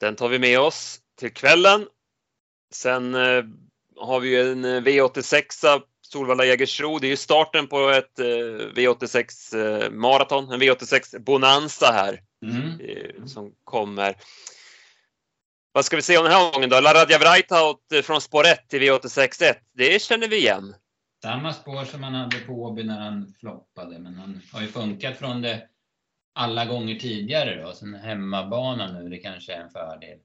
Den 0.00 0.16
tar 0.16 0.28
vi 0.28 0.38
med 0.38 0.60
oss 0.60 1.00
till 1.18 1.32
kvällen. 1.32 1.86
Sen 2.74 3.14
eh, 3.14 3.44
har 3.96 4.20
vi 4.20 4.28
ju 4.28 4.52
en 4.52 4.64
eh, 4.64 4.80
V86 4.82 5.80
Solvalla 6.02 6.44
Jägersro. 6.44 6.98
Det 6.98 7.06
är 7.06 7.08
ju 7.10 7.16
starten 7.16 7.66
på 7.66 7.88
ett 7.90 8.18
eh, 8.18 8.24
V86 8.24 9.56
eh, 9.84 9.90
maraton, 9.90 10.52
en 10.52 10.62
V86 10.62 11.18
Bonanza 11.18 11.92
här 11.92 12.20
Mm. 12.42 13.28
som 13.28 13.52
kommer. 13.64 14.14
Vad 15.72 15.84
ska 15.84 15.96
vi 15.96 16.02
se 16.02 16.18
om 16.18 16.24
den 16.24 16.32
här 16.32 16.52
gången 16.52 16.70
då? 16.70 16.80
Laradja 16.80 17.18
Vrajtaut 17.18 17.80
från 18.04 18.20
spår 18.20 18.46
1 18.46 18.68
till 18.68 18.82
V86.1. 18.82 19.54
Det 19.74 20.02
känner 20.02 20.28
vi 20.28 20.36
igen. 20.36 20.74
Samma 21.22 21.52
spår 21.52 21.84
som 21.84 22.02
han 22.02 22.14
hade 22.14 22.38
på 22.38 22.52
Åby 22.52 22.84
när 22.84 23.00
han 23.00 23.34
floppade, 23.40 23.98
men 23.98 24.14
han 24.14 24.40
har 24.52 24.60
ju 24.60 24.66
funkat 24.68 25.18
från 25.18 25.42
det 25.42 25.68
alla 26.36 26.64
gånger 26.64 26.94
tidigare 26.94 27.62
då. 27.62 27.72
Sen 27.72 27.94
hemmabana 27.94 28.92
nu, 28.92 29.08
det 29.08 29.18
kanske 29.18 29.52
är 29.52 29.60
en 29.60 29.70
fördel. 29.70 30.18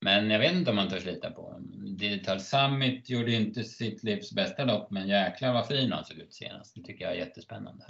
Men 0.00 0.30
jag 0.30 0.38
vet 0.38 0.52
inte 0.52 0.70
om 0.70 0.76
man 0.76 0.88
törs 0.88 1.04
lita 1.04 1.30
på 1.30 1.42
honom. 1.42 1.96
Digital 1.96 2.40
Summit 2.40 3.10
gjorde 3.10 3.30
ju 3.30 3.36
inte 3.36 3.64
sitt 3.64 4.02
livs 4.02 4.32
bästa 4.32 4.64
lopp, 4.64 4.90
men 4.90 5.08
jäklar 5.08 5.52
vad 5.52 5.66
fin 5.66 5.92
han 5.92 6.04
såg 6.04 6.18
ut 6.18 6.34
senast. 6.34 6.74
Det 6.74 6.82
tycker 6.82 7.04
jag 7.04 7.14
är 7.14 7.18
jättespännande. 7.18 7.84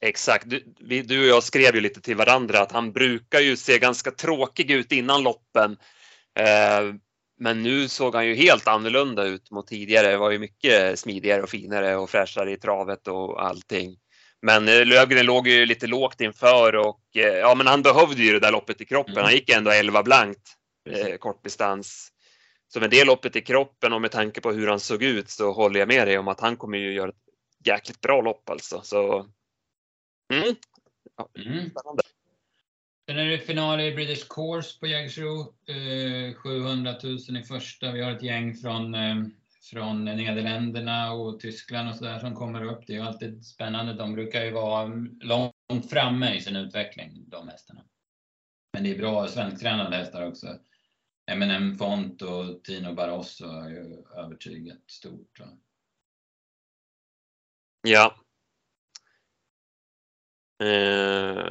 Exakt. 0.00 0.50
Du, 0.50 0.74
vi, 0.80 1.02
du 1.02 1.20
och 1.20 1.36
jag 1.36 1.42
skrev 1.42 1.74
ju 1.74 1.80
lite 1.80 2.00
till 2.00 2.16
varandra 2.16 2.60
att 2.60 2.72
han 2.72 2.92
brukar 2.92 3.40
ju 3.40 3.56
se 3.56 3.78
ganska 3.78 4.10
tråkig 4.10 4.70
ut 4.70 4.92
innan 4.92 5.22
loppen. 5.22 5.76
Eh, 6.38 6.94
men 7.38 7.62
nu 7.62 7.88
såg 7.88 8.14
han 8.14 8.26
ju 8.26 8.34
helt 8.34 8.68
annorlunda 8.68 9.24
ut 9.24 9.50
mot 9.50 9.66
tidigare. 9.66 10.10
Det 10.10 10.16
var 10.16 10.30
ju 10.30 10.38
mycket 10.38 10.98
smidigare 10.98 11.42
och 11.42 11.50
finare 11.50 11.96
och 11.96 12.10
fräschare 12.10 12.52
i 12.52 12.56
travet 12.56 13.08
och 13.08 13.46
allting. 13.46 13.96
Men 14.42 14.68
eh, 14.68 14.86
Lövgren 14.86 15.26
låg 15.26 15.48
ju 15.48 15.66
lite 15.66 15.86
lågt 15.86 16.20
inför 16.20 16.76
och 16.76 17.00
eh, 17.16 17.22
ja, 17.22 17.54
men 17.54 17.66
han 17.66 17.82
behövde 17.82 18.22
ju 18.22 18.32
det 18.32 18.40
där 18.40 18.52
loppet 18.52 18.80
i 18.80 18.84
kroppen. 18.84 19.12
Mm. 19.12 19.24
Han 19.24 19.32
gick 19.32 19.50
ändå 19.50 19.70
11 19.70 20.02
blankt 20.02 20.56
eh, 20.90 21.16
kortdistans. 21.16 22.12
Så 22.68 22.80
med 22.80 22.90
det 22.90 23.04
loppet 23.04 23.36
i 23.36 23.40
kroppen 23.40 23.92
och 23.92 24.00
med 24.00 24.10
tanke 24.10 24.40
på 24.40 24.52
hur 24.52 24.66
han 24.66 24.80
såg 24.80 25.02
ut 25.02 25.30
så 25.30 25.52
håller 25.52 25.80
jag 25.80 25.88
med 25.88 26.06
dig 26.06 26.18
om 26.18 26.28
att 26.28 26.40
han 26.40 26.56
kommer 26.56 26.78
ju 26.78 26.92
göra 26.92 27.08
ett 27.08 27.66
jäkligt 27.66 28.00
bra 28.00 28.20
lopp 28.20 28.50
alltså. 28.50 28.80
Så 28.82 29.26
mm, 30.32 30.54
Mm. 31.38 31.70
spännande. 31.70 32.02
Sen 33.08 33.18
är 33.18 33.24
det 33.24 33.38
final 33.38 33.80
i 33.80 33.92
British 33.92 34.28
Course 34.28 34.80
på 34.80 34.86
Jägersro. 34.86 35.54
Eh, 35.66 36.34
700 36.34 36.94
000 37.02 37.36
i 37.36 37.42
första. 37.42 37.92
Vi 37.92 38.02
har 38.02 38.12
ett 38.12 38.22
gäng 38.22 38.54
från, 38.54 38.94
eh, 38.94 39.16
från 39.62 40.04
Nederländerna 40.04 41.12
och 41.12 41.40
Tyskland 41.40 41.88
och 41.88 41.96
sådär 41.96 42.18
som 42.18 42.34
kommer 42.34 42.64
upp. 42.64 42.86
Det 42.86 42.92
är 42.92 42.96
ju 42.96 43.02
alltid 43.02 43.44
spännande. 43.44 43.94
De 43.94 44.12
brukar 44.14 44.44
ju 44.44 44.50
vara 44.50 44.86
långt 45.20 45.90
framme 45.90 46.34
i 46.34 46.40
sin 46.40 46.56
utveckling, 46.56 47.24
de 47.28 47.48
hästarna. 47.48 47.84
Men 48.72 48.84
det 48.84 48.90
är 48.90 48.98
bra 48.98 49.28
svensktränade 49.28 49.96
hästar 49.96 50.26
också. 50.26 50.46
M&M 51.30 51.78
Font 51.78 52.22
och 52.22 52.64
Tino 52.64 52.94
Barroso 52.94 53.46
har 53.46 53.68
ju 53.68 54.04
övertygat 54.16 54.90
stort. 54.90 55.40
Ja. 57.82 58.14
Eh, 60.62 61.44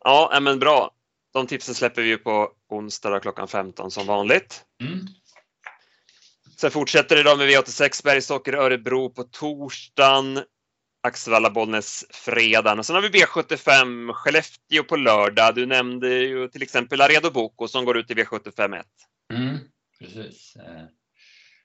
ja, 0.00 0.38
men 0.42 0.58
bra. 0.58 0.94
De 1.32 1.46
tipsen 1.46 1.74
släpper 1.74 2.02
vi 2.02 2.08
ju 2.08 2.18
på 2.18 2.52
onsdag 2.68 3.20
klockan 3.20 3.48
15 3.48 3.90
som 3.90 4.06
vanligt. 4.06 4.64
Mm. 4.82 5.06
Sen 6.60 6.70
fortsätter 6.70 7.16
det 7.16 7.22
då 7.22 7.36
med 7.36 7.48
V86 7.48 8.04
Bergsåker 8.04 8.52
Örebro 8.52 9.10
på 9.10 9.22
torsdagen. 9.22 10.44
Axevalla 11.02 11.50
Bollnäs 11.50 12.04
fredagen 12.10 12.78
och 12.78 12.86
sen 12.86 12.94
har 12.94 13.02
vi 13.02 13.08
V75 13.08 14.12
Skellefteå 14.12 14.84
på 14.84 14.96
lördag. 14.96 15.54
Du 15.54 15.66
nämnde 15.66 16.08
ju 16.08 16.48
till 16.48 16.62
exempel 16.62 16.98
Laredo 16.98 17.30
Boko 17.30 17.68
som 17.68 17.84
går 17.84 17.98
ut 17.98 18.10
i 18.10 18.14
V75 18.14 18.78
1. 18.80 18.86
Mm, 19.32 19.58
precis. 19.98 20.56
Eh, 20.56 20.84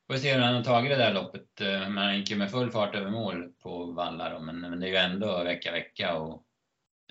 Får 0.07 0.17
se 0.17 0.33
hur 0.33 0.41
han 0.41 0.55
har 0.55 0.63
tagit 0.63 0.91
det 0.91 0.95
där 0.95 1.13
loppet. 1.13 1.61
Eh, 1.61 1.67
Men 1.67 1.97
han 1.97 2.17
gick 2.17 2.29
ju 2.29 2.35
med 2.35 2.51
full 2.51 2.71
fart 2.71 2.95
över 2.95 3.11
mål 3.11 3.53
på 3.63 3.85
Valla 3.85 4.29
då. 4.29 4.39
Men, 4.39 4.59
men 4.59 4.79
det 4.79 4.87
är 4.87 4.89
ju 4.89 4.95
ändå 4.95 5.43
vecka 5.43 5.71
vecka 5.71 6.15
och 6.17 6.45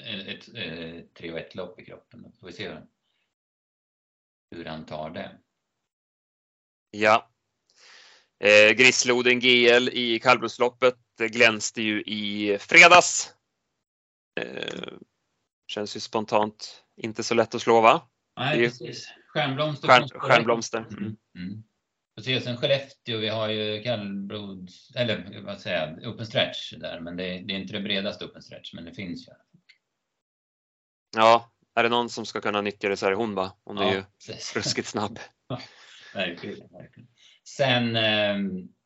ett, 0.02 0.28
ett, 0.28 0.48
ett 0.48 1.14
3 1.14 1.32
och 1.32 1.38
1 1.38 1.54
lopp 1.54 1.80
i 1.80 1.84
kroppen. 1.84 2.32
Får 2.40 2.46
vi 2.46 2.52
se 2.52 2.68
hur, 2.68 2.82
hur 4.50 4.64
han 4.64 4.86
tar 4.86 5.10
det. 5.10 5.30
Ja. 6.90 7.31
Eh, 8.42 8.72
Grisloden 8.72 9.40
GL 9.40 9.88
i 9.92 10.20
kallblodsloppet 10.22 10.94
det 11.18 11.28
glänste 11.28 11.82
ju 11.82 12.02
i 12.02 12.58
fredags. 12.60 13.34
Eh, 14.40 14.92
känns 15.66 15.96
ju 15.96 16.00
spontant 16.00 16.84
inte 16.96 17.22
så 17.22 17.34
lätt 17.34 17.54
att 17.54 17.62
slå 17.62 17.80
va? 17.80 18.08
Nej, 18.36 18.64
är- 18.64 18.68
precis. 18.68 19.08
Stjärnblomster. 19.28 19.88
Stjärn, 19.88 20.08
stjärnblomster. 20.08 20.78
Mm. 20.78 21.16
Mm. 21.38 21.62
Och 22.16 22.24
se 22.24 22.40
sen 22.40 22.56
Skellefteå, 22.56 23.18
vi 23.18 23.28
har 23.28 23.48
ju 23.48 23.82
kallblods, 23.82 24.96
eller 24.96 25.42
vad 25.44 25.60
säger 25.60 25.98
jag, 26.00 26.12
open 26.14 26.26
stretch 26.26 26.72
där. 26.72 27.00
Men 27.00 27.16
det, 27.16 27.24
det 27.24 27.54
är 27.54 27.58
inte 27.58 27.72
det 27.72 27.80
bredaste 27.80 28.24
open 28.24 28.42
stretch, 28.42 28.74
men 28.74 28.84
det 28.84 28.94
finns 28.94 29.28
ju. 29.28 29.32
Ja, 31.16 31.52
är 31.74 31.82
det 31.82 31.88
någon 31.88 32.10
som 32.10 32.26
ska 32.26 32.40
kunna 32.40 32.60
nyttja 32.60 32.88
det 32.88 32.96
så 32.96 33.06
är 33.06 33.10
det 33.10 33.16
hon 33.16 33.34
va? 33.34 33.56
Hon 33.64 33.78
är 33.78 33.94
ju 33.94 34.04
precis. 34.26 34.56
ruskigt 34.56 34.88
snabb. 34.88 35.18
Verkligen, 36.14 36.68
verkligen. 36.72 37.08
Sen, 37.48 37.96
eh, 37.96 38.36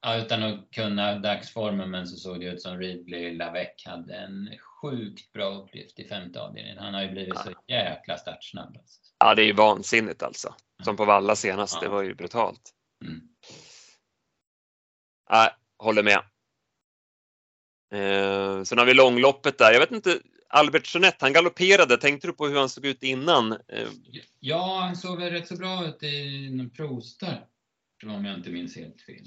ja, 0.01 0.17
utan 0.17 0.43
att 0.43 0.71
kunna 0.71 1.19
dagsformen, 1.19 1.91
men 1.91 2.07
så 2.07 2.17
såg 2.17 2.41
det 2.41 2.47
ut 2.47 2.63
som 2.63 2.79
Ridley 2.79 3.37
Lavec 3.37 3.85
hade 3.85 4.15
en 4.15 4.51
sjukt 4.59 5.33
bra 5.33 5.45
uppgift 5.55 5.99
i 5.99 6.09
femte 6.09 6.41
avdelningen. 6.41 6.79
Han 6.79 6.95
har 6.95 7.03
ju 7.03 7.11
blivit 7.11 7.39
så 7.39 7.53
jäkla 7.69 8.17
startsnabb. 8.19 8.77
Alltså. 8.77 9.01
Ja, 9.19 9.35
det 9.35 9.43
är 9.43 9.47
ju 9.47 9.53
vansinnigt 9.53 10.23
alltså. 10.23 10.55
Som 10.85 10.97
på 10.97 11.05
Valla 11.05 11.37
senast, 11.37 11.75
Ja. 11.75 11.81
det 11.81 11.89
var 11.89 12.03
ju 12.03 12.15
brutalt. 12.15 12.73
Mm. 13.05 13.21
Nej, 15.31 15.51
håller 15.79 16.03
med. 16.03 16.19
Eh, 17.93 18.63
sen 18.63 18.79
har 18.79 18.85
vi 18.85 18.95
långloppet 18.95 19.59
där. 19.59 19.73
Jag 19.73 19.81
vet 19.81 19.93
inte, 19.93 20.19
Albert 20.49 20.95
Jeanette, 20.95 21.17
han 21.21 21.33
galopperade. 21.33 21.97
Tänkte 21.97 22.27
du 22.27 22.33
på 22.33 22.47
hur 22.47 22.59
han 22.59 22.69
såg 22.69 22.87
ut 22.87 23.03
innan? 23.03 23.53
Eh, 23.53 23.89
Ja, 24.41 24.81
han 24.81 24.97
såg 24.97 25.19
väl 25.19 25.33
rätt 25.33 25.49
så 25.49 25.57
bra 25.57 25.87
ut 25.87 26.03
i 26.03 26.47
en 26.47 26.71
provstart. 26.71 27.49
Om 28.05 28.25
jag 28.25 28.35
inte 28.39 28.51
minns 28.51 28.77
helt 28.77 29.03
fel. 29.03 29.25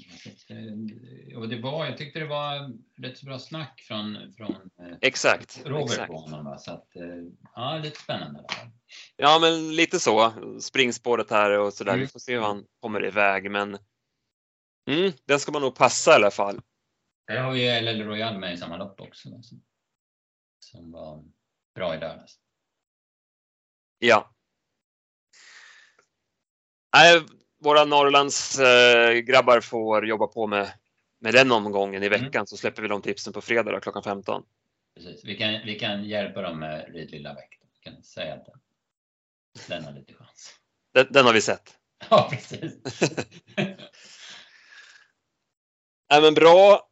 Eh, 0.48 1.38
Och 1.38 1.48
det 1.48 1.60
var, 1.60 1.86
jag 1.86 1.98
tyckte 1.98 2.18
det 2.18 2.26
var 2.26 2.72
rätt 3.02 3.18
så 3.18 3.26
bra 3.26 3.38
snack 3.38 3.80
från, 3.80 4.32
från 4.36 4.70
eh, 4.80 4.96
exakt. 5.00 5.62
Robert 5.64 5.90
exakt. 5.90 6.06
på 6.06 6.18
honom. 6.18 6.44
Va? 6.44 6.58
Så 6.58 6.72
att, 6.72 6.96
eh, 6.96 7.02
ja, 7.54 7.78
lite 7.78 8.00
spännande. 8.00 8.38
fall. 8.38 8.70
Ja, 9.16 9.38
men 9.40 9.76
lite 9.76 10.00
så. 10.00 10.32
Springspåret 10.60 11.30
här 11.30 11.58
och 11.58 11.72
sådär. 11.74 11.92
Mm. 11.92 12.00
Vi 12.00 12.08
får 12.08 12.20
se 12.20 12.34
hur 12.34 12.42
han 12.42 12.66
kommer 12.80 13.06
iväg, 13.06 13.50
men 13.50 13.78
mm, 14.90 15.12
den 15.24 15.40
ska 15.40 15.52
man 15.52 15.62
nog 15.62 15.74
passa 15.74 16.10
i 16.10 16.14
alla 16.14 16.30
fall. 16.30 16.60
Där 17.26 17.42
har 17.42 17.52
vi 17.52 17.80
LL 17.80 18.02
Royal 18.02 18.38
med 18.38 18.54
i 18.54 18.56
samma 18.56 18.76
lopp 18.76 19.00
också. 19.00 19.42
Som, 19.42 19.62
som 20.58 20.92
var 20.92 21.24
bra 21.74 21.94
i 21.94 22.00
lördags. 22.00 22.38
Ja. 23.98 24.34
Våra 27.60 27.84
Norrlands 27.84 28.58
eh, 28.58 29.12
grabbar 29.18 29.60
får 29.60 30.06
jobba 30.06 30.26
på 30.26 30.46
med, 30.46 30.72
med 31.20 31.34
den 31.34 31.52
omgången 31.52 32.02
i 32.02 32.06
Mm. 32.06 32.20
veckan 32.20 32.46
så 32.46 32.56
släpper 32.56 32.82
vi 32.82 32.88
de 32.88 33.02
tipsen 33.02 33.32
på 33.32 33.40
fredag 33.40 33.72
då, 33.72 33.80
klockan 33.80 34.02
15. 34.02 34.42
Precis. 34.96 35.24
Vi, 35.24 35.36
kan, 35.36 35.60
vi 35.64 35.78
kan 35.78 36.04
hjälpa 36.04 36.42
dem 36.42 36.58
med 36.60 36.94
Ridley 36.94 37.20
Lavec. 37.22 37.44
då. 37.60 37.66
Vi 37.74 37.90
kan 37.90 38.02
säga 38.02 38.34
att 38.34 38.44
den, 38.46 38.54
den 39.68 39.84
har 39.84 39.92
lite 39.92 40.14
chans. 40.14 40.54
Den, 40.94 41.06
den 41.10 41.26
har 41.26 41.32
vi 41.32 41.40
sett. 41.40 41.76
Ja, 42.10 42.28
precis. 42.30 43.00
Nej, 46.10 46.20
men 46.22 46.34
bra. 46.34 46.86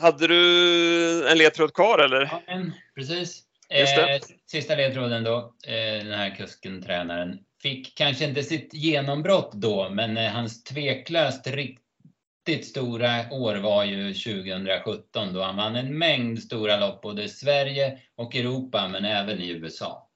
Hade 0.00 0.26
du 0.26 1.28
en 1.28 1.38
ledtråd 1.38 1.74
kvar 1.74 1.98
eller? 1.98 2.20
Ja, 2.20 2.42
men, 2.46 2.72
precis. 2.94 3.42
Eh, 3.68 4.20
sista 4.46 4.74
ledtråden 4.74 5.24
då. 5.24 5.54
Eh, 5.66 6.04
den 6.04 6.12
här 6.18 6.36
kusken, 6.36 6.82
tränaren, 6.82 7.38
fick 7.62 7.94
kanske 7.94 8.24
inte 8.24 8.42
sitt 8.42 8.74
genombrott 8.74 9.52
då, 9.52 9.90
men 9.90 10.16
eh, 10.16 10.32
hans 10.32 10.64
tveklöst 10.64 11.46
riktigt 11.46 12.66
stora 12.66 13.30
år 13.30 13.56
var 13.56 13.84
ju 13.84 14.14
2017 14.14 15.32
då 15.32 15.42
han 15.42 15.56
vann 15.56 15.76
en 15.76 15.98
mängd 15.98 16.42
stora 16.42 16.76
lopp 16.76 17.02
både 17.02 17.22
i 17.22 17.28
Sverige 17.28 17.98
och 18.14 18.36
Europa, 18.36 18.88
men 18.88 19.04
även 19.04 19.40
i 19.40 19.48
USA. 19.48 20.10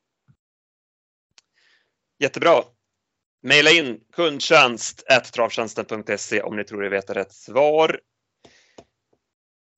Jättebra. 2.18 2.62
Maila 3.42 3.70
in 3.70 4.00
kundtjänst 4.12 5.04
travtjänsten.se 5.32 6.42
om 6.42 6.56
ni 6.56 6.64
tror 6.64 6.84
er 6.84 6.90
veta 6.90 7.14
rätt 7.14 7.32
svar. 7.32 8.00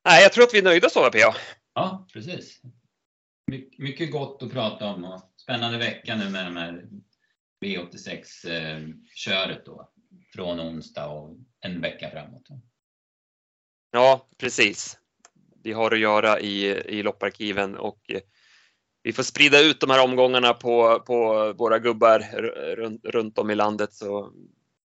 Nej, 0.04 0.22
jag 0.22 0.32
tror 0.32 0.44
att 0.44 0.54
vi 0.54 0.58
är 0.58 0.62
nöjda 0.62 0.88
så, 0.90 1.10
PA. 1.10 1.34
Ja, 1.74 2.06
precis. 2.12 2.60
My- 3.50 3.70
mycket 3.78 4.12
gott 4.12 4.42
att 4.42 4.52
prata 4.52 4.86
om 4.86 5.04
och 5.04 5.32
spännande 5.36 5.78
vecka 5.78 6.16
nu 6.16 6.30
med 6.30 6.46
de 6.46 6.56
här 6.56 6.84
V86-köret 7.60 9.66
då. 9.66 9.90
Från 10.34 10.60
onsdag 10.60 11.06
och 11.08 11.36
en 11.60 11.80
vecka 11.80 12.10
framåt. 12.10 12.46
Ja, 13.90 14.28
precis. 14.38 14.98
Vi 15.62 15.72
har 15.72 15.90
att 15.92 15.98
göra 15.98 16.40
i, 16.40 16.64
i 16.66 17.02
lopparkiven 17.02 17.76
och 17.76 18.10
eh, 18.10 18.20
vi 19.02 19.12
får 19.12 19.22
sprida 19.22 19.60
ut 19.60 19.80
de 19.80 19.90
här 19.90 20.04
omgångarna 20.04 20.54
på, 20.54 21.00
på 21.00 21.52
våra 21.52 21.78
gubbar 21.78 22.20
runt, 22.76 23.04
runt 23.04 23.38
om 23.38 23.50
i 23.50 23.54
landet 23.54 23.92
så 23.92 24.32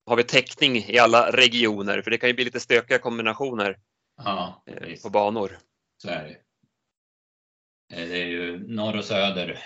har 0.07 0.16
vi 0.16 0.22
täckning 0.24 0.76
i 0.76 0.98
alla 0.98 1.32
regioner 1.32 2.02
för 2.02 2.11
det 2.11 2.18
kan 2.18 2.28
ju 2.28 2.34
bli 2.34 2.44
lite 2.44 2.61
stökiga 2.61 2.98
kombinationer 2.98 3.78
Ja, 4.16 4.64
eh, 4.66 5.00
på 5.02 5.11
banor. 5.11 5.59
så 5.96 6.09
är 6.09 6.24
det. 6.24 6.36
Eh, 8.02 8.09
Det 8.09 8.22
är 8.22 8.26
ju 8.26 8.68
norr 8.68 8.96
och 8.98 9.04
söder 9.04 9.59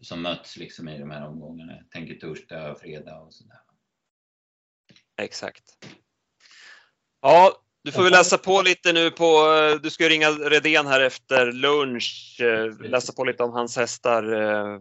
som 0.00 0.22
möts 0.22 0.56
liksom 0.56 0.88
i 0.88 0.98
de 0.98 1.10
här 1.10 1.26
omgångarna. 1.26 1.72
Jag 1.72 1.90
tänker 1.90 2.14
torsdag 2.14 2.70
och 2.72 2.78
fredag 2.80 3.20
och 3.20 3.34
sådär. 3.34 3.56
Exakt. 5.20 5.64
Ja, 7.20 7.62
du 7.82 7.92
får 7.92 8.02
väl 8.02 8.12
läsa 8.12 8.38
på 8.38 8.62
lite 8.62 8.92
nu 8.92 9.10
på, 9.10 9.24
eh, 9.24 9.80
du 9.80 9.90
ska 9.90 10.02
ju 10.04 10.08
ringa 10.10 10.30
Redén 10.30 10.86
här 10.86 11.00
efter 11.00 11.52
lunch, 11.52 12.36
eh, 12.40 12.80
läsa 12.80 13.12
på 13.12 13.24
lite 13.24 13.42
om 13.42 13.52
hans 13.52 13.76
hästar. 13.76 14.32
eh, 14.32 14.80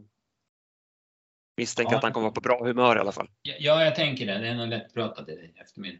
Misstänker 1.57 1.93
Ja. 1.93 1.97
att 1.97 2.03
han 2.03 2.13
kommer 2.13 2.23
vara 2.23 2.33
på 2.33 2.41
bra 2.41 2.65
humör 2.65 2.95
i 2.95 2.99
alla 2.99 3.11
fall. 3.11 3.29
Ja, 3.41 3.83
jag 3.83 3.95
tänker 3.95 4.25
det. 4.25 4.37
Det 4.37 4.47
är 4.47 4.55
nog 4.55 4.67
lättpratat 4.67 5.29
i 5.29 5.53
eftermiddag. 5.55 5.99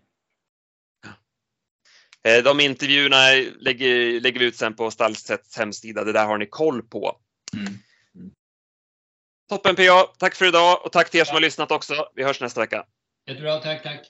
De 2.44 2.60
intervjuerna 2.60 3.16
lägger, 3.60 4.20
lägger 4.22 4.40
vi 4.40 4.46
ut 4.46 4.56
sen 4.56 4.76
på 4.76 4.92
Stallsets 4.92 5.58
hemsida. 5.58 6.04
Det 6.04 6.12
där 6.12 6.26
har 6.26 6.38
ni 6.38 6.46
koll 6.46 6.82
på. 6.84 7.20
Mm. 7.54 7.74
Toppen 9.50 9.76
PA, 9.76 10.04
tack 10.20 10.36
för 10.36 10.46
idag 10.46 10.86
och 10.86 10.92
tack 10.92 11.10
till 11.10 11.20
er 11.20 11.26
som 11.26 11.34
har 11.34 11.42
lyssnat 11.42 11.72
också. 11.72 12.08
Vi 12.16 12.24
hörs 12.24 12.42
nästa 12.42 12.62
vecka. 12.62 12.86
Jättebra, 13.28 13.60
tack, 13.60 13.84
tack. 13.84 14.02